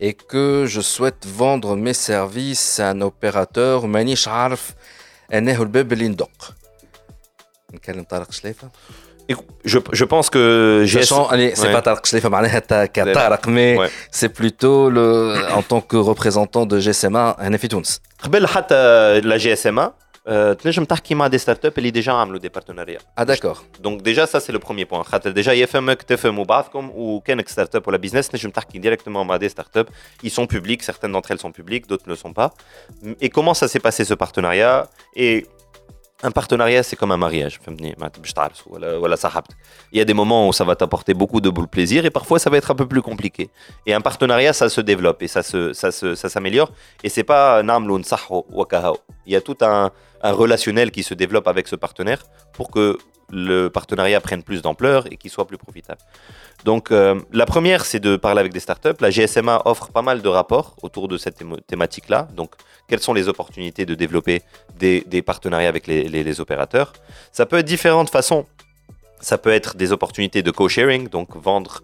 et 0.01 0.15
que 0.15 0.65
je 0.67 0.81
souhaite 0.81 1.27
vendre 1.27 1.77
mes 1.77 1.95
services 1.95 2.81
à 2.81 2.91
un 2.91 3.01
opérateur 3.01 3.85
مانيش 3.85 4.29
عارف 4.29 4.75
انه 5.35 5.63
الباب 5.63 5.93
اللي 5.93 6.09
ندق 6.09 6.55
نكلم 7.75 8.03
طارق 8.05 8.33
شليفه 8.33 8.69
je, 9.65 9.79
je 9.93 10.05
pense 10.05 10.29
que 10.31 10.85
GS... 10.87 11.13
allez, 11.31 11.53
c'est 11.55 11.67
ouais. 11.67 11.73
pas 11.73 11.83
Tarek 11.83 12.05
Shleifa, 12.07 12.29
Tarek, 13.15 13.47
mais 13.47 13.79
ouais. 13.79 13.91
c'est 14.11 14.29
plutôt 14.31 14.91
le, 14.91 15.37
en 15.59 15.63
tant 15.63 15.81
que 15.81 15.97
représentant 15.97 16.67
de 16.67 16.81
GSMA, 16.81 17.37
Hanefi 17.39 17.69
Tunis. 17.69 18.01
قبل 18.23 18.47
حتى 18.47 19.21
la 19.23 19.39
GSMA, 19.39 19.85
Euh, 19.87 20.04
تنجم 20.55 20.85
تحكي 20.85 21.15
مع 21.15 21.29
des 21.29 21.39
startups 21.39 21.79
اللي 21.79 22.03
déjà 22.03 22.09
عملوا 22.09 22.41
des 22.41 22.51
partenariats. 22.51 23.03
Ah 23.17 23.25
d'accord. 23.25 23.65
Donc 23.81 24.03
déjà 24.03 24.27
ça 24.27 24.41
c'est 24.41 24.53
le 24.53 24.59
premier 24.59 24.85
point. 24.85 25.03
خاطر 25.03 25.33
déjà 25.43 25.49
يفهمك 25.49 26.03
تفهموا 26.03 26.45
بعضكم 26.45 26.91
وكانك 26.95 27.49
ستارت 27.49 27.77
اب 27.77 27.89
ولا 27.89 27.97
بيزنس 27.97 28.29
تنجم 28.29 28.51
تحكي 28.51 28.81
directement 28.81 29.09
مع 29.09 29.39
des 29.39 29.49
startups. 29.49 29.91
Ils 30.23 30.31
sont 30.31 30.47
publics, 30.47 30.83
certaines 30.83 31.13
d'entre 31.13 31.31
elles 31.31 31.41
sont 31.41 31.53
publiques, 31.53 31.87
d'autres 31.87 32.05
ne 32.07 32.13
le 32.13 32.17
sont 32.17 32.33
pas. 32.33 32.51
Et 33.21 33.29
comment 33.29 33.55
ça 33.55 33.67
s'est 33.69 33.81
passé 33.81 34.05
ce 34.05 34.15
partenariat 34.15 34.89
Et 35.17 35.47
un 36.23 36.31
partenariat, 36.31 36.83
c'est 36.83 36.97
comme 36.97 37.13
un 37.13 37.17
mariage. 37.17 37.61
فهمتني؟ 37.65 37.97
ما 37.99 38.11
باش 38.19 38.33
تعرس 38.33 38.67
ولا 38.67 38.97
ولا 38.97 39.17
صاحبتك. 39.17 39.57
Il 39.93 39.99
y 39.99 40.03
a 40.03 40.05
des 40.05 40.15
moments 40.15 40.49
où 40.49 40.53
ça 40.53 40.65
va 40.65 40.77
t'apporter 40.77 41.15
beaucoup 41.15 41.41
de 41.41 41.51
plaisir 41.77 42.05
et 42.05 42.11
parfois 42.11 42.39
ça 42.39 42.51
va 42.51 42.57
être 42.59 42.71
un 42.71 42.75
peu 42.75 42.87
plus 42.87 43.03
compliqué. 43.03 43.49
Et 43.87 43.95
un 43.95 44.01
partenariat, 44.01 44.53
ça 44.53 44.69
se 44.69 44.81
développe 44.83 45.23
et 45.23 45.29
ça 45.29 45.43
se 45.43 45.73
ça 45.73 45.91
se 45.91 46.15
ça 46.15 46.29
s'améliore. 46.29 46.71
Et 47.05 47.09
c'est 47.09 47.25
pas 47.25 47.63
نعملوا 47.63 47.99
نصحوا 47.99 48.43
وكهو. 48.51 48.99
Il 49.27 49.33
y 49.33 49.37
a 49.37 49.41
tout 49.41 49.59
un 49.63 49.91
un 50.22 50.32
relationnel 50.32 50.92
qui 50.92 51.04
se 51.04 51.14
développe 51.14 51.48
avec 51.48 51.68
ce 51.68 51.76
partenaire 51.76 52.24
pour 52.54 52.72
que 52.72 52.98
le 53.32 53.70
partenariat 53.70 54.22
prenne 54.22 54.44
plus 54.44 54.62
d'ampleur 54.62 55.12
et 55.12 55.18
qu'il 55.18 55.32
soit 55.32 55.48
plus 55.48 55.58
profitable. 55.58 56.00
Donc 56.64 56.92
euh, 56.92 57.20
la 57.32 57.46
première, 57.46 57.86
c'est 57.86 58.00
de 58.00 58.16
parler 58.16 58.40
avec 58.40 58.54
des 58.54 58.60
startups. 58.60 59.00
La 59.00 59.10
GSMA 59.10 59.64
offre 59.66 59.90
pas 59.92 60.02
mal 60.02 60.22
de 60.22 60.28
rapports 60.28 60.76
autour 60.82 61.08
de 61.08 61.18
cette 61.18 61.38
théma- 61.38 61.60
thématique-là. 61.66 62.28
Donc 62.36 62.54
quelles 62.88 63.00
sont 63.00 63.14
les 63.14 63.28
opportunités 63.28 63.86
de 63.86 63.96
développer 63.96 64.42
des, 64.78 65.22
partenariats 65.22 65.70
avec 65.70 65.88
les, 65.88 66.40
opérateurs? 66.40 66.94
Ça 67.32 67.46
peut 67.46 67.58
être 67.58 67.66
différentes 67.66 68.10
façons. 68.10 68.46
Ça 69.22 69.38
peut 69.38 69.52
être 69.52 69.76
des 69.76 69.92
opportunités 69.92 70.44
de 70.44 70.52
co-sharing, 70.52 71.10
donc 71.10 71.36
vendre 71.36 71.82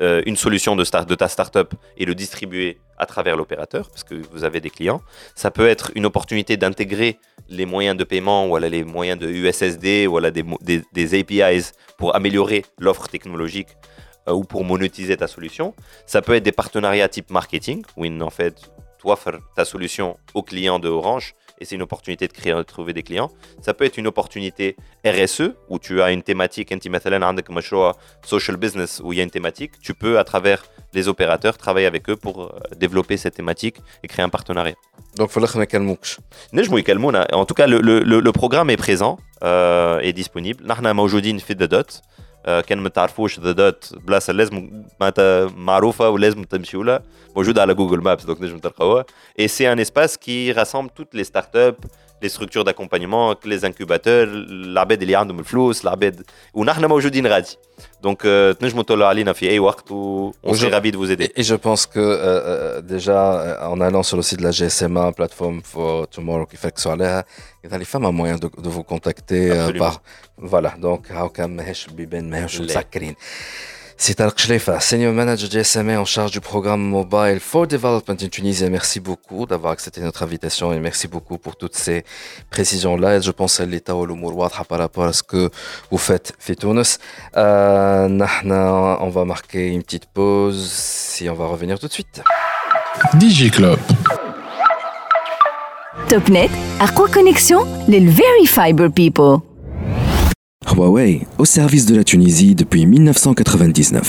euh, 0.00 0.22
une 0.26 0.36
solution 0.36 0.76
de 0.76 0.84
ta 0.84 1.28
startup 1.28 1.74
et 1.96 2.04
le 2.04 2.14
distribuer 2.14 2.78
à 2.98 3.06
travers 3.06 3.36
l'opérateur, 3.36 3.88
parce 3.88 4.04
que 4.04 4.14
vous 4.32 4.44
avez 4.44 4.60
des 4.60 4.70
clients. 4.70 5.00
Ça 5.34 5.50
peut 5.50 5.66
être 5.66 5.90
une 5.96 6.06
opportunité 6.06 6.56
d'intégrer 6.56 7.18
les 7.48 7.66
moyens 7.66 7.96
de 7.96 8.04
paiement, 8.04 8.46
voilà, 8.48 8.68
les 8.68 8.84
moyens 8.84 9.18
de 9.18 9.28
USSD, 9.28 10.06
voilà, 10.06 10.30
des, 10.30 10.44
des, 10.60 10.82
des 10.92 11.20
APIs 11.20 11.72
pour 11.98 12.14
améliorer 12.14 12.64
l'offre 12.78 13.08
technologique 13.08 13.68
euh, 14.28 14.32
ou 14.32 14.44
pour 14.44 14.64
monétiser 14.64 15.16
ta 15.16 15.26
solution. 15.26 15.74
Ça 16.06 16.22
peut 16.22 16.34
être 16.34 16.42
des 16.42 16.52
partenariats 16.52 17.08
type 17.08 17.30
marketing, 17.30 17.82
où 17.96 18.06
en 18.06 18.30
fait, 18.30 18.54
tu 19.00 19.10
offres 19.10 19.38
ta 19.56 19.64
solution 19.64 20.16
aux 20.34 20.42
clients 20.42 20.78
de 20.78 20.88
Orange 20.88 21.34
et 21.60 21.64
c'est 21.64 21.74
une 21.74 21.82
opportunité 21.82 22.28
de, 22.28 22.62
trouver 22.62 22.92
des 22.92 23.02
clients. 23.02 23.30
Ça 23.60 23.74
peut 23.74 23.84
être 23.84 23.96
une 23.96 24.06
opportunité 24.06 24.76
RSE 25.06 25.52
où 25.68 25.78
tu 25.78 26.02
as 26.02 26.10
une 26.10 26.22
thématique, 26.22 26.72
un 26.72 26.78
social 28.24 28.56
business 28.56 29.00
où 29.02 29.12
il 29.12 29.16
y 29.16 29.20
a 29.20 29.24
une 29.24 29.30
thématique, 29.30 29.72
tu 29.80 29.94
peux 29.94 30.18
à 30.18 30.24
travers 30.24 30.64
les 30.92 31.08
opérateurs 31.08 31.56
travailler 31.58 31.86
avec 31.86 32.08
eux 32.08 32.16
pour 32.16 32.42
euh, 32.42 32.50
développer 32.76 33.16
cette 33.16 33.34
thématique 33.34 33.76
et 34.02 34.08
créer 34.08 34.24
un 34.24 34.28
partenariat. 34.28 34.74
Donc, 35.16 35.30
il 35.30 35.32
faut 35.32 35.40
que 35.40 35.46
En 37.34 37.44
tout 37.44 37.54
cas, 37.54 37.66
le, 37.66 38.30
programme 38.30 38.70
est 38.70 38.76
présent 38.76 39.18
euh, 39.42 40.00
est 40.00 40.12
disponible. 40.12 40.64
Nous 40.64 40.74
sommes 40.74 40.98
aujourd'hui 40.98 41.32
dans 41.32 41.94
آه، 42.46 42.60
كان 42.60 42.78
ما 42.78 42.88
تعرفوش 42.88 43.40
ذا 43.40 43.52
دوت 43.52 43.94
بلاصة 44.06 44.32
لازم 44.32 44.84
معناتها 45.00 45.46
معروفة 45.56 46.08
ولازم 46.08 46.44
تمشيوا 46.44 46.98
موجودة 47.36 47.62
على 47.62 47.74
جوجل 47.74 47.98
مابس 48.00 48.24
دونك 48.24 48.42
نجم 48.42 48.58
تلقاوها. 48.58 49.04
اي 49.40 49.48
سي 49.48 49.72
ان 49.72 49.80
اسباس 49.80 50.18
كي 50.18 50.52
راسمبل 50.52 50.88
توت 50.88 51.14
لي 51.14 51.24
ستارت 51.24 51.56
اب 51.56 51.76
les 52.23 52.29
structures 52.29 52.63
d'accompagnement 52.65 53.33
les 53.45 53.61
incubateurs 53.65 54.27
العباد 54.27 55.01
اللي 55.01 55.15
عندهم 55.15 55.39
الفلوس 55.39 55.83
العباد 55.83 56.21
ونحن 56.53 56.85
موجودين 56.85 57.27
غادي 57.27 57.57
دونك 58.03 58.21
آه، 58.25 58.51
تنجموا 58.51 58.83
تطلعوا 58.83 59.09
علينا 59.09 59.33
في 59.33 59.49
اي 59.49 59.59
وقت 59.59 59.91
و 59.91 60.31
on 60.31 60.47
Bonjour. 60.49 60.55
serait 60.55 60.73
ravis 60.77 60.91
de 60.91 60.97
vous 60.97 61.11
aider 61.11 61.25
Et, 61.25 61.39
et 61.39 61.43
je 61.43 61.55
pense 61.55 61.85
que 61.93 61.99
euh, 61.99 62.17
euh, 62.19 62.81
déjà, 62.81 63.19
euh, 63.41 63.73
en 63.73 63.79
allant 63.87 64.03
sur 64.09 64.17
le 64.17 64.23
site 64.29 64.39
de 64.39 64.43
la 64.49 64.51
GSMA, 64.59 65.05
plateforme 65.19 65.59
for 65.71 66.07
Tomorrow, 66.15 66.45
qui 66.51 66.57
fait 66.63 66.73
que 66.75 66.81
sur 66.85 66.95
là, 67.03 67.23
il 67.63 67.69
y 67.71 67.73
a 67.73 67.77
les 67.83 67.89
femmes 67.93 68.05
un 68.11 68.15
moyen 68.21 68.37
de, 68.43 68.47
de 68.65 68.69
vous 68.75 68.83
contacter 68.93 69.41
euh, 69.51 69.61
Absolument. 69.61 69.85
par. 69.85 70.01
Voilà, 70.51 70.71
donc, 70.85 71.01
how 71.19 71.27
come 71.37 71.51
ماهيش 71.55 71.87
بيبان 71.87 72.29
ماهيش 72.29 72.59
لا. 72.61 72.65
مسكرين. 72.65 73.15
C'est 73.96 74.14
Tark 74.14 74.38
Shlefa, 74.38 74.80
Senior 74.80 75.12
Manager 75.12 75.48
de 75.48 75.62
SMA 75.62 75.98
en 75.98 76.04
charge 76.04 76.32
du 76.32 76.40
programme 76.40 76.80
Mobile 76.82 77.38
for 77.40 77.66
Development 77.66 78.16
in 78.22 78.28
Tunisie. 78.28 78.68
Merci 78.68 79.00
beaucoup 79.00 79.46
d'avoir 79.46 79.72
accepté 79.72 80.00
notre 80.00 80.22
invitation 80.22 80.72
et 80.72 80.80
merci 80.80 81.08
beaucoup 81.08 81.38
pour 81.38 81.56
toutes 81.56 81.76
ces 81.76 82.04
précisions-là. 82.50 83.20
Je 83.20 83.30
pense 83.30 83.60
à 83.60 83.66
l'état 83.66 83.94
au 83.94 84.06
par 84.06 84.78
rapport 84.78 85.04
à 85.04 85.12
ce 85.12 85.22
que 85.22 85.48
vous 85.90 85.98
faites, 85.98 86.34
Fitounes. 86.38 86.82
Euh, 87.36 88.26
on 88.44 89.08
va 89.08 89.24
marquer 89.24 89.68
une 89.68 89.82
petite 89.82 90.06
pause 90.06 90.68
si 90.70 91.28
on 91.30 91.34
va 91.34 91.46
revenir 91.46 91.78
tout 91.78 91.86
de 91.86 91.92
suite. 91.92 92.22
DigiClub. 93.14 93.78
TopNet, 96.08 96.50
à 96.80 96.88
quoi 96.88 97.08
connexion 97.08 97.66
Les 97.88 98.00
Very 98.00 98.46
Fiber 98.46 98.90
People. 98.90 99.53
Huawei, 100.66 101.20
au 101.38 101.44
service 101.44 101.86
de 101.86 101.94
la 101.96 102.04
Tunisie 102.04 102.54
depuis 102.54 102.86
1999. 102.86 104.02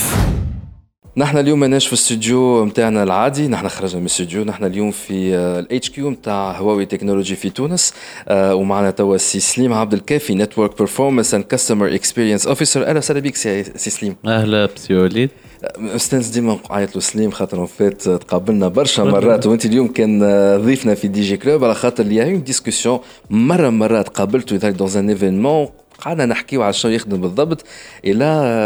نحن 1.16 1.38
اليوم 1.38 1.60
ماناش 1.60 1.86
في 1.86 1.92
الاستوديو 1.92 2.64
نتاعنا 2.64 3.02
العادي. 3.02 3.48
نحن 3.48 3.68
خرجنا 3.68 3.96
من 4.00 4.06
الاستوديو. 4.06 4.44
نحن 4.44 4.64
اليوم 4.64 4.90
في 4.90 5.34
الاتش 5.36 5.90
كيو 5.90 6.10
نتاع 6.10 6.58
هواوي 6.58 6.86
تكنولوجي 6.86 7.36
في 7.36 7.50
تونس. 7.50 7.92
آه، 8.28 8.54
ومعنا 8.54 8.90
توا 8.90 9.14
السي 9.14 9.40
سليم 9.40 9.72
عبد 9.72 9.92
الكافي 9.92 10.34
نتورك 10.34 10.78
بيرفورمانس 10.78 11.34
اند 11.34 11.44
كاستمر 11.44 11.94
اكسبيرينس 11.94 12.46
اوفيسر 12.46 12.86
أهلا 12.86 12.98
وسهلا 12.98 13.20
بك 13.20 13.36
سي 13.36 13.64
سي 13.64 13.90
سليم. 13.90 14.16
أهلا 14.26 14.68
بسي 14.76 14.94
وليد. 14.94 15.30
أستاذ 15.78 16.32
ديما 16.32 16.58
نعيط 16.70 16.94
له 16.94 17.00
سليم 17.00 17.30
خاطر 17.30 17.66
فات 17.66 18.02
تقابلنا 18.02 18.68
برشا 18.68 19.02
مرات. 19.02 19.46
وأنت 19.46 19.66
اليوم 19.66 19.88
كان 19.88 20.22
آه، 20.22 20.56
ضيفنا 20.56 20.94
في 20.94 21.08
دي 21.08 21.20
جي 21.20 21.36
كلوب 21.36 21.64
على 21.64 21.74
خاطر 21.74 22.04
اللي 22.04 22.22
اون 22.24 22.42
ديسكسيون 22.42 22.98
مرة 23.30 23.70
مرات 23.70 24.08
قابلته 24.08 24.70
دون 24.70 24.88
ان 24.96 25.08
ايفينمون 25.08 25.68
قعدنا 26.00 26.26
نحكيو 26.26 26.62
على 26.62 26.72
شنو 26.72 26.92
يخدم 26.92 27.20
بالضبط 27.20 27.64
euh, 28.06 28.08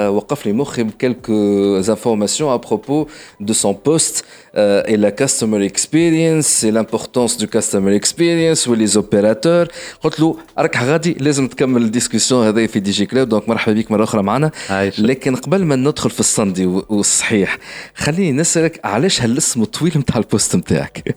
وقف 0.09 0.47
لي 0.47 0.53
مخي 0.53 0.83
بكلكو 0.83 1.83
informations 1.83 2.51
à 2.55 2.59
propos 2.59 3.07
de 3.41 3.53
son 3.53 3.74
poste 3.74 4.24
euh, 4.57 4.83
et 4.87 4.97
la 4.97 5.11
customer 5.12 5.64
experience 5.64 6.64
et 6.64 6.70
l'importance 6.70 7.37
du 7.37 7.47
customer 7.49 7.95
experience 8.01 8.66
و 8.68 8.74
les 8.74 8.97
opérateurs. 8.97 9.68
قلت 10.03 10.20
له 10.20 10.37
راك 10.59 10.76
غادي 10.76 11.16
لازم 11.20 11.49
تكمل 11.49 11.83
الديسكسيون 11.83 12.47
هذا 12.47 12.66
في 12.66 12.81
دي 12.81 12.91
جي 12.91 13.07
كلوب 13.07 13.28
دونك 13.28 13.49
مرحبا 13.49 13.72
بك 13.74 13.91
مرة 13.91 14.05
أخرى 14.05 14.22
معنا. 14.22 14.51
لكن 14.99 15.37
قبل 15.37 15.64
ما 15.64 15.76
ندخل 15.76 16.11
في 16.11 16.20
الصندي 16.20 16.66
والصحيح 16.66 17.59
خليني 17.95 18.33
نسألك 18.33 18.81
علاش 18.85 19.22
هالاسم 19.22 19.62
الطويل 19.62 19.93
نتاع 19.99 20.16
البوست 20.16 20.57
نتاعك 20.57 21.16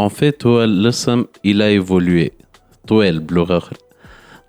En 0.00 0.08
fait, 0.08 0.46
هو 0.46 0.64
الاسم 0.64 1.24
il 1.46 1.62
a 1.62 1.70
évolué. 1.70 2.30
طويل 2.88 3.20
بلغة 3.20 3.58
أخرى. 3.58 3.85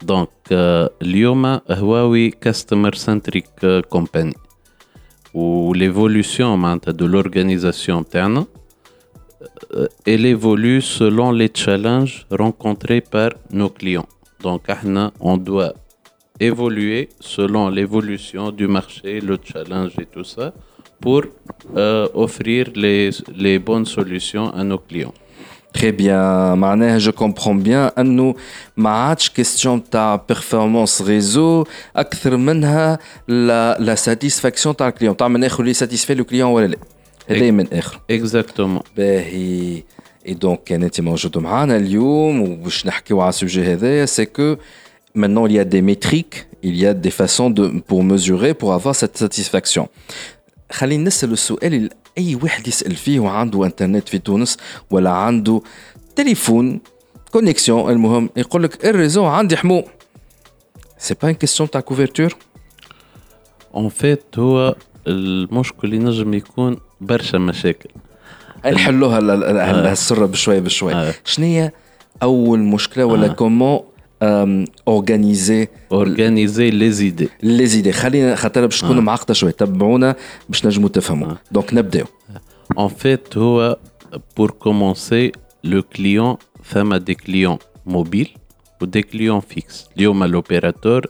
دونك 0.03 0.29
آه، 0.53 0.91
اليوم 1.03 1.47
هواوي 1.71 2.31
كاستمر 2.31 2.95
سنتريك 2.95 3.67
كومباني 3.89 4.35
وليفولوسيون 5.35 6.59
معناتها 6.59 6.93
دو 6.93 7.07
لورغانيزاسيون 7.07 8.09
تاعنا 8.09 8.47
آه، 9.75 9.89
elle 10.07 10.27
évolue 10.27 10.81
selon 10.81 11.33
les 11.33 11.51
challenges 11.63 12.27
rencontrés 12.31 13.01
par 13.01 13.31
nos 13.51 13.71
clients. 13.71 14.09
Donc, 14.43 14.71
احنا, 14.71 15.13
on 15.21 15.37
doit 15.37 15.75
évoluer 16.41 17.09
selon 17.21 17.69
l'évolution 17.69 18.51
du 18.51 18.67
marché, 18.67 19.21
le 19.21 19.39
challenge 19.51 19.93
et 20.03 20.07
tout 20.07 20.25
ça, 20.25 20.53
pour 21.01 21.23
euh, 21.77 22.09
offrir 22.15 22.63
les, 22.75 23.11
les 23.45 23.59
bonnes 23.59 23.87
solutions 23.87 24.49
à 24.51 24.63
nos 24.65 24.79
clients. 24.79 25.15
Très 25.79 25.93
bien 25.93 26.55
معناها 26.55 26.99
je 26.99 27.11
comprends 27.11 27.65
bien 27.67 27.99
انه 27.99 28.35
ما 28.77 28.91
عادش 28.91 29.29
كيستيون 29.31 29.91
تاع 29.91 30.17
بيرفورمانس 30.29 31.03
ريزو 31.03 31.65
اكثر 31.97 32.37
منها 32.37 32.99
لا 33.29 33.77
لا 33.81 33.95
ساتيسفاكسيون 33.95 34.77
تاع 34.77 34.89
الكليون 34.89 35.17
تاع 35.17 35.29
من 35.29 35.45
اخر 35.45 35.63
اللي 35.63 35.75
ساتيسفي 35.75 36.15
لو 36.15 36.25
كليون 36.25 36.51
ولا 36.51 36.67
لا 36.67 36.77
هذا 37.31 37.51
من 37.51 37.67
اخر 37.73 38.01
Exactement. 38.13 38.83
باهي 38.97 39.83
اي 40.27 40.35
دونك 40.35 40.65
كان 40.65 40.83
انت 40.83 41.01
موجود 41.01 41.39
معنا 41.39 41.77
اليوم 41.77 42.41
وباش 42.41 42.87
نحكيو 42.87 43.21
على 43.21 43.29
السوجي 43.29 43.73
هذايا 43.73 44.07
سي 44.07 44.25
كو 44.25 44.57
maintenant 45.19 45.47
il 45.47 45.53
y 45.53 45.59
a 45.59 45.65
des 45.65 45.83
métriques 45.83 46.47
il 46.63 46.77
y 46.77 46.87
a 46.87 46.95
des 46.95 47.15
façons 47.23 47.51
de 47.51 47.65
pour 47.89 48.01
mesurer 48.05 48.55
pour 48.55 48.73
avoir 48.73 48.95
cette 48.95 49.19
satisfaction 49.19 49.87
خلينا 50.73 51.05
نسال 51.05 51.33
السؤال 51.33 51.75
اللي 51.75 51.91
أي 52.18 52.36
واحد 52.36 52.68
يسأل 52.68 52.96
فيه 52.96 53.20
وعنده 53.20 53.66
إنترنت 53.66 54.10
في 54.10 54.18
تونس 54.18 54.58
ولا 54.92 55.10
عنده 55.10 55.62
تليفون 56.16 56.80
كونيكسيون 57.32 57.92
المهم 57.92 58.30
يقول 58.38 58.64
لك 58.64 58.86
الريزو 58.86 59.26
عندي 59.26 59.58
حمو 59.58 59.84
سي 60.98 61.14
با 61.22 61.30
ان 61.30 61.34
كيستيون 61.34 61.70
تاع 61.70 61.82
كوفرتور 61.82 62.36
En 63.76 63.90
fait, 64.04 64.40
هو 64.40 64.76
المشكل 65.08 65.94
ينجم 65.94 66.34
يكون 66.34 66.78
برشا 67.02 67.38
مشاكل. 67.38 67.90
نحلوها 68.66 69.20
ال- 69.20 69.32
السره 69.88 70.26
بشويه 70.26 70.60
بشويه 70.60 70.96
آه. 71.10 71.14
شنو 71.26 71.46
هي 71.46 71.72
أول 72.24 72.60
مشكلة 72.60 73.06
ولا 73.06 73.26
آه. 73.26 73.34
كومون 73.34 73.80
اورغانيزي 74.23 75.69
Organiser 75.93 76.71
les 76.73 77.01
idées. 77.03 77.29
لي 77.43 77.67
زيدي 77.67 77.93
خلينا 77.93 78.35
خاطر 78.35 78.67
باش 78.67 78.81
تكون 78.81 78.99
معقده 78.99 79.35
شويه 79.35 79.51
تبعونا 79.53 80.17
باش 80.49 80.67
نجموا 80.67 80.89
تفهموا 80.89 81.29
آه. 81.29 81.39
دونك 81.53 81.75
نبداو 81.75 82.07
En 82.79 82.89
fait, 82.89 83.37
هو, 83.37 83.79
pour 84.37 84.51
commencer, 84.67 85.31
le 85.73 85.81
client, 85.95 86.39
femme 86.73 86.93
a 86.93 86.99
des 86.99 87.17
clients 87.27 87.59
mobiles 87.87 88.33
ou 88.81 88.87
des 88.87 89.03
clients 89.03 89.43
fixes. 89.55 89.89
اليوم 89.97 90.25
l'opérateur 90.25 91.01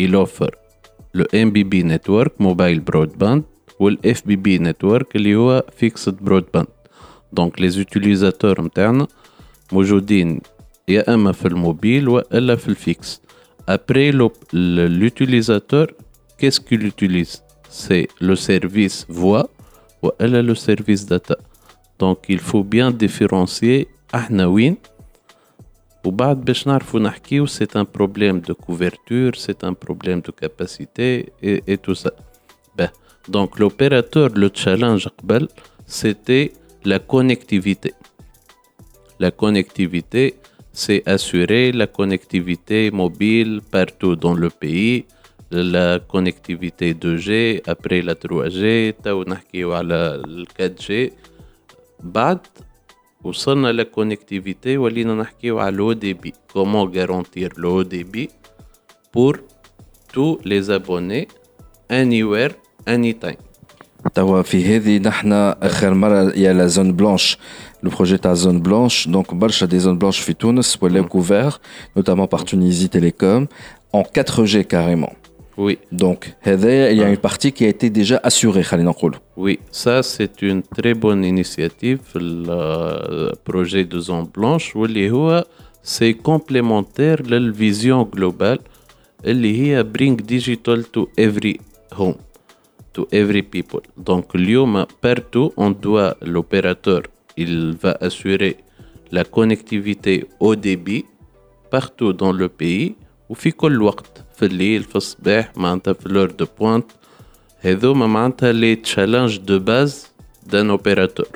il 0.00 0.14
offre 0.16 0.50
le 1.18 1.24
MBB 1.46 1.74
network 1.74 2.32
mobile 2.40 2.80
broadband 2.80 3.40
ou 3.80 3.88
le 3.88 3.96
FBB 4.14 4.46
network 4.60 5.06
اللي 5.16 5.36
هو 5.36 5.64
fixed 5.84 6.14
broadband. 6.28 6.66
Donc 7.40 7.60
les 7.60 7.78
utilisateurs 7.78 8.58
internes 8.60 9.06
موجودين 9.72 10.40
يا 10.88 11.14
اما 11.14 11.32
في 11.32 11.48
الموبيل 11.48 12.08
والا 12.08 12.56
في 12.56 12.68
الفيكس. 12.68 13.20
Après 13.68 14.12
l'utilisateur, 15.00 15.86
qu'est-ce 16.38 16.60
qu'il 16.60 16.82
utilise 16.86 17.42
C'est 17.68 18.06
le 18.20 18.36
service 18.36 19.06
voix 19.08 19.48
ou 20.02 20.10
le 20.20 20.54
service 20.54 21.04
data. 21.06 21.36
Donc 21.98 22.18
il 22.28 22.38
faut 22.38 22.64
bien 22.64 22.90
différencier 22.90 23.86
احنا 24.14 24.46
وين 24.46 24.76
وبعد 26.04 26.44
باش 26.44 26.66
نعرفوا 26.66 27.00
نحكيو 27.00 27.46
c'est 27.46 27.76
un 27.76 27.84
problème 27.84 28.40
de 28.40 28.52
couverture, 28.52 29.32
c'est 29.36 29.64
un 29.64 29.74
problème 29.74 30.20
de 30.20 30.30
capacité 30.30 31.32
et, 31.42 31.62
et 31.66 31.78
tout 31.78 31.94
ça. 31.94 32.12
Ben, 32.76 32.90
donc 33.28 33.58
l'opérateur, 33.58 34.28
le 34.42 34.50
challenge 34.54 35.08
قبل, 35.18 35.48
c'était 35.86 36.52
la 36.84 36.98
connectivité. 36.98 37.94
La 39.18 39.30
connectivité, 39.30 40.36
c'est 40.72 41.02
assurer 41.06 41.72
la 41.72 41.86
connectivité 41.86 42.90
mobile 42.90 43.60
partout 43.70 44.14
dans 44.14 44.34
le 44.34 44.50
pays, 44.50 45.06
la 45.50 45.98
connectivité 46.00 46.92
2G, 46.94 47.62
après 47.66 48.02
la 48.02 48.14
3G, 48.14 48.94
ou 49.64 49.72
على 49.72 50.22
4G. 50.58 51.12
بعد 52.02 52.38
وصلنا 53.24 53.72
la 53.72 53.84
connectivité 53.84 54.76
ولينا 54.76 55.14
نحكيو 55.14 55.58
على 55.58 55.76
l'eau 55.76 55.94
débit. 55.94 56.34
Comment 56.52 56.86
garantir 56.86 57.48
l'eau 57.56 57.84
débit 57.84 58.28
pour 59.12 59.34
tous 60.12 60.38
les 60.44 60.70
abonnés 60.70 61.28
anywhere, 61.90 62.52
anytime. 62.86 63.40
توا 64.14 64.42
في 64.42 64.76
هذه 64.76 64.98
نحن 64.98 65.32
اخر 65.32 65.94
مره 65.94 66.32
يا 66.36 66.52
لا 66.52 66.66
زون 66.66 66.92
بلانش 66.92 67.38
le 67.81 67.89
projet 67.89 68.17
ta 68.17 68.35
zone 68.35 68.59
blanche 68.59 69.07
donc 69.07 69.33
balch 69.33 69.63
des 69.63 69.79
zones 69.79 69.97
blanches 69.97 70.21
fit 70.21 70.35
Tunis 70.35 70.77
mmh. 70.81 71.03
couvert 71.07 71.61
notamment 71.95 72.27
par 72.27 72.45
Tunisie 72.45 72.89
Télécom 72.89 73.47
en 73.93 74.03
4G 74.03 74.65
carrément. 74.65 75.13
Oui. 75.57 75.77
Donc, 75.91 76.33
il 76.45 76.51
y 76.51 77.01
a 77.01 77.05
ah. 77.05 77.09
une 77.09 77.17
partie 77.17 77.51
qui 77.51 77.65
a 77.65 77.67
été 77.67 77.89
déjà 77.89 78.19
assurée, 78.23 78.63
Oui, 79.35 79.59
ça 79.69 80.01
c'est 80.01 80.41
une 80.41 80.63
très 80.63 80.93
bonne 80.93 81.23
initiative, 81.23 81.99
le 82.15 83.31
projet 83.43 83.83
de 83.83 83.99
zone 83.99 84.27
blanche, 84.33 84.73
c'est 85.83 86.13
complémentaire 86.13 87.17
à 87.25 87.29
la 87.29 87.51
vision 87.51 88.03
globale, 88.03 88.59
qui 89.23 89.71
est 89.71 89.83
Bring 89.83 90.15
Digital 90.21 90.85
to 90.85 91.09
Every 91.17 91.59
Home, 91.97 92.15
to 92.93 93.07
Every 93.11 93.43
People. 93.43 93.81
Donc, 93.97 94.27
partout, 95.01 95.51
on 95.57 95.71
doit 95.71 96.15
l'opérateur 96.21 97.01
il 97.36 97.76
va 97.82 97.92
assurer 98.00 98.56
la 99.12 99.24
connectivité 99.24 100.14
au 100.40 100.54
débit 100.56 101.04
partout 101.70 102.12
dans 102.12 102.32
le 102.32 102.48
pays 102.48 102.94
وفي 103.28 103.50
كل 103.50 103.82
وقت 103.82 104.24
في 104.36 104.44
الليل 104.46 104.82
في 104.82 104.96
الصباح 104.96 105.52
معناتها 105.56 105.92
في 105.92 106.08
l'heure 106.08 106.32
de 106.42 106.46
pointe 106.46 106.94
هذوما 107.60 108.06
معناتها 108.06 108.52
les 108.52 108.76
challenges 108.86 109.38
de 109.40 109.58
base 109.58 109.94
d'un 110.52 110.68
opérateur 110.78 111.28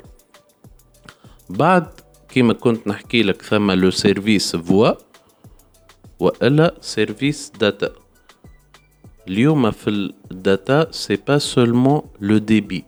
بعد 1.49 1.87
كيما 2.29 2.53
كنت 2.53 2.87
نحكي 2.87 3.23
لك 3.23 3.41
ثم 3.41 3.71
لو 3.71 3.91
سيرفيس 3.91 4.55
فوا 4.55 4.91
والا 6.19 6.75
سيرفيس 6.81 7.51
داتا 7.59 7.91
اليوم 9.27 9.71
في 9.71 9.89
الداتا 10.31 10.91
سي 10.91 11.17
با 11.27 11.37
سولمون 11.37 12.01
لو 12.21 12.37
ديبي 12.37 12.83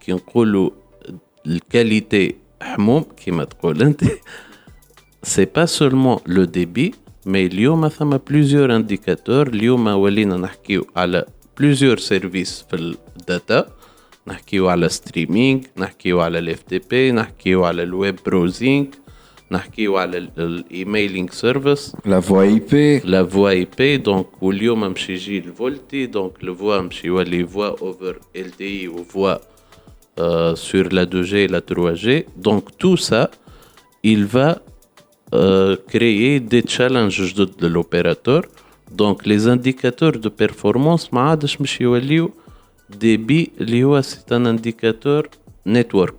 كي 0.00 0.12
نقولوا 0.12 0.70
الكاليتي 1.46 2.34
حموم 2.62 3.02
كيما 3.24 3.44
تقول 3.44 3.82
انت 3.82 4.04
سي 5.22 5.44
با 5.44 5.64
سولمون 5.66 6.18
لو 6.26 6.44
ديبي 6.44 6.94
مي 7.26 7.46
اليوم 7.46 7.88
ثم 7.88 8.16
بليزيور 8.16 8.76
انديكاتور 8.76 9.46
اليوم 9.46 9.86
ولينا 9.86 10.36
نحكيو 10.36 10.86
على 10.96 11.24
بليزيور 11.58 11.98
سيرفيس 11.98 12.64
في 12.70 12.76
الداتا 13.16 13.66
نحكيو 14.26 14.68
على 14.68 14.88
ستريمينغ 14.88 15.60
نحكيو 15.76 16.20
على 16.20 16.38
الاف 16.38 16.62
تي 16.62 16.78
بي 16.90 17.12
نحكيو 17.12 17.64
على 17.64 17.82
الويب 17.82 18.16
بروزينغ 18.26 18.86
نحكيو 19.50 19.96
على 19.96 20.18
الايميلينغ 20.38 21.28
سيرفيس 21.30 21.92
La 22.06 22.20
voix 22.20 22.58
IP, 22.58 22.74
لا 23.04 23.24
فوا 23.26 23.48
اي 23.50 23.68
بي 23.78 23.96
دونك 23.96 24.42
واليوم 24.42 24.80
مش 24.80 25.10
يجي 25.10 25.38
الفولتي 25.38 26.06
دونك 26.06 26.32
لو 26.44 26.54
فوا 26.54 26.80
مش 26.80 27.04
يولي 27.04 27.46
فوا 27.46 27.66
اوفر 27.66 28.18
ال 28.36 28.50
تي 28.50 28.88
وفوا 28.88 29.34
sur 30.66 30.84
la 30.92 31.04
2G 31.06 31.34
et 31.34 31.48
la 31.48 31.60
3G. 31.60 32.06
Donc 32.36 32.62
tout 32.78 32.96
ça, 32.96 33.30
il 34.02 34.24
va 34.26 34.50
euh, 35.34 35.76
créer 35.88 36.38
des 36.40 36.62
challenges 36.74 37.22
جدد 37.22 37.64
للopérateur. 37.64 38.42
Donc 38.92 39.26
les 39.26 39.48
indicateurs 39.48 40.12
de 40.12 40.28
performance 40.28 41.12
ما 41.12 41.20
عادش 41.20 41.60
مش 41.60 41.80
يوليو 41.80 42.30
ديبي 42.90 43.50
اللي 43.60 43.84
هو 43.84 44.02
c'est 44.02 44.32
un 44.32 44.44
indicateur 44.46 45.22
network. 45.68 46.14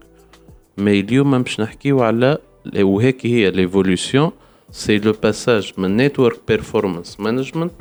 Mais 0.78 0.88
اليوم 0.88 1.32
مش 1.32 1.60
نحكيو 1.60 2.04
على 2.04 2.38
وهيك 2.78 3.26
هي 3.26 3.52
l'évolution 3.52 4.32
c'est 4.72 5.00
le 5.06 5.14
passage 5.14 5.74
من 5.78 6.10
network 6.10 6.38
performance 6.52 7.20
management 7.20 7.72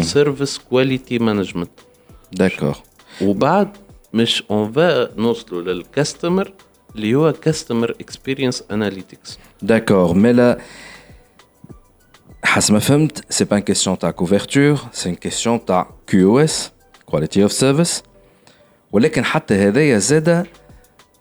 service 0.00 0.58
quality 0.70 1.18
management 1.18 1.82
d'accord. 2.40 2.76
وبعد 3.22 3.68
مش 4.13 4.43
اون 4.51 4.71
فا 4.71 5.19
نوصلوا 5.21 5.61
للكاستمر 5.61 6.53
اللي 6.95 7.15
هو 7.15 7.33
كاستمر 7.33 7.91
اكسبيرينس 7.91 8.63
اناليتكس 8.71 9.39
داكور 9.61 10.13
مي 10.13 10.33
لا 10.33 10.57
حسب 12.43 12.73
ما 12.73 12.79
فهمت 12.79 13.33
سي 13.33 13.45
با 13.45 13.59
كيسيون 13.59 13.99
تاع 13.99 14.11
كوفرتور 14.11 14.77
سي 14.91 15.15
كيسيون 15.15 15.65
تاع 15.65 15.89
كيو 16.07 16.39
اس 16.39 16.71
كواليتي 17.05 17.43
اوف 17.43 17.51
سيرفيس 17.51 18.03
ولكن 18.91 19.25
حتى 19.25 19.53
هذايا 19.53 19.97
زادا 19.97 20.45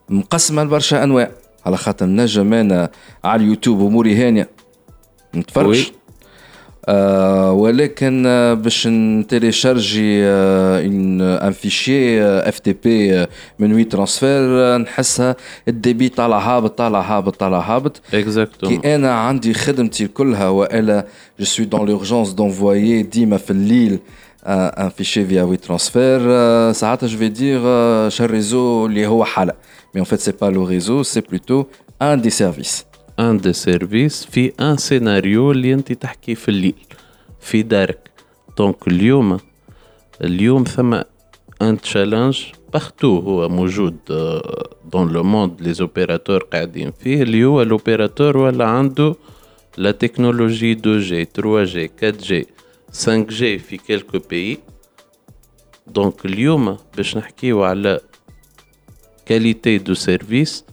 مقسمه 0.09 0.65
لبرشا 0.65 1.03
انواع 1.05 1.31
على 1.67 1.77
خاطر 1.77 2.07
نجم 2.07 2.55
أنا 2.55 2.91
على 3.25 3.43
اليوتيوب 3.43 3.81
اموري 3.81 4.15
هانيه 4.15 4.51
نتفرج 5.35 5.93
ولكن 7.52 8.24
آه، 8.28 8.54
باش 8.54 8.88
نتيليشارجي 8.88 10.24
آه، 10.24 10.86
ان 10.86 11.22
ان 11.22 11.52
فيشي 11.52 12.24
اف 12.24 12.60
تي 12.60 12.74
بي 12.84 13.26
من 13.60 13.74
وي 13.74 13.84
ترانسفير 13.84 14.78
نحسها 14.78 15.36
الديبي 15.68 16.10
طالع 16.10 16.40
هابط 16.40 16.78
طالع 16.78 17.02
هابط 17.02 17.36
طالع 17.36 17.60
هابط 17.60 18.02
exactement 18.14 18.68
كي 18.68 18.96
انا 18.96 19.14
عندي 19.14 19.54
خدمتي 19.54 20.08
كلها 20.08 20.50
والا 20.50 21.08
جو 21.40 21.46
سوي 21.46 21.66
دون 21.66 21.86
لورجونس 21.86 22.30
دونفوايي 22.32 23.04
ديما 23.04 23.38
في 23.38 23.52
الليل 23.52 24.00
ان 24.48 24.90
فيشي 24.90 25.26
فيا 25.26 25.44
وي 25.44 25.58
ترانسفير 25.58 26.20
ساعتها 26.72 27.08
جو 27.08 27.18
في 27.18 27.30
دير 27.30 27.60
شا 28.10 28.26
الريزو 28.26 28.86
اللي 28.86 29.08
هو 29.08 29.26
حالة 29.26 29.54
مي 29.96 30.02
ان 30.02 30.06
فيت 30.06 30.20
سي 30.20 30.32
با 30.32 30.46
لو 30.46 30.66
ريزو 30.66 31.04
سي 31.04 31.22
بلوتو 31.22 31.66
ان 32.02 32.22
دي 32.22 32.30
سيرفيس 32.30 32.86
أن 33.19 33.39
دي 33.39 33.53
سيرفيس 33.53 34.25
في 34.25 34.53
أن 34.61 34.77
سيناريو 34.77 35.51
اللي 35.51 35.75
أنت 35.75 35.93
تحكي 35.93 36.35
في 36.35 36.49
الليل. 36.49 36.87
في 37.41 37.63
دارك. 37.63 38.11
دونك 38.59 38.89
اليوم 38.89 39.39
اليوم 40.25 40.65
ثم 40.65 40.95
أن 41.63 41.81
تشالنج 41.81 42.43
بارتو 42.73 43.19
هو 43.19 43.49
موجود 43.49 43.97
دون 44.93 45.13
لو 45.13 45.23
موند 45.23 45.61
لي 45.61 45.73
زوبيراتور 45.73 46.39
قاعدين 46.43 46.91
فيه. 46.91 47.23
اللي 47.23 47.45
هو 47.45 47.63
الاوبيراتور 47.63 48.37
ولا 48.37 48.65
عنده 48.65 49.15
لا 49.77 49.91
تكنولوجي 49.91 50.75
2G 50.77 51.27
3G 51.41 51.89
4G 52.05 52.45
5G 52.93 53.39
في 53.39 53.81
كيلكو 53.87 54.19
بيي 54.31 54.59
دونك 55.87 56.25
اليوم 56.27 56.77
باش 56.97 57.17
نحكيو 57.17 57.65
على 57.65 58.01
كاليتي 59.27 59.79
دو 59.79 59.95
سيرفيس 59.95 60.65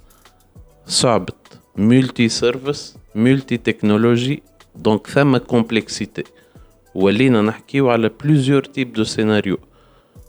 صعبت 0.87 1.35
ملتي 1.76 2.28
سيرفيس 2.28 2.96
ملتي 3.14 3.56
تكنولوجي 3.56 4.42
دونك 4.76 5.06
ثم 5.06 5.36
كومبلكسيتي 5.36 6.24
ولينا 6.94 7.42
نحكيو 7.42 7.90
على 7.90 8.10
بليزيور 8.24 8.64
تيب 8.64 8.92
دو 8.92 9.04
سيناريو 9.04 9.58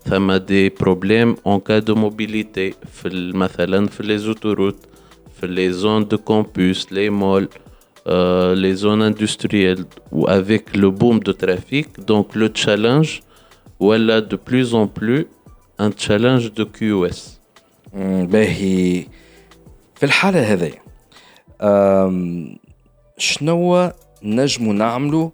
ثم 0.06 0.34
دي 0.36 0.70
بروبليم 0.70 1.36
اون 1.48 1.60
كا 1.60 1.80
دو 1.80 1.96
موبيليتي 1.96 2.74
في 2.94 3.08
ال- 3.08 3.36
مثلا 3.38 3.88
في 3.88 4.04
لي 4.04 4.18
زوتوروت 4.18 4.76
في 5.42 5.48
لي 5.48 5.72
زون 5.72 6.08
دو 6.08 6.18
كامبوس 6.18 6.94
لي 6.94 7.10
مول 7.10 7.48
لي 8.54 8.76
زون 8.76 9.02
اندستريال 9.02 9.86
و 10.12 10.26
افيك 10.28 10.66
لو 10.76 10.92
بوم 10.92 11.20
دو 11.20 11.32
ترافيك 11.32 11.88
دونك 12.00 12.38
لو 12.38 12.48
تشالنج 12.48 13.10
ولا 13.80 14.20
دو 14.20 14.38
بلوز 14.48 14.76
ان 14.76 14.90
بلو 14.98 15.26
ان 15.82 15.96
تشالنج 15.96 16.48
دو 16.48 16.66
كيو 16.66 17.06
اس 17.06 17.40
مم، 17.94 18.28
باهي 18.28 19.06
في 19.96 20.04
الحالة 20.06 20.54
هذه 20.54 20.68
أم، 20.68 20.74
شنو 23.18 23.92
نجمو 24.24 24.74
نعملو 24.74 25.32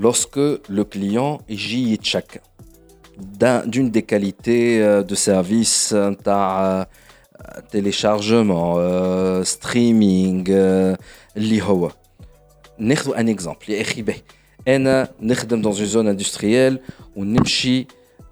lorsque 0.00 0.60
le 0.68 0.84
client 0.94 1.40
يجي 1.48 1.92
يتشكى 1.92 2.40
d'un- 3.40 3.64
d'une 3.66 3.90
des 3.90 4.02
qualités 4.02 4.80
euh, 4.82 5.02
de 5.02 5.14
service 5.14 5.92
نتاع 5.94 6.82
euh, 6.82 7.60
téléchargement 7.72 8.74
euh, 8.78 9.44
streaming 9.44 10.44
euh, 10.48 10.96
اللي 11.36 11.62
هو 11.62 11.90
ناخذ 12.78 13.14
ان 13.16 13.28
اكزامبل 13.28 13.58
يا 13.68 13.80
اخي 13.80 14.02
باهي 14.02 14.20
انا 14.68 15.08
نخدم 15.20 15.62
dans 15.72 15.76
une 15.76 15.92
zone 15.94 16.18
industrielle 16.22 16.78
ونمشي 17.16 17.86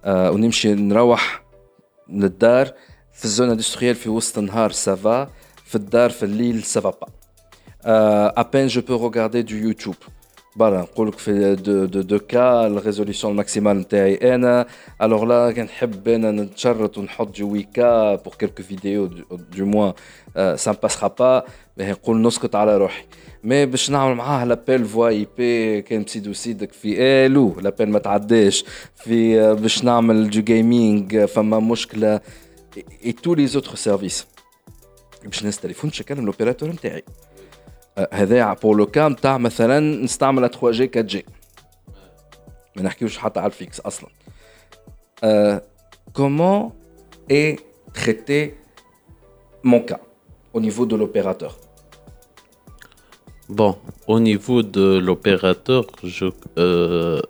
آه 0.04 0.30
ونمشي 0.30 0.74
نروح 0.74 1.42
للدار 2.08 2.72
في 3.12 3.24
الزون 3.24 3.50
اندستريال 3.50 3.94
في 3.94 4.08
وسط 4.08 4.38
النهار 4.38 4.70
سافا 4.72 5.30
في 5.68 5.74
الدار 5.74 6.10
في 6.10 6.22
الليل 6.22 6.62
سافا 6.62 6.90
با 6.90 7.08
ابين 8.40 8.66
جو 8.66 8.80
بو 8.80 8.96
روغاردي 8.96 9.42
دو 9.42 9.56
يوتيوب 9.56 9.96
برا 10.56 10.80
نقول 10.80 11.08
لك 11.08 11.18
في 11.18 11.54
دو 11.54 11.84
دو 11.84 12.00
دو 12.00 12.18
كا 12.18 12.66
الريزوليسيون 12.66 13.32
الماكسيمال 13.32 13.76
نتاعي 13.78 14.34
انا 14.34 14.66
الوغ 15.02 15.24
لا 15.24 15.52
كان 15.52 15.64
نحب 15.64 16.08
انا 16.08 16.30
نتشرط 16.30 16.98
ونحط 16.98 17.36
جو 17.36 17.52
ويكا 17.52 18.14
بور 18.14 18.34
كيلكو 18.34 18.62
فيديو 18.62 19.06
دو 19.06 19.64
موان 19.66 19.92
سا 20.56 20.72
باسخا 20.72 21.08
با 21.08 21.44
نقول 21.78 22.22
نسكت 22.22 22.54
على 22.54 22.76
روحي 22.76 23.04
مي 23.44 23.66
باش 23.66 23.90
نعمل 23.90 24.14
معاه 24.14 24.44
لابيل 24.44 24.84
فوا 24.84 25.08
اي 25.08 25.26
بي 25.38 25.82
كان 25.82 26.02
بسيدو 26.02 26.32
سيدك 26.32 26.72
في 26.72 27.02
الو 27.02 27.60
لابيل 27.60 27.90
ما 27.90 27.98
تعداش 27.98 28.64
في 28.96 29.40
آه، 29.40 29.52
باش 29.52 29.84
نعمل 29.84 30.30
جو 30.30 30.42
جيمنج 30.42 31.24
فما 31.24 31.58
مشكله 31.58 32.20
اي 33.04 33.12
تو 33.12 33.34
لي 33.34 33.46
زوتر 33.46 33.74
سيرفيس 33.74 34.26
باش 35.24 35.44
نهز 35.44 35.58
تليفون 35.58 35.90
باش 35.90 36.00
نكلم 36.02 36.20
الاوبيراتور 36.20 36.68
نتاعي 36.68 37.04
آه، 37.98 38.08
هذا 38.12 38.52
بور 38.52 38.76
لو 38.76 38.86
كام 38.86 39.14
تاع 39.14 39.38
مثلا 39.38 39.80
نستعمل 40.04 40.50
3 40.50 40.70
جي 40.70 40.84
4 40.84 41.02
جي 41.02 41.24
ما 42.76 42.82
نحكيوش 42.82 43.18
حتى 43.18 43.40
على 43.40 43.46
الفيكس 43.46 43.80
اصلا 43.80 44.08
كومون 46.12 46.70
اي 47.30 47.56
تريتي 47.94 48.52
مون 49.64 49.80
كا 49.80 49.98
au 50.56 50.60
niveau 50.60 50.84
de 50.86 50.96
l'opérateur 50.96 51.52
Bon, 53.60 53.72
au 54.14 54.18
niveau 54.30 54.58
de 54.76 54.86
l'opérateur, 55.06 55.84
je- 56.16 56.38
euh, 56.64 57.20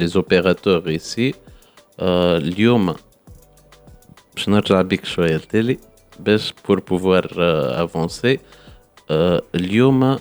les 0.00 0.10
opérateurs 0.22 0.84
ici, 0.90 1.32
euh, 2.00 2.04
اليوم 2.36 2.94
باش 4.34 4.48
نرجع 4.48 4.82
بيك 4.82 5.04
شوية 5.04 5.36
لتالي 5.36 5.78
باش 6.19 6.53
euh, 6.69 7.85
avancer. 7.85 8.37
Euh, 9.11 9.41
اليوم 9.55 10.17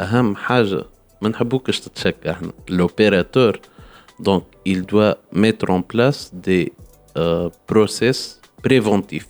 أهم 0.00 0.36
حاجة 0.36 0.84
ما 1.22 1.28
نحبوكش 1.28 1.80
تتشكى 1.80 2.30
إحنا. 2.30 2.52
L'opérateur 2.70 3.52
donc 4.22 4.42
il 4.64 4.82
doit 4.82 5.16
mettre 5.32 5.70
en 5.70 5.82
place 5.82 6.30
des 6.32 6.72
euh, 7.16 7.48
process 7.66 8.40
préventifs. 8.62 9.28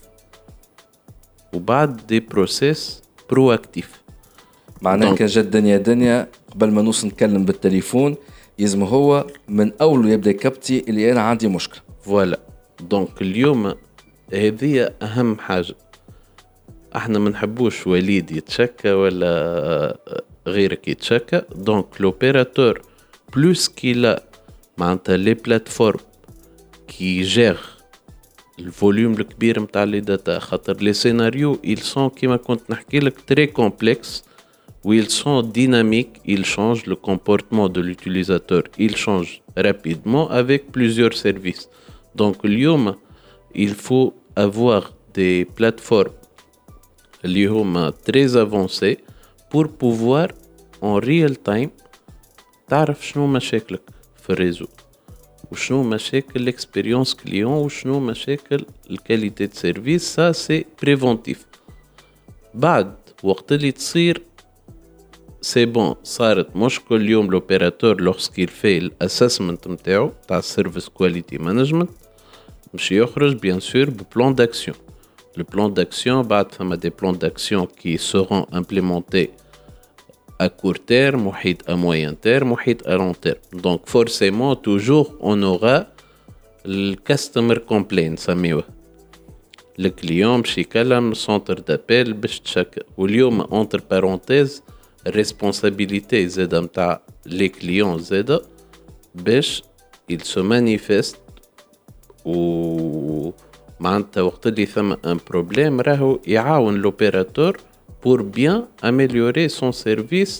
وبعد 1.52 2.00
des 2.00 2.20
process 2.34 3.02
proactifs. 3.32 4.00
معناه 4.82 5.06
دونك. 5.06 5.18
كان 5.18 5.26
جات 5.26 5.44
دنيا 5.44 5.76
دنيا 5.76 6.28
قبل 6.52 6.70
ما 6.70 6.82
نوصل 6.82 7.06
نتكلم 7.06 7.44
بالتليفون 7.44 8.16
يلزم 8.58 8.82
هو 8.82 9.26
من 9.48 9.72
أول 9.80 10.08
يبدا 10.08 10.30
يكبتي 10.30 10.84
اللي 10.88 11.12
أنا 11.12 11.20
عندي 11.20 11.48
مشكلة. 11.48 11.80
فوالا 12.02 12.40
دونك 12.80 13.22
اليوم 13.22 13.74
هذه 14.32 14.90
أهم 15.02 15.38
حاجة. 15.38 15.74
احنا 16.95 17.19
ما 17.19 17.29
نحبوش 17.29 17.87
وليد 17.87 18.31
يتشكى 18.31 18.91
ولا 18.91 19.97
غيرك 20.47 20.87
يتشكى 20.87 21.41
دونك 21.55 22.01
لوبيراتور 22.01 22.81
بلوس 23.35 23.69
كيلا 23.69 24.23
معناتها 24.77 25.17
لي 25.17 25.33
بلاتفورم 25.33 25.99
كي 26.87 27.21
جير 27.21 27.57
الفوليوم 28.59 29.13
الكبير 29.13 29.61
نتاع 29.61 29.83
لي 29.83 29.99
داتا 29.99 30.39
خاطر 30.39 30.81
لي 30.81 30.93
سيناريو 30.93 31.59
ils 31.65 31.83
sont 31.95 32.07
كيما 32.15 32.37
كنت 32.37 32.61
نحكي 32.69 32.99
لك 32.99 33.15
très 33.31 33.61
complexes 33.61 34.23
où 34.85 34.93
ils 34.93 35.09
sont 35.09 35.41
dynamiques, 35.41 36.17
ils 36.25 36.45
changent 36.45 36.85
le 36.85 36.95
comportement 36.95 37.67
de 37.75 37.81
l'utilisateur, 37.81 38.63
ils 38.77 38.95
changent 38.95 39.41
rapidement 39.57 40.29
avec 40.29 40.71
plusieurs 40.71 41.15
services. 41.25 41.67
Donc, 42.15 42.45
اليوم, 42.45 42.95
il 43.55 43.73
faut 43.73 44.13
avoir 44.35 44.93
des 45.15 45.45
plateformes 45.45 46.13
اليوم 47.25 47.91
très 47.91 48.35
avancées 48.35 48.97
pour 49.51 49.67
pouvoir 49.67 50.27
en 50.81 50.99
real 50.99 51.35
time 51.49 51.69
تعرف 52.67 53.07
شنو 53.07 53.27
مشاكلك 53.27 53.81
في 54.23 54.29
الريزو 54.29 54.65
وشنو 55.51 55.83
مشاكل 55.83 56.41
الاكسبيريونس 56.41 57.13
كليون 57.15 57.51
وشنو 57.53 57.99
مشاكل 57.99 58.65
الكاليتي 58.91 59.45
دو 59.45 59.53
سيرفيس 59.53 60.15
سا 60.15 60.31
سي 60.31 60.65
بريفونتيف 60.81 61.45
بعد 62.53 62.95
وقت 63.23 63.51
اللي 63.51 63.71
تصير 63.71 64.21
سي 65.41 65.65
بون 65.65 65.95
صارت 66.03 66.55
مشكل 66.55 66.95
اليوم 66.95 67.31
لوبيراتور 67.31 68.01
لوغسكيل 68.01 68.47
في 68.47 68.77
الاسسمنت 68.77 69.67
نتاعو 69.67 70.11
تاع 70.27 70.37
السيرفيس 70.39 70.89
كواليتي 70.89 71.37
مانجمنت 71.37 71.89
باش 72.73 72.91
يخرج 72.91 73.35
بيان 73.35 73.59
سور 73.59 73.89
ببلان 73.89 74.35
داكسيون 74.35 74.77
Le 75.36 75.44
plan 75.44 75.68
d'action, 75.68 76.22
a 76.28 76.76
des 76.76 76.90
plans 76.90 77.12
d'action 77.12 77.66
qui 77.66 77.98
seront 77.98 78.46
implémentés 78.52 79.30
à 80.38 80.48
court 80.48 80.80
terme, 80.84 81.30
à 81.66 81.76
moyen 81.76 82.14
terme, 82.14 82.56
à 82.86 82.96
long 82.96 83.14
terme. 83.14 83.38
Donc 83.52 83.82
forcément, 83.86 84.56
toujours, 84.56 85.14
on 85.20 85.42
aura 85.42 85.86
le 86.64 86.94
customer 86.94 87.60
complaint, 87.66 88.16
le 89.78 89.90
client 89.90 90.42
chez 90.44 90.66
centre 91.14 91.54
d'appel, 91.54 92.14
ou 92.96 93.06
entre 93.50 93.80
parenthèses, 93.80 94.62
responsabilité 95.06 96.26
Zedamta, 96.28 97.02
les 97.24 97.50
clients 97.50 97.98
ils 100.08 100.24
se 100.24 100.40
manifestent 100.40 101.22
ou 102.24 103.32
معناتها 103.80 104.20
وقت 104.22 104.46
اللي 104.46 104.66
ثم 104.66 104.92
ان 104.92 105.18
بروبليم 105.30 105.80
راهو 105.80 106.18
يعاون 106.26 106.74
لوبيراتور 106.74 107.56
bien 108.36 108.58
améliorer 108.82 109.48
son 109.60 109.72
service 109.86 110.34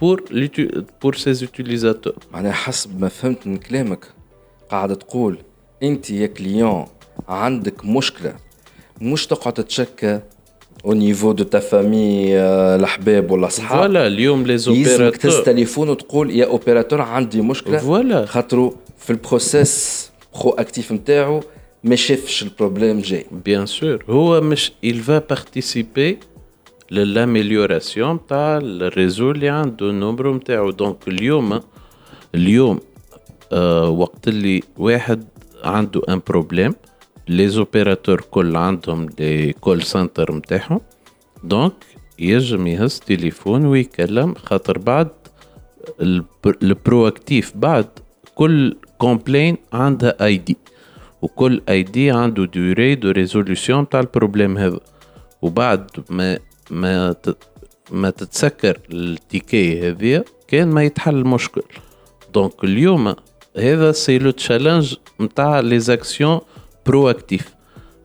pour, 0.00 0.16
l'uti- 0.30 0.70
pour 1.00 1.14
ses 1.14 1.42
utilisateurs. 1.42 2.18
معناها 2.32 2.52
حسب 2.52 3.00
ما 3.00 3.08
فهمت 3.08 3.46
من 3.46 3.56
كلامك 3.56 4.04
قاعد 4.70 4.96
تقول 4.96 5.38
أنت 5.82 6.10
يا 6.10 6.26
كليون 6.26 6.84
عندك 7.28 7.84
مشكلة 7.84 8.34
مش 9.00 9.26
تقعد 9.26 9.52
تتشكى 9.52 10.20
أو 10.84 10.92
نيفو 10.92 11.32
دو 11.32 11.44
تا 11.44 11.58
فامي 11.58 12.36
الأحباب 12.38 13.30
ولا 13.30 13.46
أصحاب. 13.46 13.78
فوالا 13.78 14.06
اليوم 14.06 14.42
لي 14.46 14.52
يلزمك 14.52 15.16
تهز 15.16 15.36
تليفون 15.40 15.88
وتقول 15.88 16.30
يا 16.30 16.46
اوبيراتور 16.46 17.00
عندي 17.00 17.40
مشكلة. 17.42 17.78
فوالا 17.78 18.26
خاطرو 18.26 18.74
في 18.98 19.10
البروسيس 19.10 20.10
برو 20.40 20.50
اكتيف 20.50 20.92
نتاعو 20.92 21.40
ما 21.84 21.96
شافش 21.96 22.42
البروبليم 22.42 23.00
جاي. 23.00 23.26
Bien 23.48 23.66
sûr, 23.66 24.10
هو 24.10 24.40
مش 24.40 24.72
il 24.86 24.96
va 25.08 25.20
participer 25.34 26.14
للامélioration 26.92 28.18
تاع 28.28 28.58
الريزو 28.62 29.30
اللي 29.30 29.48
عنده 29.48 29.90
النمبر 29.90 30.34
نتاعو 30.34 30.70
دونك 30.70 31.08
اليوم 31.08 31.60
اليوم 32.34 32.80
آه 33.52 33.88
وقت 33.88 34.28
اللي 34.28 34.62
واحد 34.76 35.24
عنده 35.64 36.02
ان 36.08 36.20
بروبليم 36.28 36.74
لي 37.28 37.48
زوبيراتور 37.48 38.20
كل 38.20 38.56
عندهم 38.56 39.06
لي 39.18 39.52
كول 39.52 39.82
سنتر 39.82 40.34
نتاعهم 40.34 40.80
دونك 41.44 41.72
يجم 42.18 42.66
يهز 42.66 43.00
تليفون 43.00 43.66
ويكلم 43.66 44.34
خاطر 44.34 44.78
بعد 44.78 45.08
البرو 46.62 47.08
اكتيف 47.08 47.52
بعد 47.56 47.86
كل 48.34 48.76
كومبلين 48.98 49.56
عندها 49.72 50.24
اي 50.24 50.36
دي 50.36 50.56
وكل 51.22 51.62
اي 51.68 51.82
دي 51.82 52.10
عنده 52.10 52.44
دوري 52.44 52.94
دو 52.94 53.10
ريزوليسيون 53.10 53.88
تاع 53.88 54.00
البروبليم 54.00 54.58
هذا. 54.58 54.80
وبعد 55.42 55.90
ما 56.10 56.38
ما 56.70 57.14
ما 57.90 58.10
تتسكر 58.10 58.78
التيكي 58.92 59.88
هذيا 59.88 60.24
كان 60.48 60.68
ما 60.68 60.82
يتحل 60.84 61.14
المشكل. 61.14 61.62
دونك 62.34 62.64
اليوم 62.64 63.14
هذا 63.56 63.92
سي 63.92 64.18
لو 64.18 64.30
تشالنج 64.30 64.94
نتاع 65.20 65.60
لي 65.60 65.78
زاكسيون 65.78 66.40
برو 66.86 67.10
اكتيف 67.10 67.54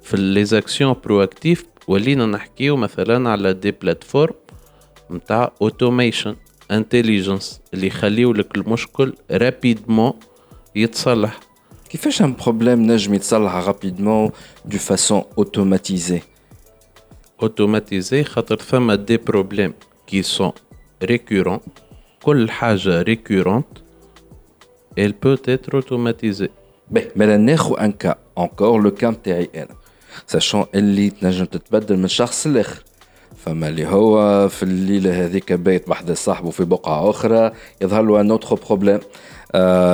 في 0.01 0.17
لي 0.17 0.45
زاكسيون 0.45 0.95
برو 1.03 1.23
اكتيف 1.23 1.65
ولينا 1.87 2.25
نحكيو 2.25 2.75
مثلا 2.75 3.29
على 3.29 3.53
دي 3.53 3.71
بلاتفورم 3.71 4.33
نتاع 5.11 5.51
أوتوميشن 5.61 6.35
انتليجنس 6.71 7.61
اللي 7.73 7.87
يخليو 7.87 8.33
لك 8.33 8.55
المشكل 8.57 9.13
رابيدمون 9.31 10.13
يتصلح. 10.75 11.39
كيفاش 11.92 12.22
ان 12.22 12.34
بروبليم 12.34 12.82
نجم 12.82 13.14
يتصلح 13.14 13.54
رابيدمون 13.54 14.30
دو 14.64 14.78
فاسون 14.78 15.22
اوتوماتيزي 15.38 16.20
automatisé 17.44 18.22
خاطر 18.24 18.56
فما 18.56 18.94
دي 18.94 19.16
بروبليم 19.16 19.74
كي 20.06 20.22
سون 20.22 20.52
ريكورون 21.02 21.58
كل 22.22 22.50
حاجه 22.50 23.02
ريكورونت 23.02 23.66
elle 25.00 25.12
peut 25.12 25.40
être 25.48 25.80
automatisée 25.80 26.48
باهي 26.90 27.10
مالا 27.16 27.36
ناخو 27.36 27.74
ان 27.74 27.92
كا 27.92 28.14
انكور 28.38 28.80
لو 28.82 28.90
كا 28.90 29.10
نتاعي 29.10 29.50
انا 29.56 29.74
ساشون 30.26 30.64
اللي 30.74 31.10
تنجم 31.10 31.44
تتبدل 31.44 31.96
من 31.96 32.08
شخص 32.08 32.46
لاخر 32.46 32.82
فما 33.36 33.68
اللي 33.68 33.86
هو 33.86 34.48
في 34.48 34.62
الليله 34.62 35.24
هذيك 35.24 35.52
بايت 35.52 35.88
بحد 35.88 36.12
صاحبه 36.12 36.50
في 36.50 36.64
بقعه 36.64 37.10
اخرى 37.10 37.52
يظهر 37.80 38.02
له 38.02 38.20
ان 38.20 38.30
اوتر 38.30 38.58
بروبليم 38.66 38.94
آه 38.98 39.00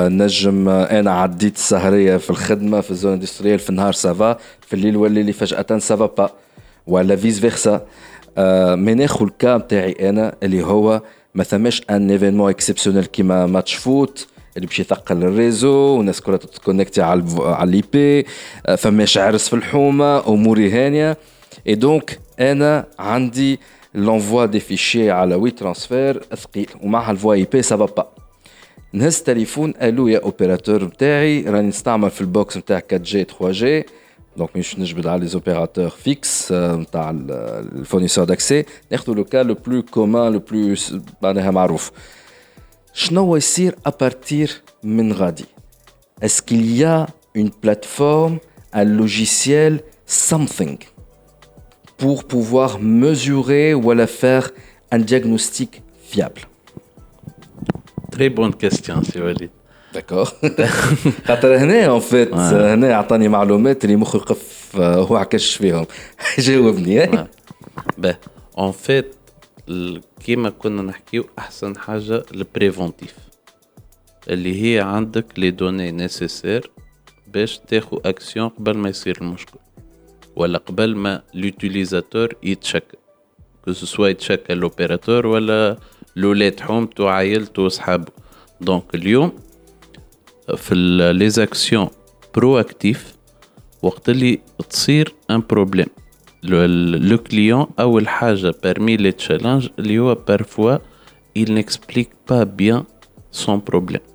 نجم 0.09 0.69
آه، 0.69 0.99
أنا 0.99 1.11
عديت 1.11 1.55
السهرية 1.55 2.17
في 2.17 2.29
الخدمة 2.29 2.81
في 2.81 2.91
الزون 2.91 3.13
اندستريال 3.13 3.59
في 3.59 3.69
النهار 3.69 3.93
سافا. 3.93 4.37
في 4.61 4.73
الليل 4.73 4.97
ولي 4.97 5.23
لي 5.23 5.33
فجأة 5.33 5.77
سافا 5.77 6.05
با 6.05 6.29
ولا 6.87 7.15
فيس 7.15 7.39
فيرسا 7.39 7.85
آه 8.37 8.75
مي 8.75 8.93
ناخذ 8.93 9.25
الكا 9.25 9.57
نتاعي 9.57 10.09
أنا 10.09 10.35
اللي 10.43 10.63
هو 10.65 11.01
ما 11.35 11.43
ثماش 11.43 11.81
أن 11.89 12.11
ايفينمون 12.11 12.49
اكسبسيونيل 12.49 13.05
كيما 13.05 13.45
ماتش 13.45 13.75
فوت 13.75 14.27
اللي 14.57 14.67
باش 14.67 14.79
يثقل 14.79 15.23
الريزو 15.23 15.69
والناس 15.69 16.21
كلها 16.21 16.37
تتكونكتي 16.37 17.01
على 17.01 17.23
على 17.39 17.69
الاي 17.69 17.83
بي. 17.93 18.25
فماش 18.77 19.17
عرس 19.17 19.49
في 19.49 19.55
الحومة 19.55 20.27
أموري 20.27 20.71
هانية. 20.71 21.17
اي 21.67 21.75
دونك 21.75 22.19
أنا 22.39 22.85
عندي 22.99 23.59
لونفوا 23.95 24.45
دي 24.45 24.59
فيشي 24.59 25.11
على 25.11 25.35
وي 25.35 25.51
ترانسفير 25.51 26.23
ثقيل 26.35 26.69
ومعها 26.83 27.11
الفوا 27.11 27.33
إي 27.33 27.47
بي 27.51 27.61
سافا 27.61 27.85
با. 27.85 28.18
نهز 28.92 29.22
تليفون 29.22 29.74
الو 29.82 30.08
يا 30.08 30.18
اوبيراتور 30.18 30.84
نتاعي 30.84 31.42
راني 31.42 31.68
نستعمل 31.68 32.10
في 32.10 32.20
البوكس 32.20 32.56
نتاع 32.56 32.82
4 32.92 32.98
جي 33.04 33.24
3 33.24 33.50
جي 33.50 33.84
دونك 34.36 34.56
مش 34.56 34.78
نجبد 34.78 35.06
على 35.06 35.20
لي 35.20 35.26
زوبيراتور 35.26 35.88
فيكس 35.88 36.52
نتاع 36.52 37.10
الفورنيسور 37.10 38.24
داكسي 38.24 38.64
ناخذ 38.90 39.12
لو 39.12 39.24
كا 39.24 39.42
لو 39.42 39.54
بلو 39.54 39.82
كومان 39.82 40.32
لو 40.32 40.38
بلو 40.38 40.74
معناها 41.22 41.50
معروف 41.50 41.92
شنو 42.92 43.36
يصير 43.36 43.74
ابارتير 43.86 44.62
من 44.82 45.12
غادي 45.12 45.44
Est-ce 46.22 46.40
qu'il 46.42 46.64
y 46.76 46.84
a 46.84 47.06
une 47.34 47.50
plateforme, 47.50 48.38
un 48.72 48.84
logiciel, 48.84 49.82
something 50.06 50.78
pour 51.98 52.24
pouvoir 52.24 52.78
mesurer 52.80 53.74
ou 53.74 53.92
la 53.92 54.06
faire 54.06 54.50
un 54.90 54.98
diagnostic 54.98 55.82
fiable 56.10 56.42
Très 58.15 58.29
bonne 58.29 58.53
question 58.65 59.03
سي 59.03 59.21
وليد 59.21 59.49
D'accord. 59.93 60.29
خاطر 61.27 61.57
هنا 61.57 61.99
en 61.99 62.01
fait 62.01 62.33
هنا 62.33 62.93
عطاني 62.95 63.27
معلومات 63.27 63.83
اللي 63.85 63.95
مخي 63.95 64.17
يقف 64.17 64.71
آه، 64.79 64.95
هو 64.95 65.15
عكش 65.15 65.55
فيهم. 65.55 65.85
جاوبني؟ 66.39 67.27
باه 67.97 68.17
اون 68.57 68.71
فيت 68.71 69.15
كيما 70.25 70.49
كنا 70.49 70.81
نحكيو 70.81 71.25
أحسن 71.39 71.77
حاجة 71.77 72.23
البريفونتيف. 72.33 73.15
اللي 74.29 74.63
هي 74.63 74.79
عندك 74.79 75.25
لي 75.37 75.51
دوني 75.51 75.91
نيسيسير 75.91 76.71
باش 77.27 77.59
تاخو 77.67 77.97
أكسيون 78.05 78.49
قبل 78.49 78.77
ما 78.77 78.89
يصير 78.89 79.17
المشكل 79.21 79.59
ولا 80.35 80.57
قبل 80.57 80.95
ما 80.95 81.21
لوتيليزاتور 81.33 82.33
يتشكل. 82.43 82.97
كو 83.65 83.73
سوا 83.73 84.07
يتشكل 84.07 84.57
لوبيراتور 84.57 85.27
ولا 85.27 85.77
لولاد 86.19 86.59
حومته 86.59 87.03
وعائلته 87.03 87.61
وصحابه 87.61 88.11
دونك 88.61 88.95
اليوم 88.95 89.31
في 90.57 90.75
لي 91.15 91.29
زاكسيون 91.29 91.87
برو 92.35 92.59
اكتيف 92.59 93.15
وقت 93.81 94.09
اللي 94.09 94.39
تصير 94.69 95.13
ان 95.31 95.43
بروبليم 95.49 95.87
لو 96.43 97.17
كليون 97.17 97.67
اول 97.79 98.07
حاجة 98.07 98.51
parmi 98.51 98.97
les 98.97 99.25
challenges 99.27 99.69
اللي 99.79 99.99
هو 99.99 100.15
parfois 100.15 100.79
il 101.39 101.49
n'explique 101.51 102.13
pas 102.31 102.45
bien 102.45 102.83
son 103.31 103.59
problème. 103.71 104.09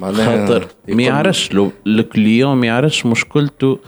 خاطر 0.00 0.68
ما 0.88 1.02
يعرفش 1.02 1.52
لو 1.52 1.72
الكليون 1.86 2.56
ما 2.56 2.66
يعرفش 2.66 3.06
مشكلته 3.06 3.78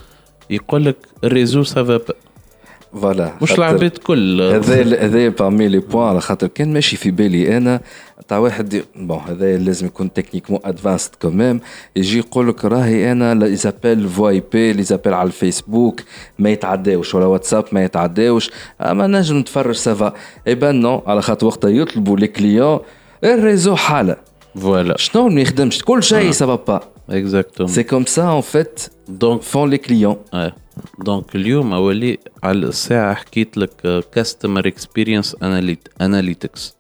يقول 0.51 0.85
لك 0.85 0.97
الريزو 1.25 1.63
سافا 1.63 1.97
با 1.97 2.15
فوالا 2.93 3.33
مش 3.43 3.53
العباد 3.53 3.91
كل. 3.91 4.43
هذا 4.43 5.05
هذا 5.05 5.29
بارمي 5.29 5.69
لي 5.69 5.79
بوان 5.79 6.09
على 6.09 6.21
خاطر 6.21 6.47
كان 6.47 6.73
ماشي 6.73 6.97
في 6.97 7.11
بالي 7.11 7.57
أنا. 7.57 7.81
تاع 8.29 8.39
واحد 8.39 8.83
بون 8.97 9.19
هذا 9.19 9.59
لازم 9.59 9.87
يكون 9.87 10.13
تكنيكمون 10.13 10.61
ادفانسد 10.65 11.11
كوميم 11.23 11.61
يجي 11.97 12.19
يقول 12.19 12.49
لك 12.49 12.65
راهي 12.65 13.13
أنا 13.13 13.35
لي 13.35 13.57
زابيل 13.57 14.09
فوا 14.09 14.29
اي 14.29 14.43
بي 14.53 14.73
لي 14.73 14.83
زابيل 14.83 15.15
على 15.15 15.27
الفيسبوك. 15.27 16.01
ما 16.39 16.51
يتعداوش. 16.51 17.15
ولا 17.15 17.27
واتساب 17.27 17.65
ما 17.73 17.85
يتعداوش. 17.85 18.51
اما 18.81 19.07
نجم 19.07 19.37
نتفرج 19.39 19.75
سافا 19.75 20.13
اي 20.47 20.55
بان 20.55 20.81
نو 20.81 21.03
على 21.07 21.23
خاطر 21.23 21.47
وقتها 21.47 21.71
يطلبوا 21.71 22.17
لي 22.17 22.27
كليون 22.27 22.79
الريزو 23.25 23.77
حالة. 23.77 24.17
فوالا 24.61 24.97
شنو 24.97 25.29
ما 25.29 25.41
يخدمش؟ 25.41 25.83
كل 25.83 26.03
شيء 26.03 26.31
سافا 26.31 26.55
با 26.55 26.81
اكزاكتومون 27.11 27.73
سي 27.73 27.83
كوم 27.83 28.05
سا 28.05 28.37
ان 28.37 28.41
فيت 28.41 28.81
دونك 29.09 29.43
فون 29.43 29.71
لي 29.71 29.79
كليون 29.79 30.17
دونك 30.99 31.37
اليوم 31.37 31.73
اولي 31.73 32.19
على 32.43 32.67
الساعة 32.67 33.15
حكيت 33.15 33.57
لك 33.57 34.05
كاستمر 34.13 34.67
اكسبيرينس 34.67 35.37
اناليتكس 36.01 36.77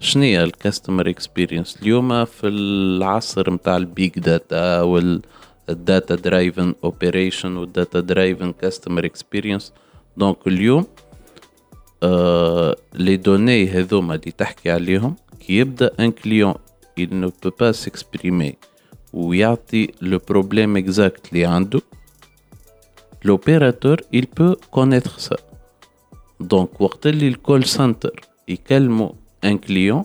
شنو 0.00 0.22
الكاستمر 0.22 1.10
اكسبيرينس 1.10 1.78
اليوم 1.82 2.24
في 2.24 2.46
العصر 2.46 3.52
نتاع 3.52 3.76
البيج 3.76 4.18
داتا 4.18 4.80
والداتا 4.82 6.14
درايفن 6.14 6.74
اوبريشن 6.84 7.56
والداتا 7.56 8.00
درايفن 8.00 8.52
كاستمر 8.52 9.04
اكسبيرينس 9.04 9.72
دونك 10.16 10.46
اليوم 10.46 10.86
آه 12.02 12.76
لي 12.94 13.16
دوني 13.16 13.68
هذوما 13.68 14.14
اللي 14.14 14.30
تحكي 14.30 14.70
عليهم 14.70 15.16
كي 15.40 15.58
يبدا 15.58 15.90
ان 16.00 16.10
كليون 16.10 16.54
il 16.96 17.10
ne 17.20 17.28
peut 17.28 17.50
pas 17.50 17.72
s'exprimer 17.72 18.54
ويعطي 19.12 19.92
لو 20.02 20.18
بروبليم 20.28 20.76
اكزاكت 20.76 21.32
اللي 21.32 21.44
عنده 21.44 21.80
l'opérateur 23.25 23.97
il 24.13 24.25
peut 24.27 24.55
connaître 24.71 25.19
ça 25.19 25.37
donc 26.39 26.81
وقت 26.81 27.07
اللي 27.07 27.27
الكول 27.27 27.63
سنتر 27.65 28.21
يكلموا 28.47 29.09
ان 29.43 29.57
كليون 29.57 30.03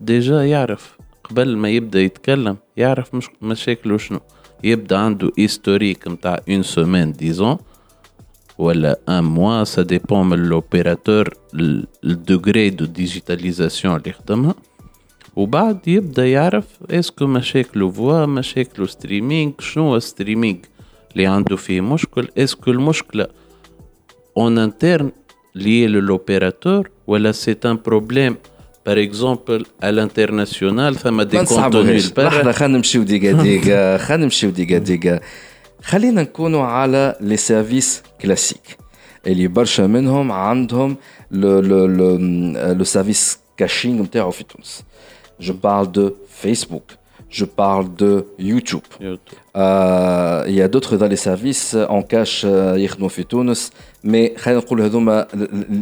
ديجا 0.00 0.44
يعرف 0.44 0.96
قبل 1.24 1.56
ما 1.56 1.68
يبدا 1.68 2.00
يتكلم 2.00 2.56
يعرف 2.76 3.14
مش 3.14 3.26
مشاكله 3.42 3.98
شنو 3.98 4.20
يبدا 4.64 4.96
عنده 4.96 5.30
هيستوريك 5.38 6.08
نتاع 6.08 6.40
اون 6.48 6.62
سومين 6.62 7.12
ديزون 7.12 7.58
ولا 8.58 8.98
ان 9.08 9.24
موا 9.24 9.64
سا 9.64 9.82
ديبون 9.82 10.26
من 10.26 10.38
لوبيراتور 10.38 11.34
الدوغري 12.04 12.70
دو 12.70 12.84
ديجيتاليزاسيون 12.84 13.96
اللي 13.96 14.12
خدمها 14.12 14.54
وبعد 15.36 15.88
يبدا 15.88 16.26
يعرف 16.26 16.66
اسكو 16.90 17.26
مشاكله 17.26 17.90
فوا 17.90 18.26
مشاكله 18.26 18.86
ستريمينغ 18.86 19.52
شنو 19.58 19.88
هو 19.88 19.98
ستريمينغ 19.98 20.58
اللي 21.12 21.26
عنده 21.26 21.56
فيه 21.56 21.80
مشكل 21.80 22.28
اسكو 22.38 22.70
المشكله 22.70 23.26
اون 24.36 24.58
انترن 24.58 25.10
lié 25.56 25.88
l'opérateur 25.88 26.88
ولا 27.06 27.32
سي 27.32 27.56
ان 27.64 27.78
بروبليم 27.86 28.36
باغ 28.86 29.02
اكزومبل 29.02 29.66
à 29.82 29.86
l'international 29.86 30.98
ثما 30.98 31.22
دي 31.22 31.36
ما 31.36 31.42
نصعبوهاش 31.42 32.06
كونتوني 32.06 32.28
لحظة 32.28 32.52
خلينا 32.52 32.76
نمشيو 32.76 33.02
ديكا 33.02 33.32
ديكا 33.32 33.96
خلينا 33.98 34.24
نمشيو 34.24 34.50
ديكا 34.50 34.78
ديكا 34.78 35.20
خلينا 35.82 36.22
نكونوا 36.22 36.62
على 36.62 37.16
لي 37.20 37.36
سيرفيس 37.36 38.02
كلاسيك 38.20 38.76
اللي 39.26 39.48
برشا 39.48 39.82
منهم 39.82 40.32
عندهم 40.32 40.96
لو 41.30 41.60
لو 41.60 41.86
لو 41.86 42.16
لو 42.72 42.84
سيرفيس 42.84 43.38
كاشينغ 43.56 44.02
نتاعو 44.02 44.30
في 44.30 44.44
تونس 44.44 44.82
جو 45.40 45.54
بارل 45.54 45.92
دو 45.92 46.14
فيسبوك 46.28 46.90
جو 47.32 47.46
بارل 47.58 47.96
دو 47.96 48.24
يوتيوب 48.38 48.82
آه، 49.56 50.44
il 50.46 50.54
y 50.54 50.62
a 50.62 50.68
d'autres 50.68 50.96
dans 50.96 51.08
les 51.08 51.28
services 51.28 51.76
en 51.88 52.02
cash 52.02 52.44
آه، 52.44 52.76
يخدموا 52.76 53.08
في 53.08 53.22
تونس 53.22 53.72
مي 54.04 54.36
خلينا 54.36 54.60
نقول 54.60 54.80
هذوما 54.80 55.26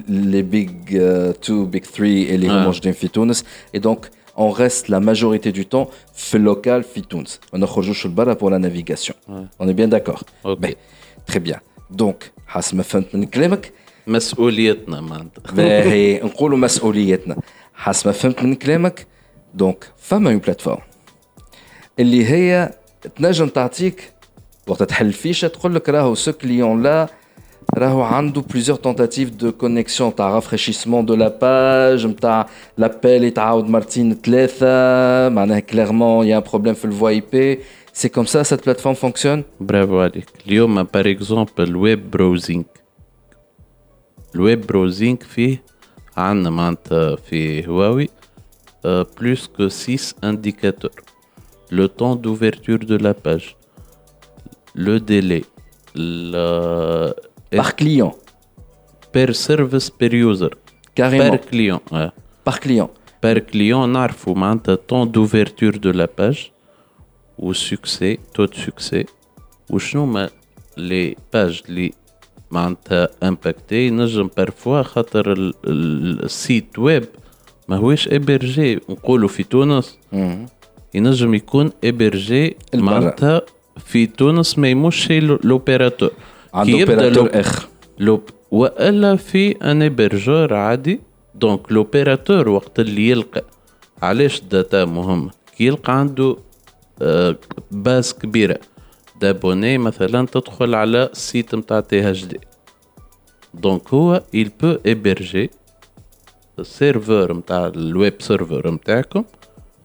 لي 0.09 0.43
بيج 0.43 0.97
2 0.97 1.67
بيج 1.71 1.85
3 1.85 2.05
اللي 2.05 2.49
هم 2.49 2.53
آه. 2.53 2.65
موجودين 2.65 2.93
في 2.93 3.09
تونس 3.09 3.45
اي 3.75 3.81
دونك 3.81 4.11
on 4.37 4.53
reste 4.53 4.89
la 4.89 5.01
majorité 5.01 5.53
du 5.53 5.65
temps 5.75 5.89
في 6.15 6.35
اللوكال 6.35 6.83
في 6.83 7.01
تونس 7.01 7.41
ما 7.53 7.59
نخرجوش 7.59 8.07
لبرا 8.07 8.35
pour 8.35 8.51
la 8.51 8.59
navigation 8.59 9.15
on 9.61 9.69
est 9.69 9.75
bien 9.81 9.89
d'accord 9.89 10.23
Ok. 10.45 10.59
باهي 10.59 10.77
très 11.33 11.39
bien 11.39 11.59
donc 12.03 12.31
حسب 12.47 12.77
ما 12.77 12.83
فهمت 12.83 13.15
من 13.15 13.25
كلامك 13.25 13.73
مسؤوليتنا 14.07 15.01
معناتها 15.01 15.53
باهي 15.53 16.21
نقولوا 16.23 16.59
مسؤوليتنا 16.59 17.37
حسب 17.75 18.07
ما 18.07 18.13
فهمت 18.13 18.43
من 18.43 18.55
كلامك 18.55 19.07
دونك 19.55 19.85
فما 19.97 20.31
اون 20.31 20.39
بلاتفورم 20.39 20.81
اللي 21.99 22.27
هي 22.27 22.73
تنجم 23.17 23.49
تعطيك 23.49 24.13
وقت 24.67 24.83
تحل 24.83 25.13
فيشه 25.13 25.49
تقول 25.49 25.75
لك 25.75 25.89
راهو 25.89 26.15
سو 26.15 26.33
كليون 26.33 26.83
لا 26.83 27.09
راهو 27.75 28.03
عنده 28.03 28.41
بليزيور 28.41 28.79
تونتاتيف 28.79 29.31
دو 29.31 29.53
كونيكسيون 29.53 30.15
تاع 30.15 30.35
رافريشيسمون 30.35 31.07
دو 31.07 31.15
لا 31.15 31.29
باج 31.29 32.07
نتاع 32.07 32.49
لابيل 32.79 33.25
يتعاود 33.25 33.69
مرتين 33.69 34.15
ثلاثه 34.15 34.67
معناها 35.29 35.61
كليرمون 35.61 36.27
يا 36.27 36.39
ان 36.39 36.43
بروبليم 36.43 36.75
في 36.75 36.85
الفوا 36.85 37.09
اي 37.09 37.23
بي 37.33 37.59
سي 37.93 38.09
كوم 38.09 38.25
سا 38.25 38.43
سيت 38.43 38.65
بلاتفورم 38.65 38.95
فونكسيون 38.95 39.45
برافو 39.61 40.01
عليك 40.01 40.29
اليوم 40.47 40.83
باغ 40.83 41.11
اكزومبل 41.11 41.51
الويب 41.59 42.11
براوزينغ 42.11 42.65
الويب 44.35 44.67
براوزينغ 44.67 45.17
فيه 45.17 45.63
عندنا 46.17 46.51
معناتها 46.51 47.17
في 47.17 47.69
هواوي 47.69 48.09
euh, 48.85 49.05
plus 49.17 49.49
que 49.49 49.69
6 49.69 50.15
indicateurs. 50.23 51.08
Le 51.71 51.87
temps 51.89 52.17
d'ouverture 52.25 52.79
de 52.93 52.97
la 53.07 53.15
page, 53.25 53.47
le 54.75 54.95
délai, 55.11 55.43
le... 55.95 57.13
Par 57.61 57.75
client, 57.77 58.13
per 59.13 59.29
service 59.35 59.89
per 59.99 60.11
user, 60.13 60.51
carrément. 60.95 61.31
per 61.31 61.41
client. 61.51 61.81
ouais. 61.93 62.11
Par 62.45 62.59
client. 62.61 62.91
par 63.23 63.39
client 63.53 63.87
نعرفوا 63.87 64.35
معناتها 64.35 64.77
temps 64.77 65.07
d'ouverture 65.07 65.79
de 65.79 65.91
la 66.01 66.07
page 66.07 66.53
ou 67.39 67.55
succès 67.55 68.19
taux 68.35 68.47
de 68.47 68.55
succès 68.55 69.05
وشنو 69.71 70.07
ما 70.07 70.29
les 70.79 71.15
pages 71.35 71.63
اللي 71.69 71.93
معناتها 72.51 73.09
impacté 73.25 73.73
ينجم 73.73 74.29
parfois 74.41 74.69
خاطر 74.83 75.33
ال- 75.33 75.55
ال- 75.67 76.25
السيت 76.25 76.79
ويب 76.79 77.05
ماهوش 77.69 78.09
ابرجي 78.09 78.75
نقولوا 78.89 79.29
في 79.29 79.43
تونس 79.43 79.99
مم. 80.13 80.47
ينجم 80.94 81.34
يكون 81.34 81.72
إبرجي. 81.84 82.58
معناتها 82.74 83.42
في 83.86 84.06
تونس 84.06 84.60
ما 84.60 84.68
يمش 84.70 85.12
لوبيراتور 85.44 86.12
عنده 86.54 86.80
اوبيراتور 86.82 87.30
آخر. 87.34 87.68
لوب 88.00 88.22
وإلا 88.52 89.16
في 89.16 89.52
أن 89.52 89.82
ابرجور 89.82 90.54
عادي. 90.54 91.00
دونك 91.36 91.72
لوبيراتور 91.72 92.50
وقت 92.50 92.80
اللي 92.80 93.10
يلقى 93.10 93.44
علاش 94.02 94.40
الداتا 94.40 94.86
مهمة؟ 94.86 95.32
كي 95.58 95.66
يلقى 95.66 96.00
عنده 96.00 96.38
آه، 97.02 97.36
باس 97.72 98.14
كبيرة. 98.14 98.60
دابوني 99.22 99.78
مثلا 99.78 100.26
تدخل 100.26 100.76
على 100.76 101.10
السيت 101.14 101.56
متاع 101.56 101.80
تي 101.80 102.10
اتش 102.10 102.26
دي 102.26 102.40
دونك 103.54 103.94
هو 103.94 104.24
il 104.36 104.48
peut 104.64 104.78
héberger 104.92 105.48
السيرفر 106.60 107.34
متاع 107.34 107.68
الويب 107.68 108.14
سيرفر 108.20 108.72
متاعكم. 108.72 109.24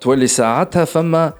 تولي 0.00 0.26
ساعتها 0.26 0.84
فما 0.84 1.32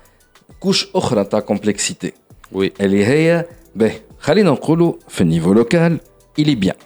كوش 0.60 0.88
أخرى 0.94 1.24
تاع 1.24 1.40
كومبلكسيتي 1.40 2.12
وي. 2.52 2.72
اللي 2.80 3.06
هي 3.06 3.44
به 3.76 3.92
خلينا 4.18 4.50
نقولوا 4.50 4.92
في 5.08 5.20
النيفو 5.20 5.52
لوكال 5.52 6.00
إلي 6.38 6.54
بيان 6.54 6.76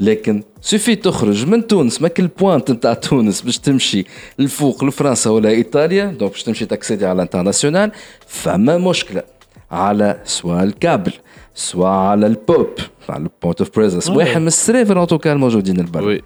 لكن 0.00 0.42
سوفي 0.60 0.94
تخرج 0.96 1.46
من 1.46 1.66
تونس 1.66 2.02
ما 2.02 2.08
كل 2.08 2.26
بوانت 2.26 2.70
نتاع 2.70 2.94
تونس 2.94 3.42
باش 3.42 3.58
تمشي 3.58 4.04
لفوق 4.38 4.84
لفرنسا 4.84 5.30
ولا 5.30 5.48
إيطاليا 5.48 6.04
دونك 6.04 6.32
باش 6.32 6.42
تمشي 6.42 6.66
تأكسيدي 6.66 7.06
على 7.06 7.16
الانترناسيونال 7.16 7.92
فما 8.26 8.78
مشكلة. 8.78 9.22
على 9.70 10.20
سواء 10.24 10.64
الكابل 10.64 11.12
سواء 11.54 11.90
على 11.90 12.26
البوب 12.26 12.70
على 13.08 13.22
البوينت 13.22 13.60
اوف 13.60 13.76
بريزنس. 13.76 14.08
واحد 14.08 14.40
من 14.40 14.46
السيرفر 14.46 15.02
ان 15.02 15.06
توكا 15.06 15.32
الموجودين 15.32 15.80
البرا. 15.80 16.04
وي. 16.04 16.22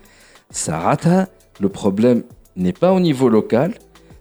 ساعتها 0.50 1.28
le 1.62 1.66
problème 1.66 2.18
n'est 2.57 2.77
pas 2.83 2.91
au 2.91 2.99
niveau 2.99 3.29
local 3.29 3.71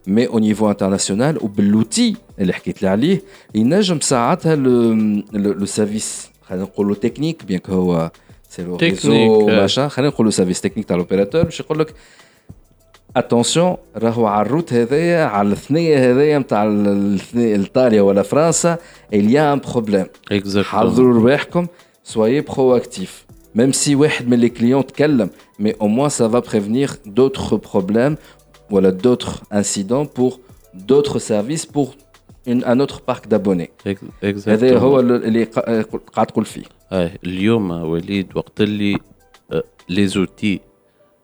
mais 0.06 0.26
au 0.28 0.40
niveau 0.40 0.66
international 0.68 1.42
وباللوتي 1.42 2.16
اللي 2.38 2.52
حكيت 2.52 2.82
لي 2.82 2.88
عليه 2.88 3.22
ينجم 3.54 4.00
ساعتها 4.00 4.56
لو 5.32 5.64
سيرفيس 5.64 6.30
خلينا 6.42 6.64
نقولوا 6.64 6.94
تكنيك 6.94 7.44
بيان 7.44 7.58
كو 7.58 7.72
هو 7.72 8.10
سي 8.48 8.62
لو 8.62 8.76
ريزو 8.76 9.12
Technique, 9.12 9.50
آه. 9.50 9.60
ماشا 9.60 9.88
خلينا 9.88 10.12
نقولوا 10.12 10.30
سيرفيس 10.30 10.60
تكنيك 10.60 10.86
تاع 10.86 10.96
الاوبيراتور 10.96 11.42
باش 11.42 11.60
يقول 11.60 11.78
لك 11.78 11.94
اتونسيون 13.16 13.76
راهو 13.96 14.26
على 14.26 14.46
الروت 14.46 14.72
هذايا 14.72 15.24
على 15.24 15.52
الثنيه 15.52 16.10
هذايا 16.10 16.38
نتاع 16.38 16.62
ايطاليا 17.36 18.02
ولا 18.02 18.22
فرنسا 18.22 18.78
il 19.14 19.30
y 19.30 19.36
a 19.36 19.56
un 19.56 19.70
problème 19.70 20.08
اكزاكتومون 20.32 20.64
حضروا 20.64 21.14
رواحكم 21.14 21.66
soyez 22.12 22.42
proactif 22.52 23.10
même 23.58 23.72
si 23.72 23.88
واحد 23.94 24.28
من 24.28 24.40
les 24.48 24.50
clients 24.52 24.84
تكلم 24.86 25.30
mais 25.62 25.72
au 25.80 25.86
moins 25.88 26.08
ça 26.08 26.28
va 26.28 26.40
prévenir 26.42 26.96
d'autres 27.06 27.56
problèmes 27.56 28.16
voilà 28.70 28.90
d'autres 28.92 29.42
incidents 29.50 30.06
pour 30.18 30.40
d'autres 30.74 31.18
services 31.18 31.66
pour 31.66 31.88
une, 32.46 32.62
un 32.64 32.78
autre 32.80 33.00
parc 33.00 33.28
d'abonnés 33.28 33.70
هذا 33.86 34.78
هو 34.78 35.00
اكزاكتومون 35.00 35.10
اللي 35.16 35.44
قا- 35.46 35.98
قاعد 36.12 36.26
تقول 36.26 36.44
فيه 36.44 36.62
آه 36.92 37.10
اليوم 37.24 37.70
وليد 37.70 38.36
وقت 38.36 38.60
اللي 38.60 38.98
لي 39.88 40.06
زوتي 40.06 40.60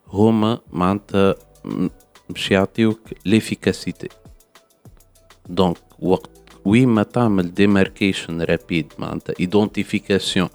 هما 0.08 0.58
معناتها 0.72 1.34
م- 1.64 1.88
باش 2.30 2.50
يعطيوك 2.50 3.00
ليفيكاسيتي 3.26 4.08
دونك 5.48 5.76
وقت 5.98 6.30
وين 6.64 6.88
ما 6.88 7.02
تعمل 7.02 7.54
ديماركيشن 7.54 8.42
رابيد 8.42 8.92
معناتها 8.98 9.34
ايدونتيفيكاسيون 9.40 10.48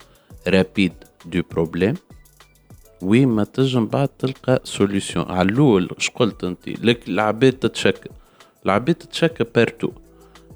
رابيد 0.48 0.94
دو 1.26 1.42
بروبليم 1.52 1.94
وين 3.02 3.28
ما 3.28 3.44
تنجم 3.44 3.86
بعد 3.86 4.08
تلقى 4.08 4.62
سوليسيون 4.64 5.26
على 5.32 5.50
الاول 5.50 5.90
اش 5.98 6.10
قلت 6.10 6.44
انت 6.44 6.70
لك 6.70 7.10
العباد 7.10 7.54
تتشكل 7.54 8.10
العباد 8.66 8.96
تتشكل 8.96 9.46
بارتو 9.56 9.92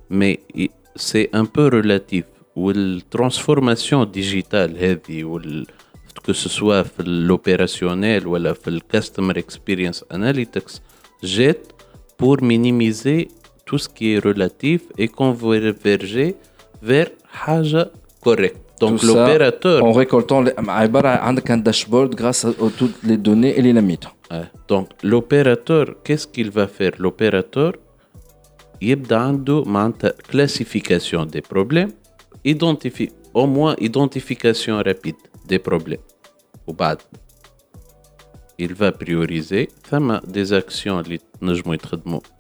مي 0.10 0.38
سي 0.96 1.24
ان 1.24 1.44
بو 1.44 1.68
ريلاتيف 1.68 2.26
والترانسفورماسيون 2.56 4.12
ديجيتال 4.12 4.78
هذه 4.78 5.24
وال 5.24 5.66
que 6.28 6.34
ce 6.34 6.50
soit 6.50 6.84
في 6.84 7.28
l'opérationnel 7.28 8.26
ولا 8.28 8.54
في 8.54 8.68
الكاستمر 8.68 9.38
اكسبيرينس 9.38 10.06
اناليتكس 10.12 10.82
جات 11.24 11.68
pour 12.22 12.42
minimiser 12.42 13.28
tout 13.66 13.80
ce 13.84 13.90
qui 13.90 14.14
est 14.14 14.20
relatif 14.20 14.82
et 14.98 15.08
converger 15.08 16.36
vers 16.84 17.10
حاجة 17.26 17.92
correcte. 18.22 18.65
Donc 18.81 19.03
l'opérateur. 19.03 19.83
En 19.83 19.93
récoltant, 19.93 20.43
les, 20.43 20.53
un 21.51 21.59
dashboard 21.59 22.15
grâce 22.15 22.45
à, 22.45 22.53
toutes 22.77 23.03
les 23.03 23.17
données 23.17 23.59
et 23.59 23.63
les 23.63 23.73
limites. 23.73 24.09
Donc 24.69 24.89
l'opérateur, 25.03 25.87
qu'est-ce 26.05 26.27
qu'il 26.27 26.51
va 26.51 26.67
faire? 26.67 26.93
L'opérateur, 26.99 27.73
il 28.81 29.01
a 29.13 29.25
une 29.25 29.45
classification 30.29 31.25
des 31.25 31.41
problèmes, 31.41 31.93
identifie, 32.45 33.11
au 33.33 33.47
moins 33.47 33.75
identification 33.81 34.77
rapide 34.83 35.17
des 35.47 35.59
problèmes. 35.59 36.01
Ou 36.67 36.73
bad. 36.73 36.99
Il 38.59 38.75
va 38.75 38.91
prioriser 38.91 39.69
des 40.27 40.53
actions 40.53 41.03
qui 41.03 41.21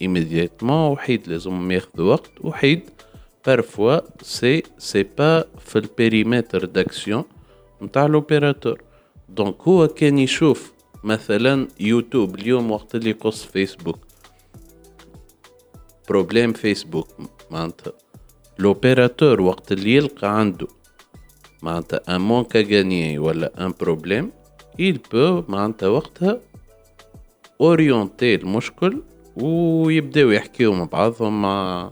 immédiatement, 0.01 0.93
ou 0.93 0.97
les 1.26 1.47
parfois 3.47 3.99
c'est 4.22 4.62
c'est 4.78 5.09
pas 5.18 5.44
في 5.59 5.76
البيريمتر 5.76 6.66
d'action 6.66 7.24
نتاع 7.82 8.09
l'opérateur. 8.09 8.76
دونك 9.28 9.62
هو 9.62 9.88
كان 9.88 10.18
يشوف 10.18 10.72
مثلا 11.05 11.68
يوتيوب 11.80 12.34
اليوم 12.34 12.70
وقت 12.70 12.94
اللي 12.94 13.11
يقص 13.11 13.44
فيسبوك 13.44 13.99
بروبليم 16.09 16.53
فيسبوك 16.53 17.09
معناتها 17.51 17.92
لوبيراتور 18.59 19.40
وقت 19.40 19.72
اللي 19.72 19.94
يلقى 19.94 20.38
عنده 20.40 20.66
معناتها 21.62 22.16
ان 22.16 22.20
مونك 22.20 22.57
غانيي 22.57 23.18
ولا 23.18 23.66
ان 23.66 23.74
بروبليم 23.80 24.30
il 24.80 24.97
peut 24.97 25.51
معناتها 25.51 25.88
وقتها 25.88 26.40
اورينتي 27.61 28.34
المشكل 28.34 29.03
ويبداو 29.36 30.30
يحكيو 30.30 30.72
مع 30.72 30.84
بعضهم 30.84 31.42
مع 31.42 31.90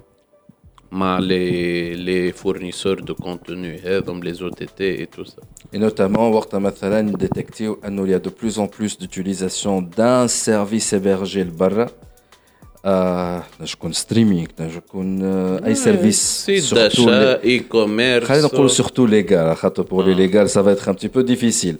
les, 1.20 2.32
fournisseurs 2.32 2.96
de 2.96 3.12
contenu, 3.12 3.78
hein, 3.86 4.00
comme 4.04 4.22
les 4.22 4.42
OTT 4.42 4.80
et 4.80 5.08
tout 5.14 5.24
ça. 5.24 5.40
Et 5.72 5.78
notamment, 5.78 6.30
Wartamathalan 6.30 7.10
détecté 7.18 7.66
qu'il 7.66 8.10
y 8.10 8.14
a 8.14 8.18
de 8.18 8.30
plus 8.30 8.58
en 8.58 8.66
plus 8.66 8.98
d'utilisation 8.98 9.82
d'un 9.82 10.28
service 10.28 10.92
hébergé 10.92 11.44
le 11.44 11.50
barra. 11.50 11.86
Euh, 12.86 13.38
je 13.62 13.76
connais 13.76 13.94
streaming, 13.94 14.46
je 14.58 14.78
connais 14.78 15.24
euh, 15.24 15.58
un 15.64 15.74
service. 15.74 16.50
Surtout 16.60 17.06
les... 17.08 17.60
e-commerce. 17.60 18.68
Surtout 18.68 19.06
légal. 19.06 19.56
Pour 19.88 20.02
les 20.02 20.12
ah. 20.12 20.16
légales, 20.16 20.50
ça 20.50 20.60
va 20.60 20.72
être 20.72 20.86
un 20.90 20.94
petit 20.94 21.08
peu 21.08 21.24
difficile. 21.24 21.78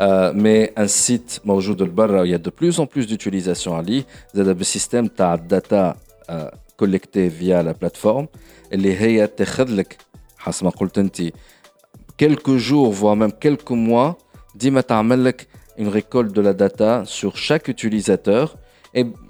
Euh, 0.00 0.32
mais 0.34 0.72
un 0.76 0.88
site, 0.88 1.42
Maujoud 1.44 1.82
barra, 1.82 2.24
il 2.24 2.30
y 2.30 2.34
a 2.34 2.38
de 2.38 2.50
plus 2.50 2.80
en 2.80 2.86
plus 2.86 3.06
d'utilisation 3.06 3.76
à 3.76 3.82
l'I. 3.82 4.06
Vous 4.32 4.40
avez 4.40 4.58
un 4.58 4.64
système, 4.64 5.10
tu 5.10 5.22
as 5.22 5.36
data 5.36 5.96
collectée 6.76 7.28
via 7.28 7.62
la 7.62 7.74
plateforme 7.74 8.26
اللي 8.73 8.97
هي 8.97 9.27
تاخذ 9.27 9.69
لك 9.69 9.97
حسب 10.37 10.63
ما 10.65 10.69
قلت 10.69 10.97
انت 10.97 11.21
quelques 12.23 12.57
jours, 12.57 12.91
voire 12.91 13.15
même 13.15 13.33
quelques 13.45 13.71
mois, 13.71 14.15
ديما 14.55 14.81
تعمل 14.81 15.25
لك 15.25 15.47
une 15.79 15.87
récolte 15.87 16.33
de 16.33 16.41
la 16.41 16.53
data 16.53 17.05
sur 17.05 17.37
chaque 17.37 17.67
utilisateur 17.67 18.57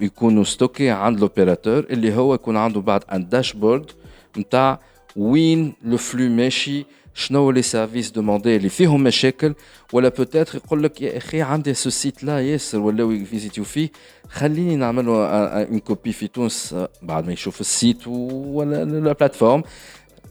يكونوا 0.02 0.44
ستوكي 0.44 0.90
عند 0.90 1.20
لوبيراتور 1.20 1.80
اللي 1.80 2.16
هو 2.16 2.34
يكون 2.34 2.58
عنده 2.58 2.82
بعد 2.82 3.04
ان 3.12 3.30
داشبورد 3.30 3.92
نتاع 4.38 4.80
وين 5.16 5.74
لو 5.84 5.98
فلو 5.98 6.30
ماشي 6.30 6.86
شنو 7.14 7.52
لي 7.52 7.62
سيرفيس 7.62 8.12
دوموندي 8.12 8.56
اللي 8.56 8.70
فيهم 8.70 9.04
مشاكل 9.04 9.54
ولا 9.94 10.10
بوتيتر 10.10 10.56
يقول 10.56 10.84
لك 10.84 11.02
يا 11.02 11.18
اخي 11.18 11.42
عندي 11.42 11.74
سو 11.74 11.90
سيت 11.90 12.24
لا 12.24 12.40
ياسر 12.52 12.80
ولاو 12.80 13.12
يفيزيتيو 13.12 13.64
فيه 13.64 13.90
خليني 14.29 14.77
نعملوا 14.77 15.27
اون 15.63 15.79
كوبي 15.79 16.13
في 16.13 16.29
تونس 16.29 16.77
بعد 17.03 17.27
ما 17.27 17.33
يشوف 17.33 17.61
السيت 17.61 18.07
ولا 18.07 18.85
لا 18.85 19.13
بلاتفورم 19.13 19.63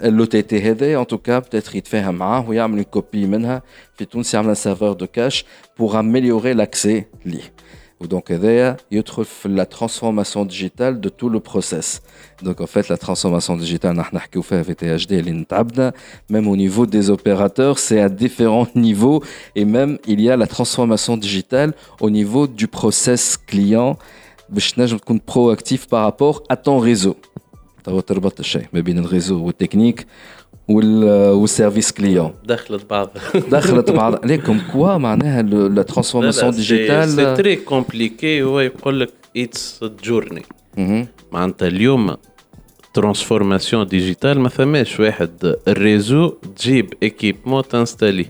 لو 0.01 0.25
تي 0.25 0.41
تي 0.41 0.61
هذا 0.71 0.99
ان 1.01 1.07
توكا 1.07 1.39
بتاتر 1.39 1.75
يتفاهم 1.75 2.15
معاه 2.15 2.49
ويعمل 2.49 2.83
كوبي 2.83 3.25
منها 3.25 3.61
في 3.97 4.05
تونس 4.05 4.33
يعمل 4.33 4.57
سيرفور 4.57 4.93
دو 4.93 5.07
كاش 5.07 5.45
بور 5.79 5.99
اميليوري 5.99 6.53
لاكسي 6.53 7.03
ليه. 7.25 7.53
Donc, 8.01 8.25
il 8.29 8.43
y 8.43 8.59
a 8.59 8.75
la 9.45 9.65
transformation 9.65 10.45
digitale 10.45 10.99
de 10.99 11.09
tout 11.09 11.29
le 11.29 11.39
process. 11.39 12.01
Donc, 12.43 12.59
en 12.59 12.67
fait, 12.67 12.89
la 12.89 12.97
transformation 12.97 13.55
digitale, 13.55 13.95
même 16.29 16.47
au 16.47 16.55
niveau 16.55 16.85
des 16.85 17.09
opérateurs, 17.09 17.79
c'est 17.79 18.01
à 18.01 18.09
différents 18.09 18.67
niveaux. 18.75 19.23
Et 19.55 19.63
même, 19.63 19.97
il 20.07 20.19
y 20.19 20.29
a 20.29 20.35
la 20.35 20.47
transformation 20.47 21.15
digitale 21.15 21.73
au 22.01 22.09
niveau 22.09 22.47
du 22.47 22.67
process 22.67 23.37
client. 23.37 23.97
Je 24.53 24.95
être 25.15 25.25
proactif 25.25 25.87
par 25.87 26.03
rapport 26.03 26.43
à 26.49 26.57
ton 26.57 26.79
réseau. 26.79 27.15
Tu 27.83 27.89
as 27.89 27.93
le 28.13 28.19
réseau 29.05 29.51
technique 29.51 30.05
والسيرفيس 30.67 31.91
كليون 31.91 32.33
دخلت 32.45 32.89
بعض. 32.89 33.09
دخلت 33.51 33.91
بعض. 33.91 34.25
لكم 34.25 34.59
كوا 34.73 34.97
معناها 34.97 35.41
لا 35.41 35.81
ترانسفورماسيون 35.83 36.51
ديجيتال 36.51 37.09
سي 37.09 37.35
تري 37.35 37.55
كومبليكي 37.55 38.43
هو 38.43 38.59
يقول 38.59 38.99
لك 38.99 39.13
اتس 39.37 39.83
جورني 40.03 40.43
معناتها 41.31 41.67
اليوم 41.67 42.15
ترانسفورماسيون 42.93 43.87
ديجيتال 43.87 44.39
ما 44.39 44.49
فماش 44.49 44.99
واحد. 44.99 45.55
الريزو 45.67 46.27
تجيب 46.29 46.93
ايكيبمون 47.03 47.63
تنستالي. 47.67 48.25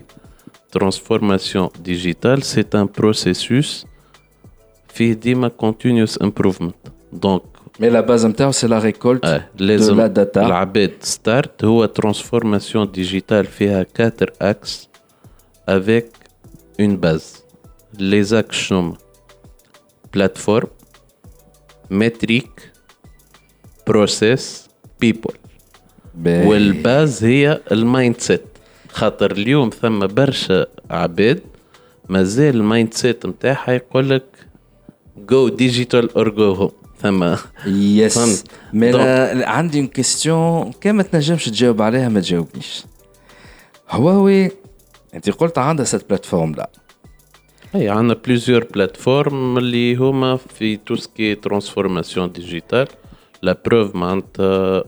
ترانسفورماسيون 0.72 1.68
ديجيتال 1.84 2.42
سي 2.42 2.64
ان 2.74 2.88
بروسيسوس 2.98 3.86
فيه 4.88 5.12
ديما 5.12 5.48
كونتينيوس 5.48 6.22
امبروفمنت 6.22 6.74
دونك 7.12 7.42
Mais 7.79 7.89
la 7.89 8.01
base 8.01 8.27
c'est 8.51 8.67
la 8.67 8.79
récolte 8.79 9.23
de 9.55 9.93
la 10.01 10.09
data. 10.09 10.47
La 10.47 10.67
start 10.99 11.63
la 11.63 11.87
transformation 11.87 12.85
digitale 12.85 13.45
fait 13.45 13.87
quatre 13.93 14.27
axes 14.39 14.89
avec 15.65 16.05
une 16.77 16.95
base. 16.97 17.43
Les 17.97 18.33
axes 18.33 18.67
sont 18.67 18.93
plateforme, 20.11 20.69
métrique, 21.89 22.59
process, 23.85 24.67
people. 24.99 25.35
والباز 26.25 27.23
هي 27.23 27.61
المايند 27.71 28.19
سيت 28.19 28.41
خاطر 28.89 29.31
اليوم 29.31 29.69
ثم 29.69 29.99
برشا 30.07 30.65
عباد 30.89 31.41
مازال 32.09 32.55
المايند 32.55 32.93
سيت 32.93 33.25
نتاعها 33.25 33.71
يقول 33.71 34.09
لك 34.09 34.25
جو 35.17 35.49
ديجيتال 35.49 36.15
اور 36.15 36.29
جو 36.29 36.51
هوم 36.51 36.71
ثم 37.02 37.34
يس 37.66 38.44
مي 38.72 38.90
عندي 39.44 39.78
اون 39.78 39.86
كيستيون 39.86 40.72
كان 40.80 40.94
ما 40.94 41.02
تنجمش 41.02 41.44
تجاوب 41.44 41.82
عليها 41.82 42.08
ما 42.08 42.20
تجاوبنيش. 42.20 42.84
هواوي 43.90 44.50
أنت 45.14 45.30
قلت 45.30 45.58
عندها 45.58 45.84
ست 45.84 46.04
بلاتفورم 46.08 46.54
لا 46.54 46.70
اي 47.74 47.88
عندنا 47.88 48.14
بليزيور 48.26 48.64
بلاتفورم 48.64 49.58
اللي 49.58 49.94
هما 49.94 50.36
في 50.36 50.76
تو 50.76 50.96
سكي 50.96 51.34
ترانسفورماسيون 51.34 52.32
ديجيتال 52.32 52.86
لا 53.42 53.58
بروف 53.66 53.94
معناتها 53.94 54.84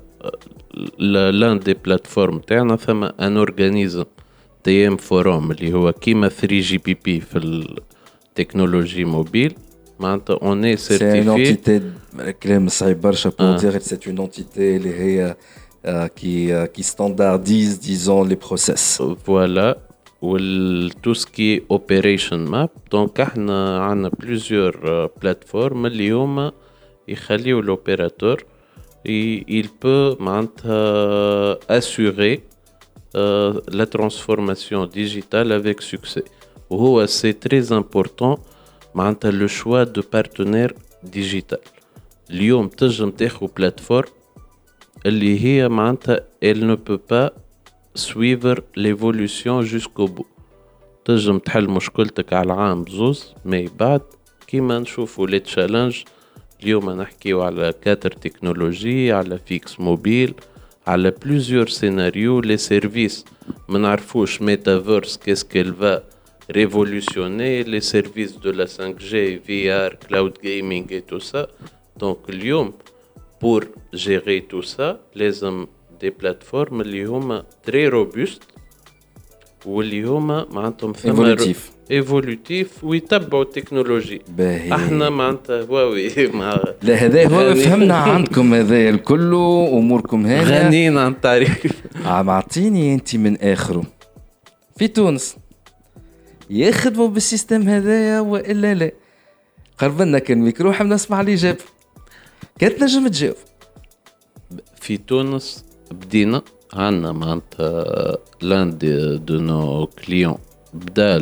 لأن 0.98 1.58
دي 1.58 1.74
بلاتفورم 1.74 2.38
تاعنا 2.38 2.76
ثم 2.76 3.04
ان 3.04 3.36
اورغانيزم 3.36 4.04
تي 4.64 4.88
ام 4.88 4.96
فوروم 4.96 5.50
اللي 5.50 5.72
هو 5.72 5.92
كيما 5.92 6.28
3 6.28 6.60
جي 6.60 6.78
بي 6.78 6.94
بي 7.04 7.20
في 7.20 7.38
التكنولوجي 7.38 9.04
موبيل 9.04 9.54
on 10.40 10.62
est. 10.62 10.76
C'est 10.76 11.18
une 11.20 11.30
entité, 11.30 11.80
pour 13.30 13.46
ah. 13.46 13.54
dire 13.54 13.72
c'est 13.80 14.06
une 14.06 14.20
entité 14.20 14.80
euh, 14.84 15.32
euh, 15.86 16.08
euh, 16.24 16.66
qui, 16.66 16.82
standardise, 16.82 17.78
disons, 17.80 18.24
les 18.24 18.36
process. 18.36 19.00
Voilà. 19.24 19.78
Tout 20.20 21.14
ce 21.14 21.26
qui 21.26 21.52
est 21.52 21.64
Operation 21.68 22.38
Map. 22.38 22.70
Donc, 22.90 23.20
on 23.36 24.04
a 24.04 24.10
plusieurs 24.10 25.10
plateformes. 25.20 25.88
L'IOMA, 25.88 26.52
l'opérateur, 27.62 28.38
il 29.04 29.68
peut 29.78 30.16
assurer 31.68 32.42
la 33.14 33.86
transformation 33.86 34.86
digitale 34.86 35.52
avec 35.52 35.82
succès. 35.82 36.24
C'est 37.06 37.38
très 37.38 37.70
important. 37.70 38.40
معناتها 38.95 39.31
لو 39.31 39.47
شوا 39.47 39.83
دو 39.83 40.01
بارتنير 40.13 40.75
ديجيتال 41.03 41.59
اليوم 42.29 42.67
تنجم 42.67 43.09
تاخذ 43.11 43.47
بلاتفورم 43.57 44.09
اللي 45.05 45.43
هي 45.45 45.69
معناتها 45.69 46.19
elle 46.45 46.63
ne 46.71 46.75
peut 46.75 47.01
pas 47.13 47.29
suivre 47.95 48.55
l'évolution 48.77 49.61
jusqu'au 49.61 50.07
bout 50.07 50.27
تنجم 51.05 51.39
تحل 51.39 51.67
مشكلتك 51.69 52.33
على 52.33 52.53
عام 52.53 52.83
بزوز 52.83 53.33
مي 53.45 53.69
بعد 53.79 54.01
كيما 54.47 54.79
نشوفوا 54.79 55.27
لي 55.27 55.39
تشالنج 55.39 56.03
اليوم 56.63 56.89
نحكيو 56.89 57.41
على 57.41 57.73
كاتر 57.81 58.11
تكنولوجي 58.11 59.11
على 59.11 59.39
فيكس 59.45 59.79
موبيل 59.79 60.33
على 60.87 61.11
بلوزيور 61.11 61.67
سيناريو 61.69 62.39
لي 62.41 62.57
سيرفيس 62.57 63.25
ما 63.69 63.79
نعرفوش 63.79 64.41
ميتافيرس 64.41 65.17
كيسكيل 65.17 65.73
فا 65.73 66.03
révolutionner 66.49 67.63
les 67.63 67.81
services 67.81 68.39
de 68.39 68.51
la 68.51 68.65
5G, 68.65 69.39
VR, 69.47 69.97
cloud 69.99 70.33
gaming 70.43 70.85
et 70.91 71.01
tout 71.01 71.19
ça. 71.19 71.47
Donc, 71.97 72.19
Lyon, 72.29 72.73
pour 73.39 73.61
gérer 73.91 74.41
tout 74.41 74.63
ça, 74.63 74.99
les 75.15 75.43
hommes 75.43 75.67
des 75.99 76.11
plateformes 76.11 76.83
qui 76.83 77.05
sont 77.05 77.43
très 77.65 77.87
robustes 77.87 78.47
واللي 79.65 80.03
هما 80.03 80.45
معناتهم 80.51 80.93
ايفولوتيف 81.05 81.71
ايفولوتيف 81.91 82.83
ويتبعوا 82.83 83.43
التكنولوجي 83.43 84.21
باهي 84.37 84.75
احنا 84.75 85.09
معناتها 85.09 85.61
هواوي 85.61 86.27
مع 86.33 86.59
لا 86.81 86.95
هذا 86.95 87.27
هو 87.27 87.55
فهمنا 87.55 87.95
عندكم 87.95 88.53
هذا 88.53 88.89
الكل 88.89 89.33
اموركم 89.73 90.25
هذه 90.25 90.67
غنينا 90.67 91.01
عن 91.01 91.11
التعريف 91.11 91.81
عم 92.05 92.29
اعطيني 92.29 92.93
انت 92.93 93.15
من 93.15 93.41
اخره 93.41 93.83
في 94.77 94.87
تونس 94.87 95.37
يخدموا 96.50 97.08
بالسيستم 97.08 97.68
هذايا 97.68 98.20
وإلا 98.20 98.74
لا. 98.74 98.92
قرب 99.78 100.02
لنا 100.02 100.18
كان 100.18 100.38
ميكرو 100.38 100.72
حاب 100.72 100.86
نسمع 100.86 101.20
الاجابه 101.20 101.58
كانت 102.58 102.82
نجم 102.82 103.08
تجاوب. 103.08 103.36
في 104.80 104.96
تونس 104.96 105.64
بدينا 105.90 106.42
عندنا 106.72 107.12
معناتها 107.12 108.18
لأن 108.40 108.78
دي 108.78 109.16
دو 109.16 109.40
نو 109.40 109.86
كليون. 109.86 110.38
بدا 110.74 111.18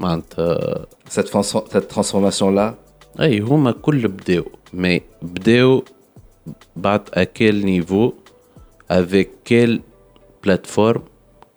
معناتها 0.00 0.86
سيت 1.08 1.28
ترانسفورماسيون 1.28 2.54
لا 2.54 2.74
أي 3.20 3.40
هما 3.40 3.70
كل 3.72 4.08
بداو. 4.08 4.44
مي 4.72 5.02
بداو 5.22 5.84
بعد 6.76 7.02
اكيل 7.14 7.64
نيفو 7.66 8.12
افيك 8.90 9.30
كيل 9.44 9.82
بلاتفورم 10.44 11.02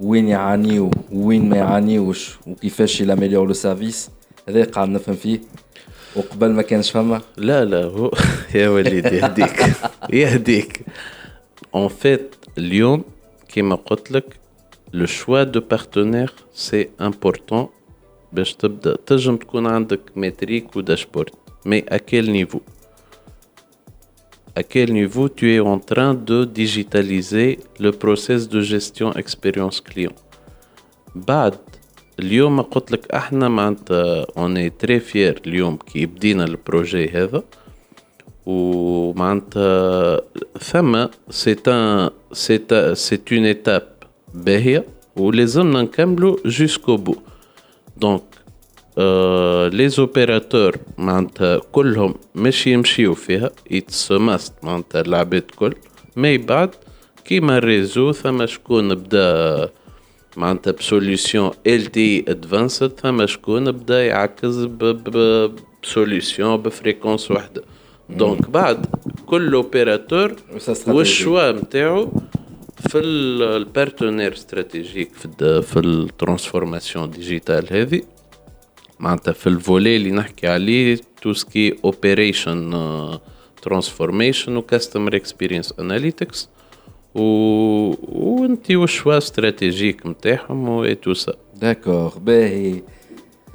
وين 0.00 0.28
يعانيو 0.28 0.90
وين 1.12 1.48
ما 1.48 1.56
يعانيوش 1.56 2.38
وكيفاش 2.46 3.00
يلاميليور 3.00 3.46
لو 3.46 3.52
سيرفيس 3.52 4.10
هذا 4.48 4.64
قاعد 4.64 4.88
نفهم 4.88 5.16
فيه 5.16 5.40
وقبل 6.16 6.50
ما 6.52 6.62
كانش 6.62 6.90
فما 6.90 7.20
لا 7.36 7.64
لا 7.64 7.84
هو 7.84 8.10
يا 8.54 8.68
وليدي 8.68 9.16
يهديك 9.16 9.64
يهديك 10.12 10.80
اون 11.74 11.88
فيت 11.88 12.34
اليوم 12.58 13.04
كيما 13.48 13.74
قلت 13.74 14.12
لك 14.12 14.24
لو 14.92 15.06
شوا 15.06 15.42
دو 15.42 15.60
بارتنير 15.60 16.32
سي 16.54 16.88
امبورطون 17.00 17.68
باش 18.32 18.54
تبدا 18.54 18.96
تنجم 19.06 19.36
تكون 19.36 19.66
عندك 19.66 20.00
متريك 20.16 20.76
وداشبورد 20.76 21.30
مي 21.66 21.78
اكيل 21.78 22.30
نيفو 22.32 22.60
à 24.56 24.62
quel 24.62 24.92
niveau 24.92 25.28
tu 25.28 25.44
es 25.54 25.60
en 25.60 25.78
train 25.78 26.14
de 26.14 26.44
digitaliser 26.44 27.58
le 27.84 27.90
process 27.90 28.48
de 28.48 28.60
gestion 28.60 29.12
expérience 29.12 29.80
client. 29.80 30.14
بعد 31.14 31.54
اليوم 32.18 32.60
قلت 32.60 32.92
لك 32.92 33.10
احنا 33.10 33.48
معناتها 33.48 34.24
on 34.24 34.56
est 34.56 34.86
très 34.86 35.00
fier 35.12 35.40
اليوم 35.46 35.76
كي 35.76 36.06
بدينا 36.06 36.44
البروجي 36.44 37.08
هذا 37.08 37.42
ومعناتها 38.46 40.20
ثم 40.60 41.06
c'est 41.30 41.68
un 41.68 42.10
c'est 42.32 42.94
c'est 42.94 43.30
une 43.30 43.46
étape 43.46 43.94
باهية 44.34 44.84
ولازمنا 45.16 45.82
نكملوا 45.82 46.36
jusqu'au 46.44 46.98
bout. 46.98 47.20
Donc 47.96 48.22
لي 49.73 49.89
زوبيراتور 49.89 50.77
معناتها 50.97 51.61
كلهم 51.71 52.15
مش 52.35 52.67
يمشيو 52.67 53.13
فيها. 53.13 53.49
اتس 53.71 54.11
ماست 54.11 54.53
معناتها 54.63 55.01
العباد 55.01 55.43
كل. 55.55 55.73
مي 56.15 56.37
بعد 56.37 56.75
كيما 57.25 57.57
الريزو 57.57 58.11
ثم 58.11 58.45
شكون 58.45 58.95
بدا 58.95 59.69
معناتها 60.37 60.71
بسوليسيون 60.71 61.51
ال 61.67 61.85
تي 61.85 62.25
ادفانسد 62.27 62.99
ثم 62.99 63.25
شكون 63.25 63.71
بدا 63.71 64.05
يعكز 64.05 64.65
بسوليسيون 65.83 66.57
بفريكونس 66.57 67.31
واحدة 67.31 67.63
دونك 68.09 68.49
بعد 68.49 68.85
كل 69.25 69.53
اوبيراتور 69.53 70.35
والشوا 70.87 71.51
نتاعو 71.51 72.11
في 72.89 72.97
البارتنير 72.99 74.33
استراتيجيك 74.33 75.11
في 75.13 75.61
في 75.61 75.79
الترانسفورماسيون 75.79 77.11
ديجيتال 77.11 77.67
هذه. 77.71 78.01
معناتها 78.99 79.31
في 79.31 79.47
الفولي 79.47 79.95
اللي 79.95 80.11
نحكي 80.11 80.47
عليه 80.47 80.97
تو 81.21 81.33
سكي 81.33 81.75
اوبريشن 81.85 82.71
ترانسفورميشن 83.61 84.57
وكاستمر 84.57 85.15
اكسبيرينس 85.15 85.73
اناليتكس 85.79 86.49
و 87.15 87.21
وانت 88.01 88.71
وشوا 88.71 89.17
استراتيجيك 89.17 90.05
نتاعهم 90.05 90.69
و 90.69 90.93
تو 90.93 91.13
سا 91.13 91.33
داكور 91.61 92.13
باهي. 92.17 92.81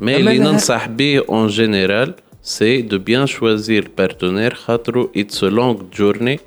مي 0.01 0.17
اللي 0.17 0.39
ننصح 0.39 0.89
به 0.89 1.25
اون 1.29 1.47
جينيرال 1.47 2.15
سي 2.43 2.83
دو 2.83 2.99
بيان 2.99 3.27
شوازير 3.27 3.91
بارتنير 3.99 4.55
خاطرو 4.55 5.11
اتس 5.17 5.45
لونغ 5.45 5.83
جورني 5.97 6.41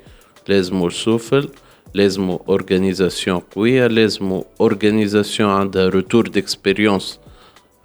لازمو 0.48 0.86
السوفل 0.86 1.48
لازمو 1.94 2.42
اورغانيزاسيون 2.48 3.38
قوية 3.38 3.86
لازمو 3.86 4.44
اورغانيزاسيون 4.60 5.50
عندها 5.50 5.88
روتور 5.88 6.28
ديكسبيريونس 6.28 7.18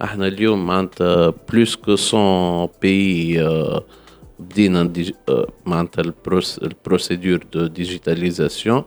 احنا 0.03 0.27
اليوم 0.27 0.67
معناتها 0.67 1.33
بلوس 1.49 1.75
كو 1.75 1.95
100 2.13 2.69
بي 2.81 3.43
بدينا 4.39 4.93
معناتها 5.65 6.01
البروسيدور 6.61 7.43
دو 7.53 7.67
ديجيتاليزاسيون 7.67 8.83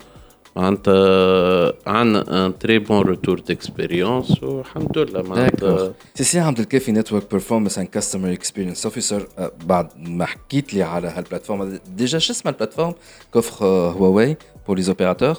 معناتها 0.56 1.72
عندنا 1.86 2.46
ان 2.46 2.58
تري 2.58 2.78
بون 2.78 3.00
روتور 3.00 3.40
ديكسبيريونس 3.40 4.42
والحمد 4.42 4.98
لله 4.98 5.22
معناتها 5.22 5.92
سي 6.14 6.24
سي 6.24 6.40
عبد 6.40 6.58
الكافي 6.58 6.92
نتورك 6.92 7.30
بيرفورمانس 7.30 7.78
اند 7.78 7.88
كاستمر 7.88 8.32
اكسبيرينس 8.32 8.84
اوفيسر 8.84 9.26
بعد 9.64 9.88
ما 9.96 10.24
حكيت 10.24 10.74
لي 10.74 10.82
على 10.82 11.08
هالبلاتفورم 11.08 11.78
ديجا 11.96 12.18
شو 12.18 12.32
اسمها 12.32 12.52
البلاتفورم 12.52 12.94
كوفر 13.32 13.66
هواوي 13.66 14.36
بور 14.66 14.76
لي 14.76 14.82
زوبيراتور 14.82 15.36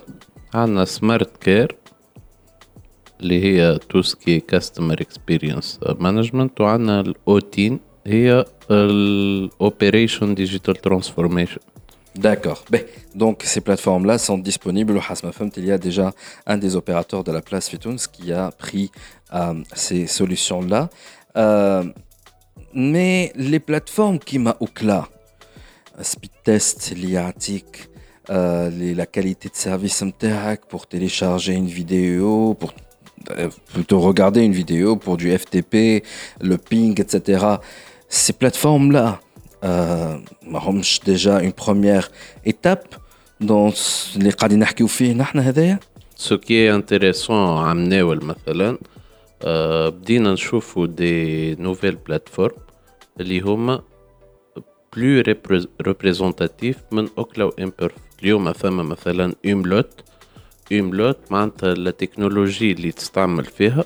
عندنا 0.54 0.86
سمارت 0.86 1.38
كير 1.38 1.76
اللي 3.22 3.44
هي 3.44 3.80
تو 3.90 4.02
سكي 4.02 4.40
كاستمر 4.40 5.02
اكسبيرينس 5.02 5.80
مانجمنت 6.00 6.62
وعندنا 6.62 7.00
الاوتين 7.00 7.80
هي 8.06 8.46
الاوبريشن 8.72 10.36
ديجيتال 10.36 10.76
ترانسفورميشن 10.76 11.60
D'accord. 12.16 12.64
Ben, 12.70 12.84
donc 13.16 13.42
ces 13.44 13.60
plateformes-là 13.60 14.20
sont 14.20 14.38
disponibles 14.38 14.96
au 14.98 15.02
Hasmafemt. 15.10 15.52
Il 15.58 15.66
y 15.66 15.72
a 15.72 15.80
déjà 15.80 16.14
un 16.46 16.58
des 16.58 16.76
opérateurs 16.76 17.24
de 17.24 17.32
la 17.32 17.42
place 17.42 17.70
Fitouns 17.70 18.04
qui 18.12 18.32
a 18.32 18.52
pris 18.52 18.92
euh, 19.34 19.56
ces 19.74 20.06
solutions-là. 20.06 20.90
Euh, 21.38 21.84
mais 22.74 23.32
les 23.36 23.60
plateformes 23.60 24.20
qui 24.20 24.38
m'a 24.38 24.56
Oukla, 24.60 25.08
Speedtest, 26.02 26.96
Liatic, 26.96 27.90
euh, 28.30 28.70
la 28.96 29.06
qualité 29.06 29.50
de 29.50 29.56
service 29.56 30.04
pour 30.70 30.88
télécharger 30.88 31.54
une 31.54 31.68
vidéo, 31.68 32.54
pour 32.54 32.74
plutôt 33.74 34.00
regarder 34.00 34.42
une 34.42 34.54
vidéo 34.54 34.96
pour 34.96 35.18
du 35.18 35.32
FTP, 35.38 36.04
le 36.42 36.58
ping, 36.58 37.00
etc. 37.00 37.46
Ces 38.10 38.34
plateformes-là, 38.34 39.20
euh, 39.64 40.18
déjà 41.06 41.42
une 41.42 41.54
première 41.54 42.12
étape 42.46 42.96
dans 43.40 43.72
les 44.16 44.32
Ce 46.16 46.34
qui 46.36 46.56
est 46.56 46.70
intéressant 46.70 47.58
à 47.64 47.72
amener, 47.72 48.04
مثلا 48.04 48.78
بدينا 49.46 50.34
نشوفوا 50.34 50.88
des 50.88 51.56
nouvelles 51.60 51.98
plateformes 51.98 52.60
اللي 53.20 53.40
هما 53.40 53.84
plus 54.96 55.24
représentatifs 55.88 56.80
من 56.92 57.08
اوكلا 57.18 57.44
وامبرف 57.46 57.92
اليوم 58.24 58.52
ثم 58.52 58.78
مثلا 58.78 59.36
املوت 59.46 60.04
املوت 60.72 61.18
معناتها 61.32 61.74
التكنولوجي 61.74 62.72
اللي 62.72 62.92
تستعمل 62.92 63.46
فيها 63.46 63.86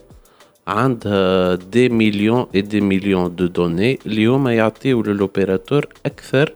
عندها 0.67 1.55
دي 1.55 1.89
مليون 1.89 2.45
اي 2.55 2.61
دي 2.61 2.81
مليون 2.81 3.35
دو 3.35 3.45
دوني 3.45 3.99
اليوم 4.05 4.47
يعطيو 4.47 5.01
للوبيراتور 5.01 5.87
اكثر 6.05 6.53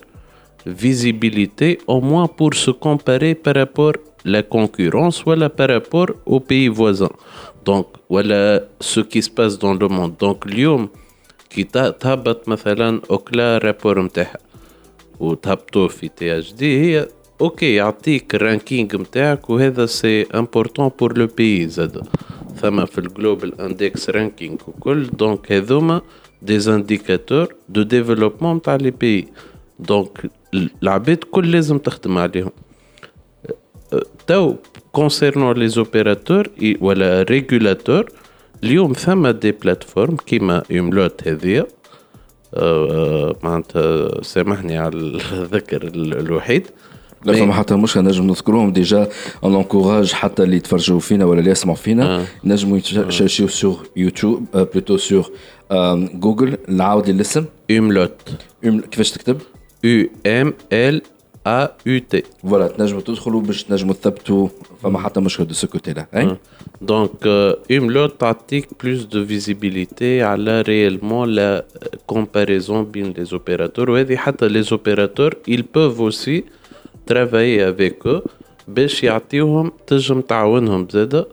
فيزيبيليتي 0.76 1.78
او 1.90 2.02
موان 2.02 2.28
بور 2.40 2.54
سو 2.54 2.74
كومباري 2.74 3.34
بارابور 3.34 3.98
لا 4.26 4.42
كونكورونس 4.42 5.28
ولا 5.28 5.48
بارابور 5.48 6.16
او 6.28 6.40
بيي 6.40 6.74
فوازان 6.74 7.10
دونك 7.66 7.86
ولا 8.10 8.68
سو 8.80 9.04
كي 9.04 9.22
سباس 9.22 9.56
دون 9.56 9.78
لو 9.80 9.90
موند 9.90 10.18
دونك 10.18 10.46
اليوم 10.46 10.90
كي 11.50 11.64
تهبط 12.00 12.50
مثلا 12.50 13.02
اوكلا 13.12 13.58
رابور 13.58 14.02
نتاعها 14.02 14.38
وتهبطوه 15.20 15.88
في 15.88 16.08
تي 16.10 16.40
اش 16.40 16.54
دي 16.54 16.82
هي 16.82 17.08
أوكي 17.41 17.75
يعطيك 17.75 18.35
الرانكينج 18.35 18.97
نتاعك 18.97 19.51
وهذا 19.51 19.87
سي 19.87 20.23
امبورطون 20.23 20.91
بور 20.99 21.19
لو 21.19 21.27
بيي 21.27 21.69
زاد 21.69 22.03
ثم 22.57 22.85
في 22.85 22.99
الجلوبال 22.99 23.61
اندكس 23.61 24.11
رانكينج 24.11 24.61
وكل 24.69 25.07
دونك 25.07 25.53
هذوما 25.53 26.01
دي 26.43 26.59
زانديكاتور 26.59 27.55
دو 27.69 27.83
ديفلوبمون 27.83 28.57
نتاع 28.57 28.77
لي 28.77 28.91
بيي 28.91 29.29
دونك 29.79 30.31
العباد 30.83 31.25
كل 31.31 31.51
لازم 31.51 31.79
تخدم 31.79 32.19
عليهم 32.19 32.51
تو 34.27 34.55
كونسيرنون 34.93 35.57
لي 35.59 35.69
زوبيراتور 35.69 36.49
ولا 36.81 37.23
ريغولاتور 37.23 38.09
اليوم 38.65 38.93
ثم 38.93 39.29
دي 39.29 39.53
بلاتفورم 39.53 40.17
كيما 40.17 40.63
يملوت 40.71 41.29
هذيا 41.29 41.67
معناتها 43.43 44.23
سامحني 44.23 44.79
على 44.79 44.97
الذكر 44.97 45.83
الوحيد 45.95 46.67
لا 47.26 47.34
فما 47.34 47.54
حتى 47.54 47.76
مشكله 47.76 48.04
نجم 48.04 48.28
نذكرهم 48.28 48.74
ديجا 48.74 49.10
اون 49.44 49.56
انكوراج 49.56 50.14
حتى 50.14 50.44
اللي 50.44 50.56
يتفرجوا 50.56 51.00
فينا 51.00 51.26
ولا 51.26 51.40
اللي 51.40 51.52
يسمعوا 51.52 51.78
فينا 51.78 52.16
آه. 52.16 52.24
نجموا 52.44 52.78
يشيرشيو 52.78 53.48
سور 53.48 53.88
يوتيوب 53.96 54.46
بلوتو 54.54 54.98
سور 54.98 55.32
جوجل 56.14 56.58
نعاود 56.68 57.10
الاسم 57.10 57.46
املوت 57.72 58.12
كيفاش 58.64 59.12
تكتب؟ 59.12 59.38
يو 59.84 60.10
ام 60.28 60.54
ال 60.74 61.02
ا 61.48 61.68
يو 61.86 62.00
تي 62.00 62.24
فوالا 62.44 62.68
تنجموا 62.68 63.02
تدخلوا 63.02 63.42
باش 63.42 63.64
تنجموا 63.64 63.94
تثبتوا 63.94 64.48
فما 64.84 65.00
حتى 65.00 65.20
مشكله 65.20 65.46
دو 65.46 65.54
سو 65.54 65.68
كوتي 65.68 65.94
لا 65.94 66.38
دونك 66.82 67.28
املوت 67.72 68.22
تعطيك 68.22 68.68
بلوس 68.84 69.04
دو 69.04 69.26
فيزيبيليتي 69.26 70.24
على 70.24 70.62
ريالمون 70.62 71.30
لا 71.30 71.66
كومباريزون 72.08 72.84
بين 72.84 73.14
لي 73.18 73.26
زوبيراتور 73.26 73.90
وهذه 73.90 74.16
حتى 74.16 74.48
لي 74.48 74.62
زوبيراتور 74.62 75.34
ils 75.50 75.64
peuvent 75.64 76.00
aussi 76.00 76.44
ترافاي 77.07 77.71
افيك 77.71 78.03
باش 78.69 79.05
يعطيوهم 79.05 79.73
تنجم 79.87 80.21
تعاونهم 80.21 80.89
زادا 80.91 81.25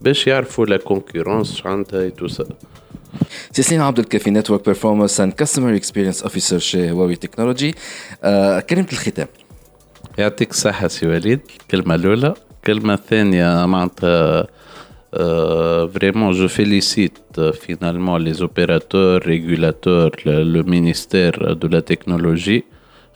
باش 0.00 0.26
يعرفوا 0.26 0.66
لا 0.66 0.76
كونكورونس 0.76 1.62
عندها 1.66 2.08
تو 2.08 2.28
سا 2.28 2.44
سيسين 3.52 3.80
عبد 3.80 3.98
الكافي 3.98 4.30
نتورك 4.30 4.64
بيرفورمانس 4.64 5.20
اند 5.20 5.32
كاستمر 5.32 5.76
اكسبيرينس 5.76 6.22
اوفيسر 6.22 6.58
شي 6.58 6.90
هواوي 6.90 7.16
تكنولوجي 7.16 7.74
كلمة 8.70 8.86
الختام. 8.92 9.26
يعطيك 10.18 10.50
الصحة 10.50 10.88
سي 10.88 11.06
وليد. 11.06 11.40
الكلمة 11.60 11.94
الأولى. 11.94 12.34
الكلمة 12.56 12.94
الثانية 12.94 13.66
معناتها 13.66 14.46
فريمون 15.86 16.32
جو 16.32 16.48
فيليسيت 16.48 17.18
فينالمون 17.40 18.20
لي 18.20 18.32
زوبيراتور 18.32 19.26
ريغولاتور 19.26 20.10
لو 20.26 20.62
مينيستير 20.62 21.52
دو 21.52 21.68
لا 21.68 21.80
تكنولوجي 21.80 22.64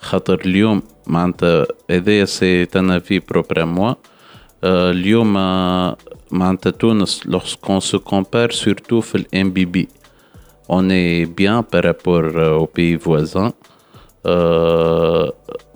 خاطر 0.06 0.42
اليوم 0.46 0.82
معناتها 1.08 1.66
هذايا 1.92 2.26
سي 2.26 2.68
انا 2.76 3.00
في 3.00 3.20
بروبر 3.20 3.66
موا 3.66 3.94
اليوم 4.64 5.34
معناتها 6.32 6.70
تونس 6.70 7.22
lorsqu'on 7.28 7.80
se 7.80 7.98
compare 7.98 8.52
surtout 8.52 9.00
في 9.00 9.16
الام 9.16 9.52
بي 9.52 9.66
بي 9.66 9.88
on 10.70 10.90
est 10.90 11.26
bien 11.26 11.64
par 11.64 11.84
rapport 11.84 12.26
aux 12.62 12.68
pays 12.68 12.96
voisins 12.96 13.52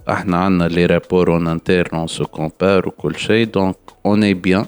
احنا 0.09 0.69
les 0.69 0.85
rapports 0.87 1.29
en 1.29 1.45
interne 1.47 2.05
on 2.05 2.07
se 2.07 2.23
compare 2.23 2.87
وكل 2.87 3.15
شيء 3.15 3.47
donc 3.47 3.75
on 4.07 4.21
est 4.21 4.35
bien 4.35 4.65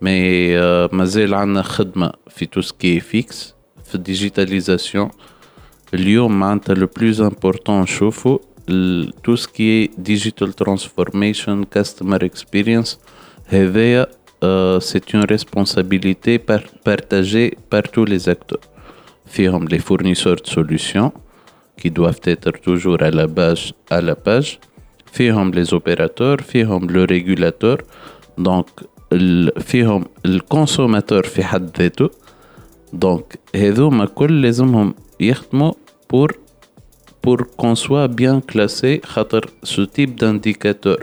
mais 0.00 0.54
euh, 0.56 0.94
مازال 0.94 1.34
عندنا 1.34 1.62
خدمة 1.62 2.12
في 2.28 2.46
tout 2.46 2.62
ce 2.62 2.72
qui 2.72 2.98
est 2.98 3.00
fixe 3.00 3.54
في 3.84 3.98
digitalisation 4.08 5.14
اليوم 5.94 6.40
معناتها 6.40 6.74
le 6.74 6.88
plus 6.88 7.20
important 7.20 7.70
نشوفو 7.70 8.38
tout 9.22 9.36
ce 9.36 9.46
qui 9.48 9.70
est 9.70 9.90
digital 9.98 10.54
transformation 10.54 11.64
customer 11.64 12.18
experience 12.22 12.98
هذايا 13.48 14.06
euh, 14.44 14.80
c'est 14.80 15.12
une 15.14 15.24
responsabilité 15.24 16.38
partagée 16.84 17.56
par 17.70 17.82
tous 17.82 18.04
les 18.04 18.28
acteurs 18.28 18.64
فيهم 19.26 19.68
les 19.68 19.78
fournisseurs 19.78 20.36
de 20.36 20.48
solutions 20.48 21.12
qui 21.78 21.90
doivent 21.90 22.20
être 22.24 22.52
toujours 22.66 23.02
à 23.02 23.10
la 23.10 23.26
base 23.26 23.72
à 23.90 24.00
la 24.00 24.14
page 24.14 24.58
فيهم 25.12 25.52
les 25.52 25.74
opérateurs 25.74 26.42
فيهم 26.42 26.88
le 26.88 27.04
régulateur 27.04 27.78
donc 28.38 28.84
فيهم 29.60 30.04
الكونسوماتور 30.26 31.22
في 31.22 31.44
حد 31.44 31.70
ذاته 31.78 32.10
دونك 32.92 33.38
هذوما 33.54 34.04
كل 34.06 34.42
لازمهم 34.42 34.94
يخدموا 35.20 35.72
pour 36.12 36.28
pour 37.21 37.37
qu'on 37.57 37.75
soit 37.75 38.07
bien 38.07 38.41
classé 38.41 39.01
ce 39.63 39.81
type 39.81 40.19
d'indicateur 40.19 40.97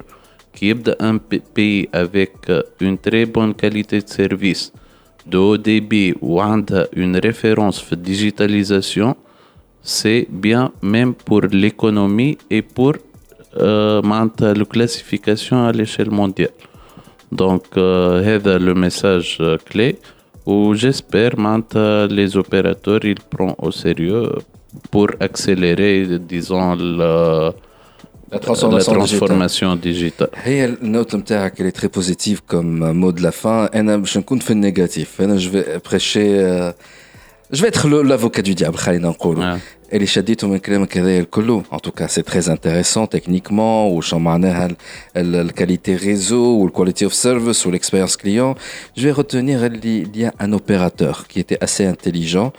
qui 0.54 0.70
aide 0.70 0.96
un 1.00 1.18
pays 1.18 1.88
avec 1.92 2.32
euh, 2.48 2.62
une 2.80 2.98
très 2.98 3.26
bonne 3.26 3.54
qualité 3.54 4.00
de 4.00 4.08
service 4.08 4.72
de 5.26 5.38
haut 5.38 5.58
débit 5.58 6.14
ou 6.20 6.40
une 6.94 7.16
référence 7.18 7.88
de 7.90 7.96
digitalisation 7.96 9.16
c'est 9.82 10.26
bien 10.30 10.72
même 10.82 11.14
pour 11.14 11.42
l'économie 11.42 12.36
et 12.50 12.62
pour 12.62 12.94
euh, 13.58 14.02
la 14.02 14.64
classification 14.64 15.64
à 15.64 15.72
l'échelle 15.72 16.10
mondiale. 16.10 16.50
Donc 17.32 17.64
euh, 17.76 18.40
c'est 18.44 18.58
le 18.58 18.74
message 18.74 19.38
euh, 19.40 19.56
clé 19.58 19.98
où 20.44 20.74
j'espère 20.74 21.32
que 21.70 22.06
les 22.08 22.36
opérateurs 22.36 23.04
ils 23.04 23.20
prennent 23.20 23.54
au 23.58 23.70
sérieux 23.70 24.32
pour 24.90 25.08
accélérer, 25.20 26.06
disons, 26.20 26.74
la, 26.74 27.52
la 28.30 28.38
transformation, 28.38 28.92
la 28.92 28.98
transformation 28.98 29.76
digitale. 29.76 30.30
digitale. 30.44 30.78
La 30.82 30.88
note 30.88 31.14
elle 31.58 31.66
est 31.66 31.72
très 31.72 31.88
positive 31.88 32.42
comme 32.46 32.92
mot 32.92 33.12
de 33.12 33.22
la 33.22 33.32
fin. 33.32 33.68
Je 33.72 33.80
ne 33.80 34.40
suis 34.40 34.54
négatif. 34.54 35.20
Je 35.20 35.48
vais 35.48 35.78
prêcher. 35.80 36.38
Euh, 36.40 36.72
je 37.52 37.62
vais 37.62 37.68
être 37.68 37.88
l'avocat 37.88 38.42
du 38.42 38.56
diable, 38.56 38.76
Khalina 38.76 39.10
Nkoulou. 39.10 39.40
Et 39.92 40.00
les 40.00 40.06
chadits, 40.06 40.36
on 40.42 40.48
me 40.48 40.58
En 41.70 41.78
tout 41.78 41.92
cas, 41.92 42.08
c'est 42.08 42.24
très 42.24 42.48
intéressant 42.48 43.06
techniquement, 43.06 43.88
ou 43.88 44.02
la 45.14 45.44
qualité 45.44 45.94
réseau, 45.94 46.58
ou 46.58 46.64
le 46.66 46.72
quality 46.72 47.04
of 47.04 47.12
service, 47.12 47.64
ou 47.64 47.70
l'expérience 47.70 48.16
client. 48.16 48.56
Je 48.96 49.04
vais 49.04 49.12
retenir, 49.12 49.64
il 49.64 50.16
y 50.16 50.24
a 50.24 50.32
un 50.40 50.52
opérateur 50.52 51.28
qui 51.28 51.38
était 51.38 51.58
assez 51.60 51.86
intelligent, 51.86 52.52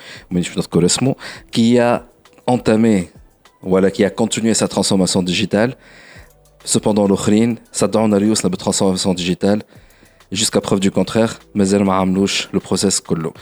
qui 1.51 1.79
a 1.79 2.05
entamé, 2.45 3.09
voilà, 3.61 3.91
qui 3.91 4.05
a 4.05 4.09
continué 4.09 4.53
sa 4.53 4.69
transformation 4.69 5.21
digitale. 5.21 5.75
Cependant, 6.63 7.07
l'Okhrin, 7.07 7.55
ça 7.73 7.89
donne 7.89 8.13
à 8.13 8.19
la 8.19 8.49
transformation 8.51 9.13
digitale. 9.13 9.63
Jusqu'à 10.29 10.59
preuve 10.59 10.81
du 10.81 10.91
contraire, 10.91 11.39
mais 11.55 11.69
elle 11.69 11.85
m'a 11.85 12.03
le 12.51 12.59
process 12.59 12.99
collo. 12.99 13.33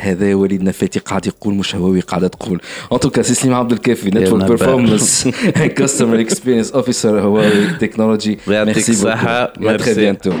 هذا 0.00 0.34
وليدنا 0.34 0.72
فاتي 0.72 0.98
قاعد 0.98 1.26
يقول 1.26 1.54
مش 1.54 1.74
هواوي 1.74 2.00
قاعدة 2.00 2.28
تقول. 2.28 2.60
ان 2.92 3.00
توكا 3.00 3.22
سي 3.22 3.34
سليم 3.34 3.54
عبد 3.54 3.72
الكافي 3.72 4.10
نتورك 4.10 4.44
بيرفورمانس 4.44 5.28
كاستمر 5.76 6.20
اكسبيرينس 6.20 6.70
اوفيسر 6.70 7.20
هواوي 7.20 7.66
تكنولوجي 7.80 8.38
يعطيك 8.48 8.88
الصحة. 8.88 9.52
ميرسي 9.58 9.94
بيانتو 9.94 10.32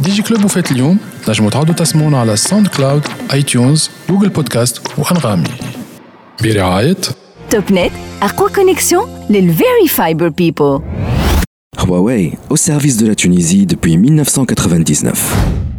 دي 0.00 0.10
جي 0.10 0.22
كلوب 0.22 0.44
وفات 0.44 0.72
اليوم 0.72 0.98
تنجموا 1.26 1.50
تعودوا 1.50 1.74
تسمعونا 1.74 2.20
على 2.20 2.36
ساوند 2.36 2.66
كلاود 2.66 3.02
اي 3.32 3.42
تيونز 3.42 3.90
جوجل 4.10 4.28
بودكاست 4.28 4.80
وانغامي 4.98 5.48
برعايه 6.42 6.96
توب 7.50 7.72
نت 7.72 7.92
اقوى 8.22 8.50
كونيكسيون 8.50 9.08
للفيري 9.30 9.88
فايبر 9.88 10.28
بيبل 10.28 10.80
Huawei, 11.78 12.32
au 12.50 12.56
service 12.56 12.96
de 12.98 13.06
la 13.06 13.14
Tunisie 13.14 13.64
depuis 13.66 13.96
1999. 13.96 15.69